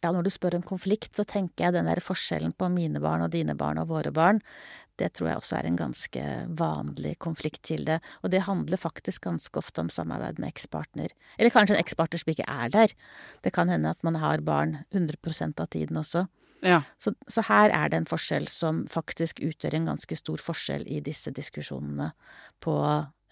ja, 0.06 0.12
når 0.12 0.26
du 0.26 0.32
spør 0.34 0.60
om 0.60 0.66
konflikt, 0.66 1.14
så 1.18 1.26
tenker 1.28 1.68
jeg 1.68 1.76
den 1.78 1.90
der 1.90 2.02
forskjellen 2.04 2.54
på 2.58 2.70
mine 2.74 3.02
barn 3.04 3.26
og 3.26 3.32
dine 3.34 3.56
barn 3.58 3.80
og 3.82 3.90
våre 3.90 4.12
barn, 4.14 4.42
det 5.02 5.12
tror 5.16 5.30
jeg 5.30 5.42
også 5.42 5.58
er 5.58 5.68
en 5.68 5.80
ganske 5.80 6.24
vanlig 6.60 7.16
konfliktkilde. 7.24 8.00
Og 8.24 8.32
det 8.32 8.46
handler 8.48 8.80
faktisk 8.80 9.26
ganske 9.28 9.60
ofte 9.60 9.84
om 9.84 9.92
samarbeid 9.92 10.40
med 10.40 10.54
ekspartner. 10.54 11.12
Eller 11.38 11.54
kanskje 11.54 11.76
en 11.76 11.84
ekspartner 11.84 12.22
som 12.22 12.32
ikke 12.32 12.48
er 12.48 12.72
der. 12.74 12.96
Det 13.44 13.54
kan 13.56 13.72
hende 13.72 13.92
at 13.92 14.04
man 14.08 14.20
har 14.22 14.44
barn 14.46 14.80
100% 14.96 15.62
av 15.62 15.72
tiden 15.76 16.00
også. 16.02 16.26
Ja. 16.66 16.82
Så, 16.98 17.14
så 17.28 17.44
her 17.46 17.70
er 17.70 17.92
det 17.92 18.00
en 18.00 18.10
forskjell 18.10 18.48
som 18.50 18.86
faktisk 18.92 19.42
utgjør 19.44 19.78
en 19.78 19.92
ganske 19.92 20.18
stor 20.18 20.42
forskjell 20.42 20.88
i 20.90 21.02
disse 21.04 21.34
diskusjonene 21.36 22.10
på 22.64 22.76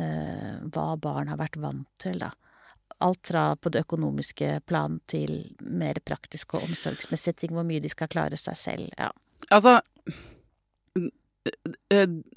eh, 0.03 0.59
hva 0.69 0.87
barn 1.01 1.31
har 1.31 1.39
vært 1.41 1.57
vant 1.63 1.89
til, 2.01 2.19
da. 2.21 2.33
Alt 3.03 3.31
fra 3.31 3.47
på 3.57 3.71
det 3.73 3.87
økonomiske 3.87 4.59
plan 4.69 4.99
til 5.09 5.55
mer 5.65 5.97
praktiske 6.05 6.59
og 6.59 6.67
omsorgsmessige 6.69 7.41
ting, 7.41 7.55
hvor 7.55 7.65
mye 7.67 7.81
de 7.83 7.89
skal 7.91 8.11
klare 8.11 8.37
seg 8.39 8.59
selv. 8.59 8.93
Ja. 8.99 9.09
Altså 9.49 9.79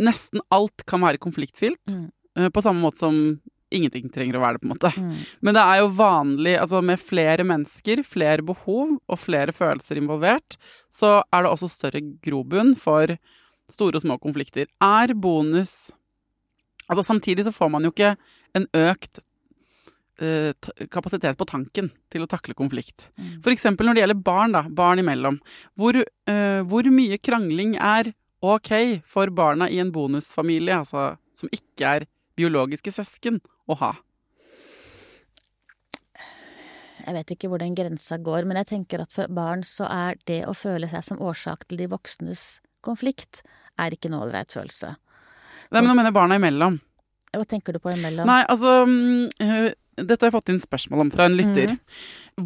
Nesten 0.02 0.42
alt 0.50 0.84
kan 0.86 1.00
være 1.04 1.20
konfliktfylt, 1.22 1.82
Mm. 1.90 2.10
eh, 2.36 2.48
på 2.48 2.62
samme 2.62 2.82
måte 2.82 2.98
som 2.98 3.40
ingenting 3.72 4.08
trenger 4.12 4.36
å 4.38 4.40
være 4.40 4.56
det, 4.56 4.60
på 4.62 4.68
en 4.68 4.74
måte. 4.74 4.92
Mm. 4.96 5.26
Men 5.42 5.54
det 5.54 5.62
er 5.62 5.78
jo 5.80 5.88
vanlig, 5.98 6.54
altså 6.60 6.82
med 6.84 7.00
flere 7.02 7.44
mennesker, 7.44 8.02
flere 8.06 8.42
behov 8.46 9.00
og 9.08 9.18
flere 9.18 9.52
følelser 9.52 9.98
involvert, 9.98 10.56
så 10.90 11.22
er 11.32 11.42
det 11.42 11.50
også 11.50 11.68
større 11.70 12.00
grobunn 12.22 12.76
for 12.78 13.16
store 13.68 13.96
og 13.98 14.02
små 14.02 14.18
konflikter. 14.22 14.66
Er 14.80 15.14
bonus 15.14 15.90
Altså 16.88 17.02
samtidig 17.02 17.42
så 17.42 17.50
får 17.50 17.68
man 17.68 17.82
jo 17.82 17.90
ikke 17.90 18.12
en 18.54 18.66
økt 18.72 19.18
eh, 20.22 20.52
kapasitet 20.86 21.36
på 21.36 21.44
tanken 21.44 21.90
til 22.08 22.22
å 22.22 22.28
takle 22.30 22.54
konflikt. 22.54 23.08
Mm. 23.18 23.42
Eksempel 23.50 23.88
når 23.88 23.94
det 23.94 24.02
gjelder 24.04 24.22
barn, 24.22 24.52
da, 24.54 24.62
barn 24.70 25.02
imellom. 25.02 25.40
Hvor, 25.76 25.98
eh, 25.98 26.62
hvor 26.62 26.86
mye 26.94 27.18
krangling 27.18 27.74
er 27.74 28.12
ok 28.54 29.02
for 29.06 29.32
barna 29.34 29.68
i 29.72 29.80
en 29.82 29.92
bonusfamilie, 29.94 30.78
altså 30.82 31.14
som 31.36 31.52
ikke 31.52 31.92
er 31.98 32.06
biologiske 32.36 32.92
søsken, 32.94 33.40
å 33.66 33.76
ha? 33.80 33.94
Jeg 37.06 37.14
vet 37.14 37.32
ikke 37.36 37.50
hvor 37.50 37.62
den 37.62 37.76
grensa 37.78 38.18
går, 38.18 38.46
men 38.48 38.58
jeg 38.62 38.70
tenker 38.72 39.04
at 39.04 39.14
for 39.14 39.30
barn 39.30 39.62
så 39.66 39.86
er 39.86 40.18
det 40.26 40.40
å 40.50 40.54
føle 40.58 40.88
seg 40.90 41.04
som 41.06 41.22
årsak 41.22 41.68
til 41.70 41.84
de 41.84 41.90
voksnes 41.92 42.58
konflikt, 42.86 43.44
er 43.78 43.94
ikke 43.94 44.10
en 44.10 44.18
ålreit 44.18 44.54
følelse. 44.54 44.96
Nei, 45.70 45.80
men 45.80 45.90
nå 45.90 45.94
mener 45.94 46.10
jeg 46.10 46.16
barna 46.16 46.38
imellom. 46.40 46.80
Hva 47.36 47.46
tenker 47.48 47.76
du 47.76 47.82
på 47.82 47.92
imellom? 47.92 48.26
Nei, 48.28 48.42
altså 48.48 48.78
mm, 48.88 49.26
eh, 49.42 49.68
Dette 49.96 50.24
har 50.24 50.30
jeg 50.30 50.36
fått 50.36 50.52
inn 50.52 50.62
spørsmål 50.62 51.06
om 51.06 51.10
fra 51.12 51.26
en 51.28 51.36
lytter. 51.36 51.76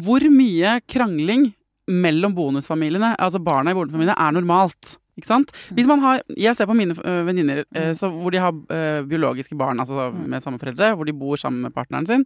Hvor 0.03 0.23
mye 0.31 0.77
krangling 0.89 1.49
mellom 1.91 2.35
bonusfamiliene, 2.35 3.15
altså 3.19 3.41
barna 3.43 3.73
i 3.73 3.77
bonusfamiliene, 3.77 4.15
er 4.15 4.35
normalt? 4.35 4.95
Ikke 5.19 5.27
sant? 5.27 5.51
Hvis 5.75 5.89
man 5.89 5.99
har, 5.99 6.21
Jeg 6.37 6.55
ser 6.55 6.69
på 6.69 6.75
mine 6.77 6.95
øh, 6.95 7.25
venninner 7.27 7.63
øh, 7.65 7.91
hvor 8.21 8.31
de 8.31 8.39
har 8.39 8.53
øh, 8.53 9.07
biologiske 9.07 9.57
barn 9.57 9.79
altså 9.79 10.11
med 10.11 10.41
samme 10.41 10.59
foreldre, 10.59 10.95
hvor 10.95 11.05
de 11.05 11.13
bor 11.13 11.35
sammen 11.35 11.61
med 11.61 11.73
partneren 11.73 12.05
sin. 12.05 12.25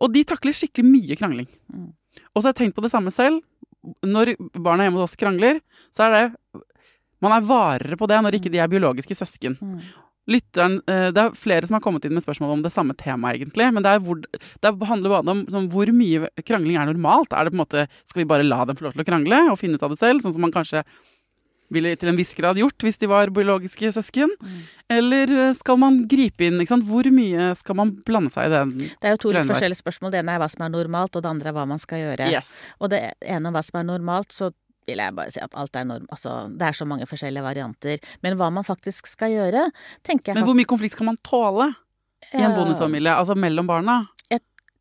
Og 0.00 0.12
de 0.14 0.24
takler 0.24 0.54
skikkelig 0.54 0.86
mye 0.86 1.16
krangling. 1.18 1.48
Mm. 1.74 1.92
Og 2.34 2.42
så 2.42 2.48
har 2.48 2.54
jeg 2.54 2.64
tenkt 2.64 2.76
på 2.76 2.84
det 2.84 2.90
samme 2.90 3.10
selv. 3.14 3.40
Når 4.02 4.34
barna 4.58 4.86
hjemme 4.86 4.98
hos 4.98 5.12
oss 5.12 5.18
krangler, 5.18 5.60
så 5.94 6.08
er 6.08 6.14
det 6.14 6.62
Man 7.22 7.32
er 7.34 7.42
varere 7.42 7.96
på 7.98 8.06
det 8.06 8.20
når 8.22 8.36
ikke 8.38 8.50
de 8.50 8.60
er 8.62 8.70
biologiske 8.70 9.14
søsken. 9.14 9.56
Mm. 9.58 9.80
Lytteren, 10.28 10.76
eh, 10.86 11.10
Det 11.10 11.18
er 11.18 11.34
flere 11.34 11.66
som 11.66 11.74
har 11.74 11.80
kommet 11.80 12.04
inn 12.04 12.14
med 12.14 12.22
spørsmål 12.22 12.52
om 12.52 12.62
det 12.62 12.70
samme 12.70 12.94
temaet, 12.94 13.40
egentlig. 13.40 13.72
Men 13.72 13.82
det, 13.82 13.90
er 13.90 13.98
hvor, 13.98 14.20
det 14.20 14.86
handler 14.86 15.10
bare 15.10 15.32
om 15.32 15.46
sånn, 15.48 15.70
hvor 15.72 15.90
mye 15.90 16.28
krangling 16.44 16.76
er 16.76 16.86
normalt. 16.86 17.32
Er 17.32 17.44
det 17.44 17.54
på 17.54 17.58
en 17.58 17.64
måte, 17.64 17.88
Skal 18.04 18.22
vi 18.22 18.28
bare 18.28 18.44
la 18.44 18.64
dem 18.64 18.76
få 18.76 18.86
lov 18.86 18.92
til 18.92 19.02
å 19.02 19.08
krangle 19.08 19.50
og 19.50 19.58
finne 19.58 19.74
ut 19.74 19.82
av 19.82 19.90
det 19.90 19.98
selv, 19.98 20.20
sånn 20.20 20.36
som 20.36 20.42
man 20.42 20.52
kanskje 20.52 20.84
ville 21.74 21.94
til 22.00 22.10
en 22.12 22.18
viss 22.18 22.34
grad 22.38 22.58
gjort 22.60 22.84
hvis 22.86 23.00
de 23.00 23.08
var 23.10 23.32
biologiske 23.34 23.90
søsken? 23.96 24.30
Mm. 24.40 24.60
Eller 24.98 25.32
eh, 25.36 25.56
skal 25.58 25.80
man 25.80 26.00
gripe 26.08 26.48
inn? 26.48 26.60
Hvor 26.88 27.08
mye 27.12 27.50
skal 27.58 27.78
man 27.78 27.92
blande 28.06 28.32
seg 28.34 28.48
i 28.48 28.54
den? 28.54 28.76
Det 28.78 29.10
er 29.10 29.16
jo 29.16 29.24
to 29.26 29.34
litt 29.34 29.48
forskjellige 29.50 29.82
spørsmål. 29.82 30.14
Det 30.14 30.22
ene 30.22 30.36
er 30.36 30.42
hva 30.42 30.48
som 30.52 30.64
er 30.66 30.72
normalt, 30.74 31.16
og 31.18 31.24
det 31.24 31.32
andre 31.32 31.52
er 31.52 31.58
hva 31.58 31.66
man 31.68 31.82
skal 31.82 32.02
gjøre. 32.04 32.30
Yes. 32.32 32.54
Og 32.80 32.92
det 32.94 33.02
ene 33.20 33.50
om 33.50 33.56
hva 33.58 33.64
som 33.66 33.80
er 33.82 33.88
normalt, 33.90 34.32
så 34.32 34.50
vil 34.88 35.02
jeg 35.02 35.16
bare 35.18 35.32
si 35.34 35.42
at 35.44 35.52
alt 35.60 35.76
er 35.76 35.84
norm... 35.84 36.06
Altså, 36.14 36.36
det 36.48 36.64
er 36.70 36.76
så 36.78 36.86
mange 36.88 37.08
forskjellige 37.08 37.44
varianter. 37.44 38.00
Men 38.24 38.38
hva 38.40 38.48
man 38.54 38.64
faktisk 38.64 39.10
skal 39.10 39.34
gjøre, 39.34 39.66
tenker 40.06 40.32
jeg 40.32 40.40
Men 40.40 40.48
hvor 40.48 40.56
mye 40.56 40.68
konflikt 40.68 40.96
skal 40.96 41.10
man 41.10 41.20
tåle 41.20 41.68
i 42.32 42.38
en 42.40 42.48
Ja. 42.48 42.54
bonusfamilie? 42.56 43.12
Altså 43.12 43.36
mellom 43.36 43.68
barna? 43.68 44.06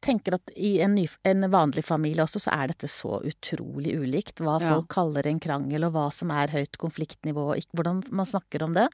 Tenker 0.03 0.37
at 0.37 0.51
i 0.55 0.77
en, 0.83 0.95
ny, 0.95 1.07
en 1.27 1.47
vanlig 1.51 1.83
familie 1.87 2.23
også, 2.23 2.41
så 2.45 2.53
er 2.53 2.73
dette 2.73 2.89
så 2.91 3.17
utrolig 3.25 3.95
ulikt. 3.97 4.39
Hva 4.43 4.59
Ja. 4.61 4.75
folk 4.75 4.87
kaller 4.93 5.27
en 5.27 5.39
krangel, 5.39 5.85
og 5.87 5.93
hva 5.93 6.11
som 6.13 6.31
er 6.31 6.53
høyt 6.53 6.77
konfliktnivå, 6.77 7.49
og 7.51 7.57
ikke, 7.57 7.73
hvordan 7.75 8.03
man 8.11 8.25
snakker 8.25 8.63
om 8.63 8.73
det. 8.77 8.87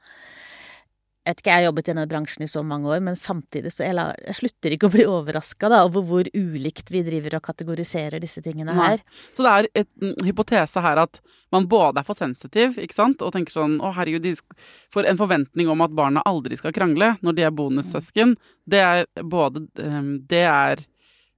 Jeg 1.23 1.37
vet 1.37 1.39
ikke, 1.39 1.51
jeg 1.53 1.55
har 1.55 1.67
jobbet 1.69 1.87
i 1.87 1.91
denne 1.93 2.07
bransjen 2.11 2.43
i 2.43 2.47
så 2.51 2.61
mange 2.67 2.89
år, 2.91 2.99
men 2.99 3.15
samtidig 3.15 3.71
så 3.71 3.85
jeg, 3.85 3.95
la, 3.95 4.09
jeg 4.27 4.35
slutter 4.41 4.73
ikke 4.75 4.89
å 4.89 4.91
bli 4.91 5.05
overraska 5.07 5.69
over 5.71 6.03
hvor 6.03 6.27
ulikt 6.35 6.91
vi 6.91 6.99
driver 7.01 7.37
og 7.37 7.45
kategoriserer 7.45 8.19
disse 8.19 8.43
tingene 8.43 8.75
her. 8.75 8.99
Så 9.31 9.45
det 9.45 9.53
er 9.53 9.69
et 9.71 9.89
en 10.03 10.27
hypotese 10.27 10.83
her 10.83 10.99
at 10.99 11.21
man 11.55 11.69
både 11.71 12.01
er 12.01 12.03
for 12.03 12.19
sensitiv, 12.19 12.75
ikke 12.75 12.97
sant, 12.97 13.21
og 13.23 13.31
tenker 13.31 13.55
sånn 13.55 13.79
å 13.79 13.93
herregud, 13.95 14.27
for 14.91 15.07
en 15.07 15.17
forventning 15.17 15.71
om 15.71 15.85
at 15.85 15.95
barna 15.95 16.25
aldri 16.27 16.57
skal 16.59 16.75
krangle 16.75 17.13
når 17.23 17.39
de 17.39 17.47
er 17.47 17.55
bonussøsken, 17.55 18.35
det 18.67 18.83
er 18.83 19.07
både 19.23 19.63
ehm, 19.79 20.27
Det 20.27 20.43
er 20.43 20.83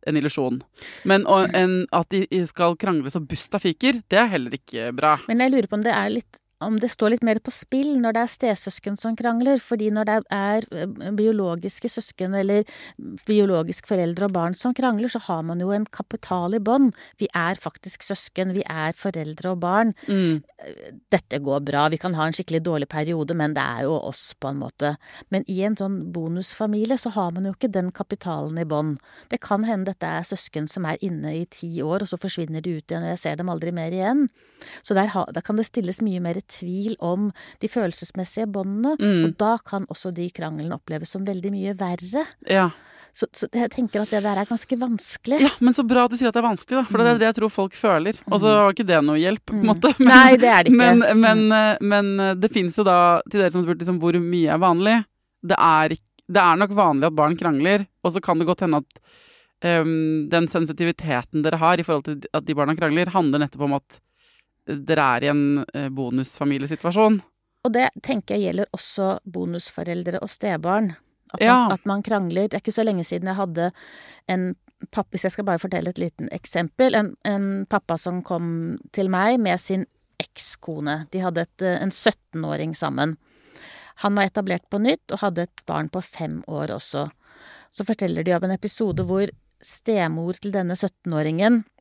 en 0.06 0.18
illusjon. 0.20 0.62
Men 1.10 1.26
og, 1.30 1.52
en, 1.58 1.84
at 1.96 2.14
de 2.14 2.42
skal 2.50 2.78
krangle 2.82 3.12
så 3.14 3.22
busta 3.24 3.62
fiker, 3.62 4.02
det 4.12 4.22
er 4.22 4.32
heller 4.36 4.58
ikke 4.58 4.92
bra. 4.96 5.18
Men 5.30 5.44
jeg 5.44 5.56
lurer 5.56 5.70
på 5.72 5.80
om 5.80 5.86
det 5.86 5.94
er 5.96 6.12
litt 6.14 6.42
om 6.64 6.78
det 6.80 6.88
står 6.92 7.16
litt 7.16 7.26
mer 7.26 7.40
på 7.44 7.52
spill 7.52 7.98
når 8.00 8.16
det 8.16 8.22
er 8.24 8.32
stesøsken 8.32 8.96
som 9.00 9.16
krangler, 9.20 9.60
fordi 9.60 9.90
når 9.94 10.08
det 10.08 10.16
er 10.34 10.68
eh, 10.72 11.12
biologiske 11.18 11.90
søsken 11.92 12.36
eller 12.40 12.64
biologisk 13.28 13.90
foreldre 13.90 14.30
og 14.30 14.36
barn 14.38 14.56
som 14.58 14.74
krangler, 14.76 15.12
så 15.12 15.20
har 15.28 15.44
man 15.48 15.60
jo 15.60 15.74
en 15.76 15.88
kapital 15.92 16.56
i 16.56 16.62
bånd. 16.64 16.96
Vi 17.20 17.28
er 17.36 17.60
faktisk 17.60 18.06
søsken, 18.08 18.54
vi 18.56 18.64
er 18.72 18.96
foreldre 18.96 19.52
og 19.52 19.60
barn. 19.66 19.92
Mm. 20.08 20.40
Dette 21.12 21.42
går 21.44 21.66
bra, 21.68 21.88
vi 21.92 22.00
kan 22.02 22.16
ha 22.16 22.30
en 22.30 22.36
skikkelig 22.36 22.64
dårlig 22.64 22.90
periode, 22.92 23.36
men 23.36 23.58
det 23.58 23.66
er 23.66 23.86
jo 23.90 24.00
oss, 24.00 24.30
på 24.40 24.54
en 24.54 24.62
måte. 24.64 24.96
Men 25.36 25.44
i 25.52 25.60
en 25.68 25.76
sånn 25.78 26.00
bonusfamilie 26.16 26.98
så 27.02 27.12
har 27.18 27.36
man 27.36 27.50
jo 27.50 27.56
ikke 27.56 27.72
den 27.74 27.92
kapitalen 27.96 28.58
i 28.62 28.68
bånd. 28.68 28.98
Det 29.32 29.42
kan 29.44 29.68
hende 29.68 29.92
dette 29.92 30.08
er 30.08 30.24
søsken 30.26 30.72
som 30.72 30.88
er 30.88 31.02
inne 31.04 31.36
i 31.36 31.44
ti 31.52 31.74
år, 31.84 32.06
og 32.06 32.12
så 32.12 32.20
forsvinner 32.22 32.64
de 32.64 32.78
ut 32.80 32.88
igjen, 32.88 33.04
og 33.04 33.12
jeg 33.12 33.24
ser 33.26 33.40
dem 33.42 33.52
aldri 33.52 33.76
mer 33.76 33.92
igjen. 33.94 34.26
Så 34.88 34.96
der, 34.96 35.12
der 35.12 35.44
kan 35.46 35.60
det 35.60 35.68
stilles 35.68 36.02
mye 36.06 36.24
mer 36.24 36.40
tvil 36.48 36.96
om 37.00 37.30
de 37.62 37.68
følelsesmessige 37.72 38.48
båndene, 38.52 38.96
Mm. 39.00 39.26
og 39.26 39.38
da 39.38 39.58
kan 39.66 39.86
også 39.90 40.14
de 40.14 40.30
kranglene 40.32 40.76
oppleves 40.76 41.10
som 41.16 41.26
veldig 41.26 41.52
mye 41.52 41.74
verre. 41.80 42.26
Ja. 42.50 42.70
Så, 43.16 43.28
så 43.32 43.48
jeg 43.56 43.70
tenker 43.72 44.02
at 44.04 44.10
det 44.12 44.20
der 44.26 44.36
er 44.42 44.46
ganske 44.50 44.76
vanskelig. 44.78 45.38
ja, 45.40 45.50
men 45.64 45.72
så 45.74 45.86
bra 45.88 46.04
at 46.04 46.12
du 46.12 46.18
sier 46.20 46.28
at 46.28 46.36
det 46.36 46.42
er 46.44 46.50
vanskelig, 46.50 46.82
da, 46.82 46.84
for 46.90 47.00
det 47.00 47.08
er 47.14 47.20
det 47.22 47.28
jeg 47.30 47.36
tror 47.38 47.50
folk 47.54 47.74
føler. 47.80 48.18
Og 48.28 48.42
så 48.44 48.52
var 48.52 48.74
ikke 48.76 48.88
det 48.90 48.98
noe 49.08 49.16
hjelp, 49.22 49.46
på 49.48 49.56
en 49.56 49.70
måte. 49.70 49.94
Men, 50.00 50.08
Mm. 50.08 50.12
Nei, 50.12 50.36
det 50.38 50.50
er 50.52 50.64
det 50.68 50.74
ikke. 50.74 50.82
Men, 50.82 51.22
men, 51.24 51.46
eh, 51.56 51.78
men 51.82 52.10
eh, 52.20 52.34
det 52.36 52.52
finnes 52.52 52.76
jo 52.76 52.84
da, 52.84 52.98
til 53.32 53.40
dere 53.40 53.52
som 53.56 53.64
spurte 53.64 53.80
liksom, 53.86 54.02
hvor 54.04 54.20
mye 54.20 54.52
er 54.52 54.60
vanlig, 54.60 54.98
det 55.48 55.56
er, 55.58 55.96
det 56.28 56.42
er 56.44 56.60
nok 56.60 56.76
vanlig 56.76 57.08
at 57.08 57.16
barn 57.16 57.38
krangler, 57.40 57.88
og 58.04 58.12
så 58.12 58.20
kan 58.22 58.38
det 58.42 58.48
godt 58.50 58.66
hende 58.66 58.84
at 58.84 59.00
um, 59.64 60.28
den 60.30 60.48
sensitiviteten 60.52 61.44
dere 61.46 61.60
har 61.62 61.80
i 61.80 61.84
forhold 61.88 62.04
til 62.10 62.28
at 62.36 62.44
de 62.46 62.56
barna 62.58 62.76
krangler, 62.76 63.12
handler 63.16 63.40
nettopp 63.46 63.64
om 63.70 63.78
at 63.80 64.00
dere 64.68 65.06
er 65.18 65.24
i 65.24 65.32
en 65.32 65.42
eh, 65.74 65.90
bonusfamiliesituasjon. 65.90 67.22
Og 67.66 67.74
det 67.74 67.88
tenker 68.06 68.36
jeg 68.38 68.50
gjelder 68.52 68.70
også 68.76 69.16
bonusforeldre 69.26 70.20
og 70.22 70.30
stebarn. 70.30 70.92
At, 71.34 71.42
Ja. 71.42 71.54
man, 71.56 71.72
at 71.74 71.86
man 71.86 72.04
krangler. 72.04 72.48
Det 72.48 72.54
er 72.54 72.62
ikke 72.64 72.76
så 72.76 72.86
lenge 72.86 73.04
siden 73.04 73.28
jeg 73.28 73.36
hadde 73.36 73.72
en 74.30 74.56
pappa 74.92 75.10
Hvis 75.16 75.24
jeg 75.24 75.32
skal 75.32 75.46
bare 75.48 75.58
fortelle 75.60 75.90
et 75.90 75.98
liten 75.98 76.28
eksempel. 76.36 76.94
En, 76.96 77.16
en 77.26 77.66
pappa 77.66 77.96
som 77.98 78.22
kom 78.22 78.78
til 78.94 79.10
meg 79.10 79.40
med 79.40 79.58
sin 79.60 79.86
ekskone. 80.22 81.08
De 81.12 81.20
hadde 81.24 81.42
et, 81.42 81.62
eh, 81.62 81.80
en 81.82 81.90
17-åring 81.90 82.76
sammen. 82.76 83.16
Han 84.04 84.16
var 84.16 84.28
etablert 84.28 84.68
på 84.70 84.78
nytt 84.84 85.12
og 85.16 85.20
hadde 85.24 85.48
et 85.48 85.66
barn 85.66 85.90
på 85.90 86.04
fem 86.04 86.44
år 86.48 86.74
også. 86.76 87.08
Så 87.72 87.86
forteller 87.88 88.24
de 88.24 88.34
om 88.36 88.44
en 88.44 88.52
episode 88.52 89.04
hvor 89.08 89.32
stemor 89.64 90.34
til 90.40 90.52
denne 90.52 90.76
17-åringen 90.76 91.64
eh, 91.64 91.75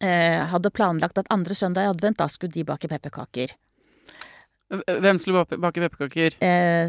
hadde 0.00 0.70
planlagt 0.70 1.18
at 1.18 1.26
andre 1.30 1.54
søndag 1.54 1.84
i 1.86 1.90
advent, 1.90 2.18
da 2.18 2.26
skulle 2.28 2.52
de 2.52 2.64
bake 2.64 2.88
pepperkaker. 2.88 3.48
Hvem 4.70 5.18
skulle 5.18 5.44
bake- 5.46 5.80
pepperkaker? 5.80 6.34
eh, 6.44 6.88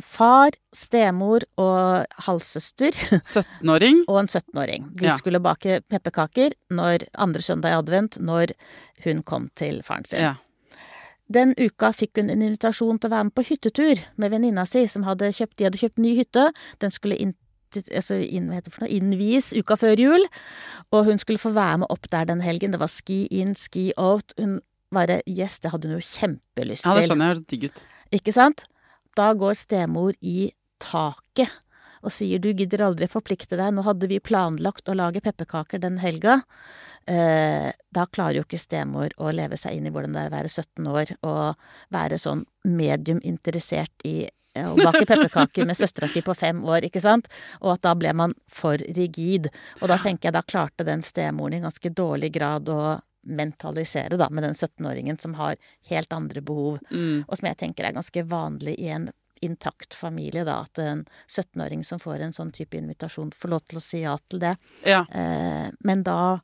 far, 0.00 0.50
stemor 0.72 1.40
og 1.58 2.06
halvsøster 2.24 2.90
17-åring? 3.22 4.04
og 4.08 4.20
en 4.20 4.28
17-åring. 4.28 4.90
De 4.96 5.04
Ja. 5.06 5.16
skulle 5.16 5.40
bake 5.40 5.80
pepperkaker 5.90 6.52
når 6.70 7.04
andre 7.18 7.40
søndag 7.42 7.70
i 7.70 7.78
advent, 7.78 8.18
når 8.20 8.52
hun 9.04 9.22
kom 9.22 9.50
til 9.56 9.82
faren 9.82 10.04
sin. 10.04 10.20
Ja. 10.20 10.34
Den 11.30 11.52
uka 11.58 11.90
fikk 11.92 12.16
hun 12.16 12.30
en 12.30 12.40
invitasjon 12.42 12.98
til 12.98 13.10
å 13.10 13.12
være 13.12 13.24
med 13.24 13.34
på 13.34 13.44
hyttetur 13.44 14.00
med 14.16 14.30
venninna 14.30 14.64
si, 14.66 14.86
som 14.86 15.02
hadde 15.04 15.28
kjøpt, 15.36 15.56
de 15.58 15.64
hadde 15.64 15.76
kjøpt 15.82 15.98
ny 15.98 16.14
hytte. 16.16 16.52
Den 16.80 16.90
skulle 16.90 17.18
inn, 17.20 17.34
altså 17.76 18.18
inn, 18.24 18.48
innvies 18.88 19.52
uka 19.56 19.76
før 19.76 20.00
jul, 20.00 20.26
og 20.92 21.04
hun 21.04 21.18
skulle 21.18 21.42
få 21.42 21.52
være 21.56 21.82
med 21.84 21.92
opp 21.92 22.08
der 22.10 22.24
den 22.30 22.40
helgen. 22.40 22.72
Det 22.72 22.80
var 22.80 22.92
ski 22.92 23.26
in, 23.30 23.54
ski 23.54 23.92
out. 23.96 24.32
Hun 24.38 24.60
bare 24.94 25.20
Yes, 25.28 25.58
det 25.60 25.72
hadde 25.72 25.88
hun 25.88 25.98
jo 25.98 26.04
kjempelyst 26.06 26.82
til. 26.82 26.90
ja, 26.90 26.96
det 26.96 27.08
skjønner 27.08 27.24
jeg. 27.26 27.34
Høres 27.34 27.46
digg 27.52 27.64
ut. 27.68 27.84
Ikke 28.18 28.32
sant? 28.32 28.64
Da 29.18 29.32
går 29.36 29.56
stemor 29.58 30.14
i 30.22 30.52
taket 30.80 31.50
og 32.06 32.14
sier 32.14 32.38
du 32.38 32.52
gidder 32.54 32.84
aldri 32.86 33.08
forplikte 33.10 33.58
deg, 33.58 33.72
nå 33.74 33.82
hadde 33.86 34.06
vi 34.10 34.20
planlagt 34.22 34.88
å 34.88 34.94
lage 34.94 35.22
pepperkaker 35.24 35.80
den 35.82 35.98
helga. 35.98 36.40
Eh, 37.10 37.70
da 37.94 38.04
klarer 38.12 38.38
jo 38.38 38.44
ikke 38.46 38.60
stemor 38.60 39.14
å 39.18 39.32
leve 39.34 39.58
seg 39.58 39.78
inn 39.78 39.88
i 39.88 39.92
hvordan 39.92 40.14
det 40.14 40.22
er 40.22 40.30
å 40.30 40.36
være 40.36 40.52
17 40.52 40.90
år 40.92 41.12
og 41.26 41.70
være 41.94 42.20
sånn 42.20 42.44
medium 42.68 43.22
interessert 43.26 44.06
i 44.06 44.28
eh, 44.58 44.68
å 44.68 44.76
bake 44.78 45.06
pepperkaker 45.08 45.68
med 45.68 45.78
søstera 45.78 46.08
si 46.10 46.22
på 46.26 46.34
fem 46.36 46.60
år, 46.66 46.88
ikke 46.88 47.02
sant? 47.04 47.28
Og 47.62 47.76
at 47.76 47.84
da 47.86 47.94
ble 47.98 48.12
man 48.18 48.34
for 48.50 48.80
rigid. 48.96 49.50
Og 49.80 49.88
da 49.92 49.98
tenker 50.02 50.28
jeg 50.28 50.36
da 50.38 50.42
klarte 50.46 50.86
den 50.86 51.04
stemoren 51.06 51.58
i 51.58 51.62
ganske 51.64 51.92
dårlig 51.94 52.32
grad 52.34 52.68
å 52.72 52.98
mentalisere 53.28 54.16
da 54.16 54.28
med 54.30 54.46
den 54.46 54.54
17-åringen 54.56 55.18
som 55.20 55.34
har 55.36 55.56
helt 55.90 56.12
andre 56.16 56.40
behov 56.40 56.78
Mm. 56.90 57.24
og 57.28 57.36
som 57.36 57.48
jeg 57.48 57.58
tenker 57.60 57.84
er 57.84 57.92
ganske 57.96 58.22
vanlig 58.24 58.78
i 58.80 58.88
en 58.94 59.10
intakt 59.44 59.94
familie, 59.94 60.44
da, 60.44 60.62
at 60.66 60.78
en 60.82 61.04
17-åring 61.28 61.84
som 61.84 62.00
får 62.02 62.24
en 62.24 62.32
sånn 62.34 62.50
type 62.52 62.74
invitasjon, 62.78 63.30
får 63.30 63.52
lov 63.52 63.60
til 63.68 63.78
å 63.78 63.82
si 63.84 64.00
ja 64.02 64.16
til 64.28 64.40
det. 64.42 64.56
Ja. 64.86 65.04
Eh, 65.12 65.68
men 65.86 66.02
da 66.02 66.40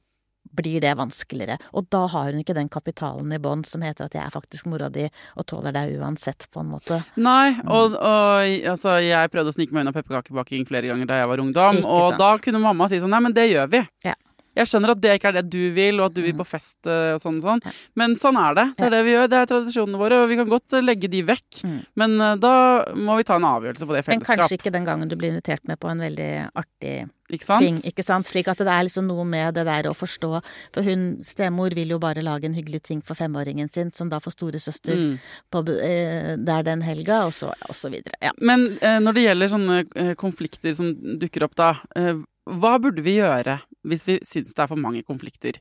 blir 0.55 0.81
det 0.85 0.95
vanskeligere. 0.99 1.59
Og 1.75 1.89
da 1.93 2.05
har 2.13 2.33
hun 2.33 2.43
ikke 2.43 2.57
den 2.57 2.71
kapitalen 2.73 3.33
i 3.35 3.41
bånn 3.43 3.65
som 3.67 3.85
heter 3.85 4.09
at 4.09 4.17
jeg 4.17 4.23
er 4.25 4.35
faktisk 4.35 4.69
mora 4.71 4.91
di 4.93 5.07
og 5.09 5.47
tåler 5.51 5.75
deg 5.75 5.97
uansett, 5.99 6.47
på 6.53 6.63
en 6.63 6.71
måte. 6.75 7.01
Nei, 7.17 7.55
og, 7.65 7.97
og 7.99 8.69
altså, 8.75 8.99
jeg 9.05 9.33
prøvde 9.33 9.55
å 9.55 9.57
snike 9.57 9.75
meg 9.75 9.87
unna 9.87 9.95
pepperkakebaking 9.97 10.69
flere 10.69 10.93
ganger 10.93 11.11
da 11.11 11.23
jeg 11.23 11.33
var 11.33 11.43
ungdom, 11.43 11.81
og 11.89 12.19
da 12.21 12.35
kunne 12.43 12.63
mamma 12.63 12.91
si 12.91 13.01
sånn 13.01 13.13
Nei, 13.15 13.21
men 13.29 13.35
det 13.37 13.45
gjør 13.47 13.69
vi. 13.71 13.81
Ja. 14.03 14.17
Jeg 14.55 14.71
skjønner 14.71 14.93
at 14.95 15.01
det 15.03 15.17
ikke 15.19 15.33
er 15.33 15.39
det 15.41 15.45
du 15.51 15.73
vil, 15.75 15.99
og 16.01 16.07
at 16.11 16.15
du 16.15 16.23
vil 16.23 16.37
på 16.39 16.47
fest 16.47 16.87
eh, 16.87 17.15
og 17.17 17.21
sånn 17.23 17.41
og 17.41 17.47
sånn, 17.49 17.65
men 17.99 18.15
sånn 18.21 18.39
er 18.39 18.55
det. 18.59 18.67
Det 18.79 18.87
er 18.87 18.95
det 18.95 19.03
vi 19.07 19.15
gjør. 19.17 19.29
Det 19.33 19.41
er 19.41 19.51
tradisjonene 19.51 19.99
våre, 20.01 20.21
og 20.23 20.31
vi 20.31 20.39
kan 20.39 20.49
godt 20.51 20.77
eh, 20.79 20.85
legge 20.85 21.11
de 21.11 21.23
vekk. 21.27 21.63
Mm. 21.65 21.81
Men 22.03 22.15
eh, 22.21 22.37
da 22.43 22.55
må 22.95 23.17
vi 23.19 23.27
ta 23.27 23.37
en 23.41 23.49
avgjørelse 23.51 23.89
på 23.89 23.97
det 23.97 24.05
i 24.05 24.11
Men 24.15 24.25
kanskje 24.27 24.59
ikke 24.59 24.73
den 24.75 24.87
gangen 24.87 25.11
du 25.11 25.17
blir 25.19 25.35
invitert 25.35 25.67
med 25.71 25.81
på 25.83 25.91
en 25.91 26.03
veldig 26.05 26.31
artig 26.55 26.95
Ikke 27.35 27.57
ting, 27.59 27.79
ikke 27.89 28.05
sant? 28.05 28.29
Slik 28.29 28.47
at 28.53 28.61
det 28.63 28.69
er 28.71 28.85
liksom 28.87 29.09
noe 29.09 29.25
med 29.27 29.57
det 29.57 29.65
der 29.67 29.89
å 29.91 29.95
forstå. 29.97 30.31
For 30.77 30.87
hun, 30.87 31.07
stemor 31.25 31.75
vil 31.75 31.95
jo 31.97 31.99
bare 31.99 32.23
lage 32.23 32.47
en 32.47 32.55
hyggelig 32.55 32.83
ting 32.87 33.01
for 33.03 33.19
femåringen 33.19 33.71
sin, 33.73 33.91
som 33.97 34.13
da 34.13 34.21
får 34.23 34.37
storesøster 34.37 34.95
Mm. 34.95 35.19
på, 35.51 35.65
eh, 35.83 36.37
der 36.37 36.63
den 36.63 36.83
helga, 36.83 37.25
og 37.27 37.33
så, 37.35 37.51
og 37.69 37.75
så 37.75 37.91
videre. 37.91 38.15
Ja. 38.23 38.31
Men 38.39 38.79
eh, 38.81 39.01
når 39.03 39.17
det 39.17 39.25
gjelder 39.25 39.51
sånne 39.51 40.15
konflikter 40.21 40.75
som 40.77 40.93
dukker 41.19 41.45
opp 41.49 41.57
da, 41.59 41.73
eh, 41.97 42.15
hva 42.45 42.77
burde 42.83 43.05
vi 43.05 43.19
gjøre 43.19 43.59
hvis 43.89 44.09
vi 44.09 44.19
syns 44.27 44.53
det 44.53 44.65
er 44.65 44.71
for 44.71 44.81
mange 44.81 45.05
konflikter? 45.07 45.61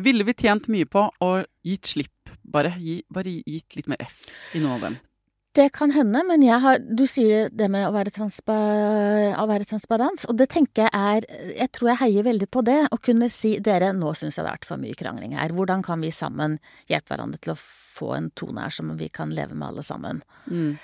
Ville 0.00 0.24
vi 0.24 0.36
tjent 0.36 0.68
mye 0.72 0.88
på 0.88 1.06
å 1.24 1.30
gitt 1.66 1.90
slipp, 1.90 2.32
bare, 2.42 2.74
gi, 2.80 3.00
bare 3.12 3.40
gitt 3.40 3.76
litt 3.76 3.88
mer 3.90 4.00
F 4.04 4.26
i 4.56 4.62
noen 4.62 4.76
av 4.78 4.84
dem? 4.88 4.98
Det 5.50 5.66
kan 5.74 5.90
hende, 5.90 6.20
men 6.28 6.44
jeg 6.46 6.62
har, 6.62 6.78
du 6.78 7.02
sier 7.10 7.48
det 7.50 7.66
med 7.74 7.82
å 7.88 7.90
være, 7.90 8.12
transpa, 8.14 8.54
å 9.34 9.46
være 9.50 9.66
transparens, 9.66 10.22
og 10.30 10.36
det 10.38 10.46
tenker 10.52 10.86
jeg 10.86 10.92
er 10.94 11.26
Jeg 11.56 11.72
tror 11.74 11.90
jeg 11.90 12.00
heier 12.04 12.26
veldig 12.28 12.46
på 12.54 12.62
det, 12.62 12.78
å 12.94 13.00
kunne 13.02 13.26
si 13.34 13.56
dere, 13.58 13.90
nå 13.90 14.12
syns 14.14 14.38
jeg 14.38 14.44
det 14.44 14.46
har 14.46 14.60
vært 14.60 14.68
for 14.68 14.82
mye 14.82 14.94
krangling 14.94 15.34
her, 15.34 15.50
hvordan 15.56 15.82
kan 15.82 16.06
vi 16.06 16.12
sammen 16.14 16.60
hjelpe 16.86 17.16
hverandre 17.16 17.42
til 17.42 17.56
å 17.56 17.58
få 17.58 18.14
en 18.14 18.30
tone 18.38 18.62
her 18.62 18.76
som 18.78 18.94
vi 19.00 19.10
kan 19.10 19.34
leve 19.34 19.58
med 19.58 19.72
alle 19.72 19.82
sammen? 19.86 20.22
Mm. 20.46 20.76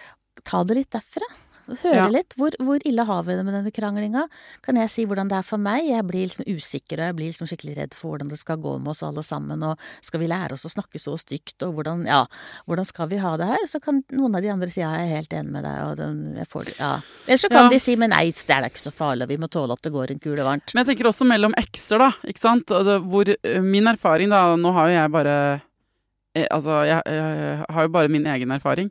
Ta 0.42 0.64
det 0.66 0.80
litt 0.80 0.90
derfra. 0.98 1.30
Høre 1.66 1.94
Ja. 1.96 2.06
litt. 2.08 2.34
Hvor, 2.38 2.50
hvor 2.62 2.78
ille 2.86 3.04
har 3.04 3.22
vi 3.26 3.34
det 3.34 3.44
med 3.44 3.54
denne 3.54 3.72
kranglinga? 3.74 4.26
Kan 4.62 4.76
jeg 4.76 4.90
si 4.92 5.04
hvordan 5.06 5.28
det 5.28 5.38
er 5.38 5.42
for 5.42 5.58
meg? 5.58 5.84
Jeg 5.88 6.04
blir 6.06 6.26
liksom 6.28 6.46
usikker, 6.46 7.00
og 7.00 7.06
jeg 7.08 7.16
blir 7.18 7.30
liksom 7.32 7.48
skikkelig 7.50 7.76
redd 7.76 7.94
for 7.98 8.12
hvordan 8.14 8.28
det 8.30 8.38
skal 8.38 8.56
gå 8.62 8.76
med 8.78 8.88
oss 8.92 9.02
alle 9.02 9.24
sammen, 9.26 9.62
og 9.66 9.78
skal 10.00 10.20
vi 10.22 10.28
lære 10.30 10.52
oss 10.54 10.64
å 10.68 10.70
snakke 10.70 11.00
så 11.02 11.16
stygt, 11.18 11.56
og 11.66 11.74
hvordan, 11.74 12.04
ja, 12.06 12.20
hvordan 12.68 12.86
skal 12.86 13.08
vi 13.10 13.16
ha 13.18 13.36
det 13.36 13.46
her? 13.50 13.66
Så 13.66 13.80
kan 13.82 14.02
noen 14.14 14.36
av 14.38 14.42
de 14.46 14.48
andre 14.54 14.70
si 14.70 14.80
ja, 14.80 14.92
jeg 14.94 15.10
er 15.10 15.16
helt 15.16 15.36
enig 15.40 15.50
med 15.58 15.64
deg, 15.66 15.82
og 15.90 15.96
den, 15.98 16.20
jeg 16.38 16.46
får 16.54 16.64
det, 16.70 16.76
ja. 16.78 16.92
Eller 17.26 17.38
så 17.42 17.48
kan 17.50 17.64
Ja. 17.64 17.68
de 17.70 17.78
si 17.82 17.96
men 17.96 18.10
nei, 18.10 18.24
det 18.30 18.50
er 18.50 18.60
da 18.62 18.68
ikke 18.70 18.84
så 18.86 18.92
farlig, 18.94 19.22
og 19.26 19.28
vi 19.28 19.36
må 19.42 19.48
tåle 19.50 19.72
at 19.72 19.82
det 19.82 19.92
går 19.92 20.10
en 20.14 20.18
kule 20.22 20.42
varmt. 20.46 20.72
Men 20.74 20.84
jeg 20.84 20.94
tenker 20.96 21.10
også 21.10 21.26
mellom 21.26 21.52
ekser, 21.58 21.98
da. 21.98 22.12
Ikke 22.24 22.40
sant? 22.40 22.66
Hvor, 22.66 23.28
eh, 23.42 23.60
min 23.60 23.84
erfaring, 23.90 24.28
da 24.30 24.54
Nå 24.56 24.72
har 24.72 24.88
jo 24.88 24.94
jeg 24.94 25.10
bare 25.10 25.60
eh, 26.36 26.46
Altså, 26.52 26.84
jeg, 26.86 27.02
jeg 27.06 27.64
har 27.70 27.82
jo 27.82 27.88
bare 27.88 28.08
min 28.12 28.24
egen 28.26 28.50
erfaring. 28.50 28.90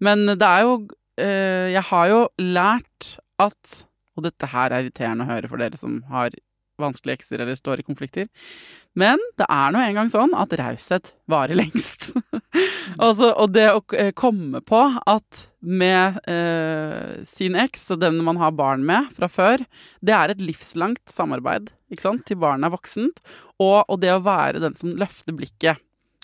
Men 0.00 0.26
det 0.26 0.42
er 0.46 0.62
jo 0.62 0.86
eh, 1.20 1.70
Jeg 1.74 1.84
har 1.90 2.10
jo 2.10 2.20
lært 2.40 3.16
at 3.42 3.84
Og 4.14 4.26
dette 4.26 4.46
her 4.46 4.70
er 4.70 4.84
irriterende 4.84 5.26
å 5.26 5.32
høre 5.32 5.50
for 5.50 5.58
dere 5.58 5.78
som 5.78 5.98
har 6.12 6.34
vanskelige 6.80 7.20
ekser 7.20 7.42
eller 7.42 7.58
står 7.58 7.80
i 7.80 7.86
konflikter. 7.86 8.28
Men 8.98 9.20
det 9.38 9.46
er 9.50 9.72
nå 9.74 9.82
engang 9.82 10.10
sånn 10.10 10.34
at 10.38 10.54
raushet 10.58 11.12
varer 11.30 11.58
lengst. 11.60 12.12
altså, 12.98 13.32
og 13.32 13.52
det 13.54 13.68
å 13.72 13.82
eh, 13.98 14.12
komme 14.16 14.62
på 14.62 14.82
at 15.10 15.46
med 15.64 16.20
eh, 16.30 17.22
sin 17.26 17.58
eks 17.58 17.88
og 17.94 18.02
den 18.02 18.20
man 18.26 18.38
har 18.42 18.54
barn 18.54 18.84
med 18.86 19.10
fra 19.16 19.30
før, 19.30 19.64
det 20.04 20.14
er 20.14 20.34
et 20.34 20.44
livslangt 20.44 21.02
samarbeid 21.10 21.72
ikke 21.94 22.06
sant? 22.08 22.26
til 22.28 22.40
barnet 22.42 22.68
er 22.68 22.74
voksent. 22.74 23.24
Og, 23.62 23.82
og, 23.86 23.98
det 24.02 24.14
å 24.14 24.22
være 24.24 24.62
den 24.62 24.74
som 24.78 24.94
løfter 24.98 25.36
blikket. 25.36 25.82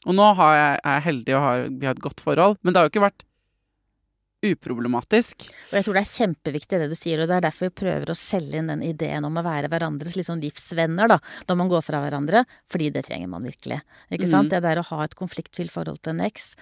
Og 0.08 0.16
nå 0.16 0.30
jeg, 0.34 0.78
er 0.80 0.94
jeg 0.96 1.06
heldig 1.06 1.34
og 1.36 1.44
har, 1.44 1.66
vi 1.70 1.86
har 1.86 1.98
et 1.98 2.06
godt 2.06 2.22
forhold, 2.24 2.56
men 2.62 2.72
det 2.72 2.80
har 2.80 2.88
jo 2.88 2.94
ikke 2.94 3.08
vært 3.10 3.26
uproblematisk. 4.46 5.44
Og 5.70 5.76
jeg 5.76 5.86
tror 5.86 5.96
det 5.96 6.02
er 6.02 6.10
kjempeviktig 6.10 6.80
det 6.80 6.88
du 6.90 6.96
sier, 6.98 7.20
og 7.20 7.28
det 7.28 7.36
er 7.36 7.44
derfor 7.44 7.68
vi 7.68 7.76
prøver 7.82 8.12
å 8.12 8.16
selge 8.16 8.60
inn 8.60 8.70
den 8.72 8.84
ideen 8.86 9.26
om 9.28 9.36
å 9.36 9.44
være 9.44 9.70
hverandres 9.72 10.16
sånn 10.26 10.42
livsvenner, 10.42 11.10
da, 11.10 11.18
når 11.48 11.58
man 11.60 11.70
går 11.72 11.84
fra 11.84 12.00
hverandre, 12.04 12.44
fordi 12.70 12.90
det 12.94 13.04
trenger 13.08 13.30
man 13.32 13.44
virkelig. 13.46 13.80
Ikke 14.08 14.28
mm. 14.28 14.32
sant? 14.32 14.52
Det 14.52 14.62
der 14.64 14.80
å 14.80 14.86
ha 14.90 15.04
et 15.04 15.16
konfliktfylt 15.18 15.72
forhold 15.72 16.00
til 16.04 16.14
en 16.14 16.24
eks, 16.26 16.52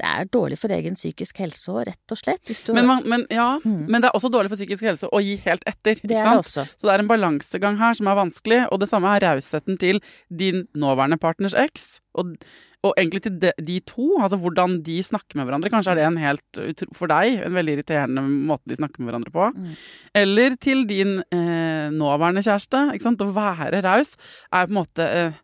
det 0.00 0.08
er 0.08 0.30
dårlig 0.32 0.58
for 0.60 0.72
egen 0.74 0.96
psykisk 0.98 1.42
helse 1.42 1.70
òg, 1.72 1.82
rett 1.90 2.14
og 2.14 2.20
slett. 2.20 2.54
Men, 2.72 2.88
man, 2.88 3.04
men, 3.10 3.26
ja, 3.32 3.52
mm. 3.62 3.84
men 3.86 4.00
det 4.00 4.10
er 4.10 4.16
også 4.16 4.32
dårlig 4.32 4.52
for 4.52 4.60
psykisk 4.60 4.86
helse 4.88 5.10
å 5.10 5.22
gi 5.24 5.36
helt 5.44 5.66
etter, 5.68 6.00
ikke 6.00 6.10
det 6.10 6.22
sant? 6.22 6.40
Det 6.40 6.46
også. 6.46 6.66
Så 6.80 6.88
det 6.88 6.94
er 6.94 7.04
en 7.04 7.10
balansegang 7.10 7.78
her 7.80 7.98
som 7.98 8.10
er 8.10 8.18
vanskelig, 8.18 8.62
og 8.70 8.82
det 8.82 8.90
samme 8.90 9.12
er 9.14 9.26
rausheten 9.28 9.78
til 9.80 10.02
din 10.28 10.66
nåværende 10.74 11.20
partners 11.20 11.56
eks. 11.58 12.00
Og 12.18 12.34
og 12.80 12.94
egentlig 12.96 13.20
til 13.26 13.34
de, 13.42 13.50
de, 13.60 13.76
to, 13.84 14.06
altså 14.24 14.38
hvordan 14.40 14.78
de 14.86 14.96
snakker 15.04 15.36
med 15.36 15.44
hverandre. 15.44 15.70
Kanskje 15.72 15.92
er 15.92 15.98
det 15.98 16.04
en 16.06 16.20
helt, 16.20 16.60
for 16.96 17.12
deg, 17.12 17.42
en 17.44 17.56
veldig 17.58 17.74
irriterende 17.76 18.22
måte 18.24 18.70
de 18.70 18.78
snakker 18.78 19.02
med 19.02 19.10
hverandre 19.10 19.32
på. 19.34 19.48
Mm. 19.52 19.74
Eller 20.22 20.56
til 20.56 20.86
din 20.88 21.18
eh, 21.20 21.90
nåværende 21.92 22.44
kjæreste. 22.46 22.86
Ikke 22.94 23.04
sant? 23.04 23.20
Å 23.20 23.34
være 23.36 23.82
raus 23.84 24.14
er 24.16 24.64
på 24.64 24.72
en 24.72 24.78
måte 24.78 25.04
eh, 25.04 25.42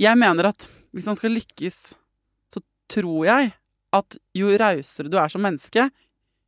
Jeg 0.00 0.16
mener 0.20 0.48
at 0.48 0.68
hvis 0.96 1.10
man 1.10 1.18
skal 1.18 1.36
lykkes, 1.36 1.78
så 2.52 2.64
tror 2.92 3.28
jeg 3.28 3.52
at 3.92 4.16
jo 4.36 4.56
rausere 4.56 5.12
du 5.12 5.18
er 5.20 5.32
som 5.32 5.44
menneske, 5.44 5.90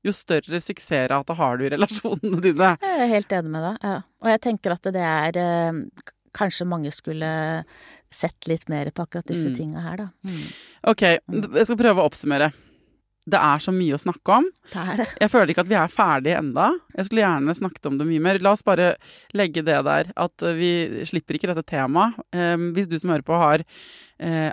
jo 0.05 0.13
større 0.13 0.61
suksessrate 0.61 1.37
har 1.37 1.61
du 1.61 1.67
i 1.67 1.73
relasjonene 1.73 2.41
dine. 2.45 2.75
Jeg 2.81 3.05
er 3.05 3.13
helt 3.13 3.37
enig 3.37 3.53
med 3.53 3.65
deg. 3.69 3.85
Ja. 3.85 3.99
Og 4.25 4.33
jeg 4.33 4.45
tenker 4.49 4.77
at 4.77 4.93
det 4.97 5.05
er 5.05 5.41
eh, 5.41 5.83
Kanskje 6.35 6.65
mange 6.67 6.91
skulle 6.91 7.29
sett 8.15 8.51
litt 8.51 8.69
mer 8.73 8.91
på 8.95 9.07
akkurat 9.07 9.31
disse 9.31 9.51
mm. 9.51 9.57
tinga 9.59 9.83
her, 9.85 10.05
da. 10.05 10.11
Mm. 10.29 10.45
Ok, 10.93 11.03
mm. 11.27 11.49
jeg 11.59 11.69
skal 11.71 11.81
prøve 11.81 12.03
å 12.03 12.11
oppsummere. 12.11 12.53
Det 13.25 13.41
er 13.41 13.63
så 13.65 13.73
mye 13.73 13.97
å 13.97 14.01
snakke 14.01 14.35
om. 14.37 14.47
Det 14.69 14.81
er 14.83 14.99
det. 15.01 15.07
Jeg 15.23 15.33
føler 15.33 15.53
ikke 15.53 15.63
at 15.65 15.71
vi 15.71 15.77
er 15.81 15.93
ferdige 15.93 16.41
enda. 16.43 16.67
Jeg 16.93 17.09
skulle 17.09 17.23
gjerne 17.25 17.55
snakket 17.57 17.89
om 17.89 17.97
det 17.97 18.07
mye 18.09 18.25
mer. 18.27 18.41
La 18.45 18.53
oss 18.53 18.65
bare 18.67 18.91
legge 19.33 19.65
det 19.65 19.79
der 19.87 20.11
at 20.13 20.45
vi 20.59 20.73
slipper 21.09 21.39
ikke 21.39 21.49
dette 21.49 21.65
temaet. 21.73 22.19
Um, 22.37 22.75
hvis 22.77 22.91
du 22.91 22.99
som 23.01 23.15
hører 23.15 23.25
på 23.25 23.39
har 23.41 23.65
Eh, 24.19 24.51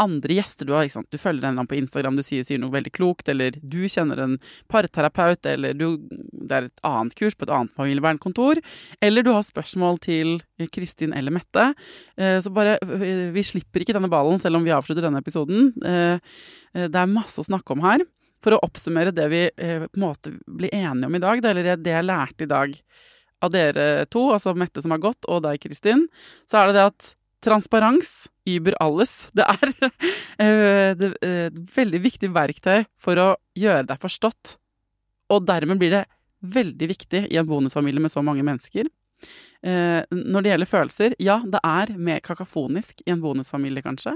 andre 0.00 0.36
gjester 0.36 0.68
du 0.68 0.72
har. 0.74 0.86
ikke 0.86 0.98
sant? 0.98 1.10
Du 1.10 1.18
følger 1.18 1.42
en 1.42 1.48
eller 1.48 1.62
annen 1.64 1.70
på 1.70 1.78
Instagram, 1.78 2.18
du 2.18 2.24
sier, 2.26 2.46
sier, 2.46 2.60
noe 2.62 2.74
veldig 2.74 2.92
klokt, 2.94 3.28
eller 3.30 3.56
du 3.60 3.84
kjenner 3.90 4.20
en 4.22 4.36
parterapeut, 4.70 5.46
eller 5.50 5.76
du, 5.78 5.86
det 6.00 6.56
er 6.56 6.68
et 6.68 6.84
annet 6.86 7.16
kurs 7.18 7.36
på 7.36 7.48
et 7.48 7.54
annet 7.54 7.74
familievernkontor, 7.74 8.60
eller 9.04 9.26
du 9.26 9.32
har 9.34 9.46
spørsmål 9.46 9.98
til 10.04 10.36
Kristin 10.74 11.14
eller 11.16 11.34
Mette. 11.34 11.70
Eh, 12.16 12.38
så 12.44 12.52
bare 12.54 12.78
Vi 13.34 13.46
slipper 13.46 13.82
ikke 13.82 13.96
denne 13.96 14.12
ballen, 14.12 14.40
selv 14.42 14.60
om 14.60 14.66
vi 14.66 14.74
avslutter 14.74 15.08
denne 15.08 15.22
episoden. 15.24 15.72
Eh, 15.84 16.36
det 16.74 17.00
er 17.00 17.10
masse 17.10 17.40
å 17.42 17.46
snakke 17.46 17.74
om 17.74 17.82
her. 17.86 18.06
For 18.44 18.54
å 18.54 18.62
oppsummere 18.66 19.14
det 19.14 19.24
vi 19.32 19.46
på 19.56 19.88
en 19.88 20.02
måte 20.02 20.34
blir 20.44 20.72
enige 20.74 21.08
om 21.08 21.14
i 21.16 21.22
dag, 21.22 21.40
eller 21.48 21.76
det 21.80 21.94
jeg 21.94 22.04
lærte 22.04 22.44
i 22.44 22.50
dag 22.50 22.74
av 23.44 23.52
dere 23.54 24.06
to, 24.12 24.28
altså 24.34 24.54
Mette 24.56 24.82
som 24.84 24.94
har 24.94 25.02
gått, 25.02 25.28
og 25.28 25.44
deg, 25.46 25.60
Kristin, 25.62 26.08
så 26.48 26.60
er 26.60 26.70
det 26.70 26.78
det 26.78 26.88
at 26.92 27.12
Transparens 27.44 28.26
über 28.48 28.76
alles. 28.82 29.28
Det 29.36 29.44
er 29.44 29.72
et 30.44 31.06
eh, 31.20 31.62
veldig 31.76 32.02
viktig 32.04 32.32
verktøy 32.34 32.84
for 32.96 33.20
å 33.20 33.30
gjøre 33.58 33.86
deg 33.92 34.02
forstått. 34.02 34.56
Og 35.32 35.44
dermed 35.48 35.80
blir 35.80 35.92
det 35.94 36.04
veldig 36.44 36.90
viktig 36.90 37.26
i 37.30 37.40
en 37.40 37.48
bonusfamilie 37.48 38.02
med 38.02 38.12
så 38.12 38.22
mange 38.24 38.44
mennesker. 38.44 38.88
Eh, 39.64 40.02
når 40.12 40.44
det 40.44 40.50
gjelder 40.50 40.68
følelser, 40.68 41.14
ja, 41.22 41.38
det 41.48 41.60
er 41.64 41.94
mer 41.96 42.20
kakafonisk 42.24 43.00
i 43.06 43.12
en 43.14 43.22
bonusfamilie, 43.22 43.80
kanskje. 43.84 44.12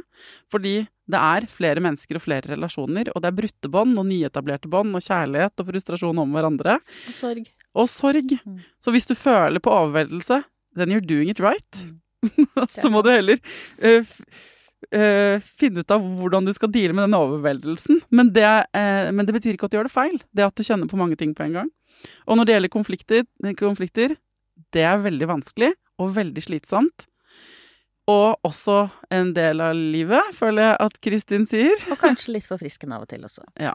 Fordi 0.53 0.75
det 1.09 1.21
er 1.21 1.47
flere 1.49 1.81
mennesker 1.85 2.19
og 2.19 2.25
flere 2.27 2.53
relasjoner, 2.53 3.09
og 3.15 3.25
det 3.25 3.31
er 3.31 3.39
brutte 3.39 3.71
bånd 3.73 3.97
og 3.97 4.09
nyetablerte 4.11 4.69
bånd 4.69 4.99
og 4.99 5.05
kjærlighet 5.05 5.63
og 5.63 5.71
frustrasjon 5.71 6.21
om 6.25 6.37
hverandre. 6.37 6.77
Og 7.09 7.17
sorg. 7.17 7.49
Og 7.73 7.89
sorg. 7.89 8.37
Mm. 8.45 8.61
Så 8.85 8.93
hvis 8.93 9.09
du 9.09 9.17
føler 9.17 9.65
på 9.65 9.73
overveldelse, 9.73 10.43
then 10.77 10.93
you're 10.93 11.05
doing 11.05 11.33
it 11.33 11.41
right. 11.41 11.85
Så 12.81 12.91
må 12.93 13.03
du 13.05 13.11
heller 13.13 13.41
uh, 13.85 14.15
uh, 14.95 15.49
finne 15.61 15.85
ut 15.85 15.95
av 15.95 16.05
hvordan 16.21 16.49
du 16.49 16.55
skal 16.57 16.73
deale 16.75 16.97
med 16.97 17.09
den 17.09 17.19
overveldelsen. 17.19 18.03
Men 18.11 18.33
det, 18.35 18.47
uh, 18.77 19.11
men 19.15 19.29
det, 19.29 19.37
betyr 19.37 19.57
ikke 19.57 19.69
at 19.69 19.75
du 19.75 19.79
gjør 19.79 19.91
det 19.91 19.97
feil. 19.97 20.17
Det 20.33 20.47
at 20.47 20.57
du 20.57 20.67
kjenner 20.67 20.91
på 20.91 21.01
mange 21.01 21.19
ting 21.21 21.35
på 21.37 21.47
en 21.47 21.61
gang. 21.61 21.71
Og 22.31 22.39
når 22.39 22.49
det 22.49 22.57
gjelder 22.57 22.75
konflikter, 22.75 23.29
konflikter 23.59 24.17
det 24.75 24.85
er 24.87 25.01
veldig 25.03 25.29
vanskelig 25.31 25.73
og 26.03 26.13
veldig 26.17 26.45
slitsomt. 26.45 27.07
Og 28.09 28.41
også 28.47 28.87
en 29.13 29.35
del 29.37 29.61
av 29.61 29.75
livet, 29.77 30.31
føler 30.33 30.65
jeg 30.65 30.77
at 30.87 30.95
Kristin 31.05 31.45
sier. 31.49 31.83
Og 31.93 32.01
kanskje 32.01 32.39
litt 32.39 32.49
forfriskende 32.49 32.97
av 32.97 33.05
og 33.05 33.11
til 33.11 33.27
også. 33.27 33.45
Ja. 33.61 33.75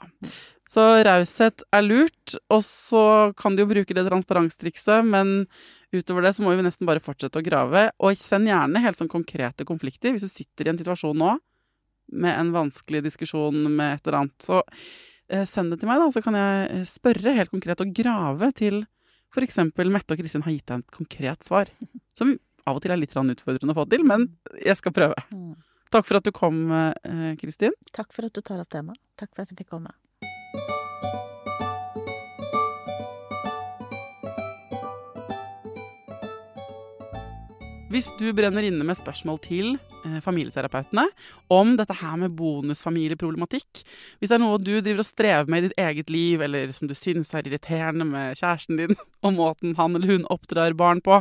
Så 0.70 0.82
raushet 1.06 1.64
er 1.76 1.84
lurt, 1.86 2.36
og 2.54 2.64
så 2.66 3.06
kan 3.38 3.56
du 3.56 3.64
jo 3.64 3.70
bruke 3.70 3.96
det 3.96 4.06
transparenstrikset, 4.08 5.06
men 5.06 5.44
utover 5.94 6.26
det 6.26 6.34
så 6.38 6.46
må 6.46 6.54
vi 6.56 6.66
nesten 6.66 6.88
bare 6.90 7.04
fortsette 7.04 7.42
å 7.42 7.46
grave. 7.46 7.90
Og 8.02 8.18
send 8.18 8.50
gjerne 8.50 8.82
helt 8.82 8.98
sånn 8.98 9.12
konkrete 9.12 9.68
konflikter. 9.70 10.16
Hvis 10.16 10.26
du 10.26 10.32
sitter 10.32 10.68
i 10.68 10.74
en 10.74 10.80
situasjon 10.80 11.20
nå 11.20 11.36
med 12.14 12.40
en 12.40 12.54
vanskelig 12.56 13.04
diskusjon 13.06 13.60
med 13.68 13.98
et 13.98 14.08
eller 14.08 14.24
annet, 14.24 14.38
så 14.44 14.62
eh, 15.30 15.46
send 15.50 15.74
det 15.74 15.82
til 15.82 15.92
meg, 15.92 16.02
da. 16.02 16.10
Så 16.14 16.24
kan 16.26 16.38
jeg 16.40 16.66
eh, 16.70 16.88
spørre 16.90 17.36
helt 17.38 17.54
konkret 17.54 17.84
og 17.84 17.94
grave 17.96 18.50
til 18.58 18.82
f.eks. 19.34 19.60
Mette 19.66 20.16
og 20.16 20.20
Kristin 20.20 20.46
har 20.46 20.56
gitt 20.56 20.68
deg 20.70 20.84
et 20.84 20.98
konkret 20.98 21.48
svar. 21.48 21.72
Som 22.18 22.36
av 22.64 22.80
og 22.80 22.84
til 22.84 22.96
er 22.96 23.02
litt 23.02 23.14
utfordrende 23.14 23.76
å 23.76 23.78
få 23.82 23.86
til, 23.92 24.06
men 24.08 24.30
jeg 24.64 24.80
skal 24.80 24.96
prøve. 24.96 25.26
Mm. 25.34 25.54
Takk 25.94 26.08
for 26.10 26.18
at 26.18 26.26
du 26.26 26.32
kom, 26.34 26.64
eh, 26.72 27.34
Kristin. 27.42 27.76
Takk 27.94 28.16
for 28.16 28.26
at 28.26 28.34
du 28.34 28.42
tar 28.42 28.62
opp 28.64 28.72
temaet. 28.72 28.98
Takk 29.20 29.34
for 29.36 29.44
at 29.44 29.54
jeg 29.54 29.62
fikk 29.62 29.76
komme. 29.76 29.94
Hvis 37.94 38.08
du 38.18 38.32
brenner 38.34 38.66
inne 38.66 38.82
med 38.88 38.98
spørsmål 38.98 39.36
til 39.44 39.76
eh, 39.78 40.16
familieterapeutene 40.26 41.04
om 41.54 41.76
dette 41.78 41.94
her 42.00 42.16
med 42.18 42.34
bonusfamilieproblematikk, 42.40 43.84
hvis 44.18 44.32
det 44.32 44.38
er 44.40 44.42
noe 44.42 44.58
du 44.58 44.72
driver 44.80 45.04
og 45.04 45.06
strever 45.06 45.52
med 45.52 45.62
i 45.62 45.68
ditt 45.68 45.84
eget 45.84 46.10
liv, 46.10 46.42
eller 46.42 46.74
som 46.74 46.90
du 46.90 46.96
syns 46.98 47.30
er 47.38 47.46
irriterende 47.46 48.08
med 48.10 48.40
kjæresten 48.40 48.82
din, 48.82 48.98
og 49.26 49.38
måten 49.38 49.78
han 49.78 49.94
eller 49.94 50.10
hun 50.10 50.26
oppdrar 50.34 50.74
barn 50.80 51.04
på, 51.06 51.20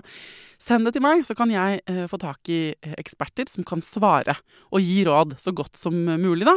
send 0.62 0.88
det 0.88 0.94
til 0.96 1.04
meg, 1.04 1.26
så 1.28 1.36
kan 1.36 1.52
jeg 1.52 1.82
eh, 1.84 2.06
få 2.08 2.16
tak 2.24 2.48
i 2.48 2.62
eh, 2.72 2.96
eksperter 3.04 3.52
som 3.52 3.68
kan 3.68 3.84
svare 3.84 4.38
og 4.72 4.80
gi 4.80 5.02
råd 5.10 5.36
så 5.44 5.52
godt 5.52 5.76
som 5.76 6.00
mulig, 6.08 6.48
da. 6.48 6.56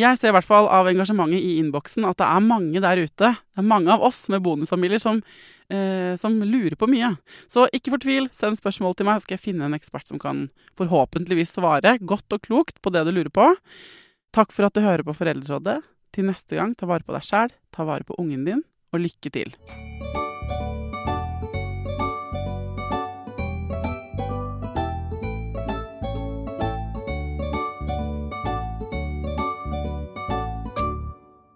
Jeg 0.00 0.16
ser 0.16 0.30
i 0.30 0.34
hvert 0.36 0.46
fall 0.46 0.68
av 0.72 0.88
engasjementet 0.88 1.42
i 1.42 1.58
innboksen 1.60 2.06
at 2.08 2.18
det 2.20 2.26
er 2.26 2.44
mange 2.44 2.80
der 2.80 3.02
ute, 3.02 3.32
det 3.34 3.60
er 3.60 3.66
mange 3.66 3.92
av 3.92 4.04
oss 4.06 4.22
med 4.32 4.40
bonusfamilier 4.44 5.02
som, 5.02 5.20
eh, 5.68 6.16
som 6.16 6.38
lurer 6.40 6.76
på 6.78 6.88
mye. 6.88 7.12
Så 7.50 7.66
ikke 7.74 7.92
fortvil, 7.96 8.30
send 8.32 8.56
spørsmål 8.60 8.96
til 8.96 9.08
meg, 9.08 9.20
så 9.20 9.26
skal 9.26 9.36
jeg 9.36 9.44
finne 9.50 9.68
en 9.68 9.76
ekspert 9.76 10.08
som 10.08 10.20
kan 10.22 10.46
forhåpentligvis 10.80 11.52
svare 11.58 11.98
godt 12.00 12.32
og 12.32 12.46
klokt 12.46 12.80
på 12.80 12.94
det 12.94 13.04
du 13.04 13.12
lurer 13.12 13.34
på. 13.34 13.50
Takk 14.32 14.54
for 14.54 14.68
at 14.68 14.74
du 14.74 14.84
hører 14.84 15.04
på 15.04 15.16
Foreldrerådet. 15.18 15.80
Til 16.14 16.26
neste 16.26 16.56
gang, 16.58 16.74
ta 16.74 16.88
vare 16.90 17.06
på 17.06 17.14
deg 17.14 17.26
sjæl, 17.26 17.52
ta 17.74 17.86
vare 17.86 18.06
på 18.06 18.16
ungen 18.18 18.46
din, 18.46 18.64
og 18.94 19.04
lykke 19.04 19.30
til. 19.30 19.54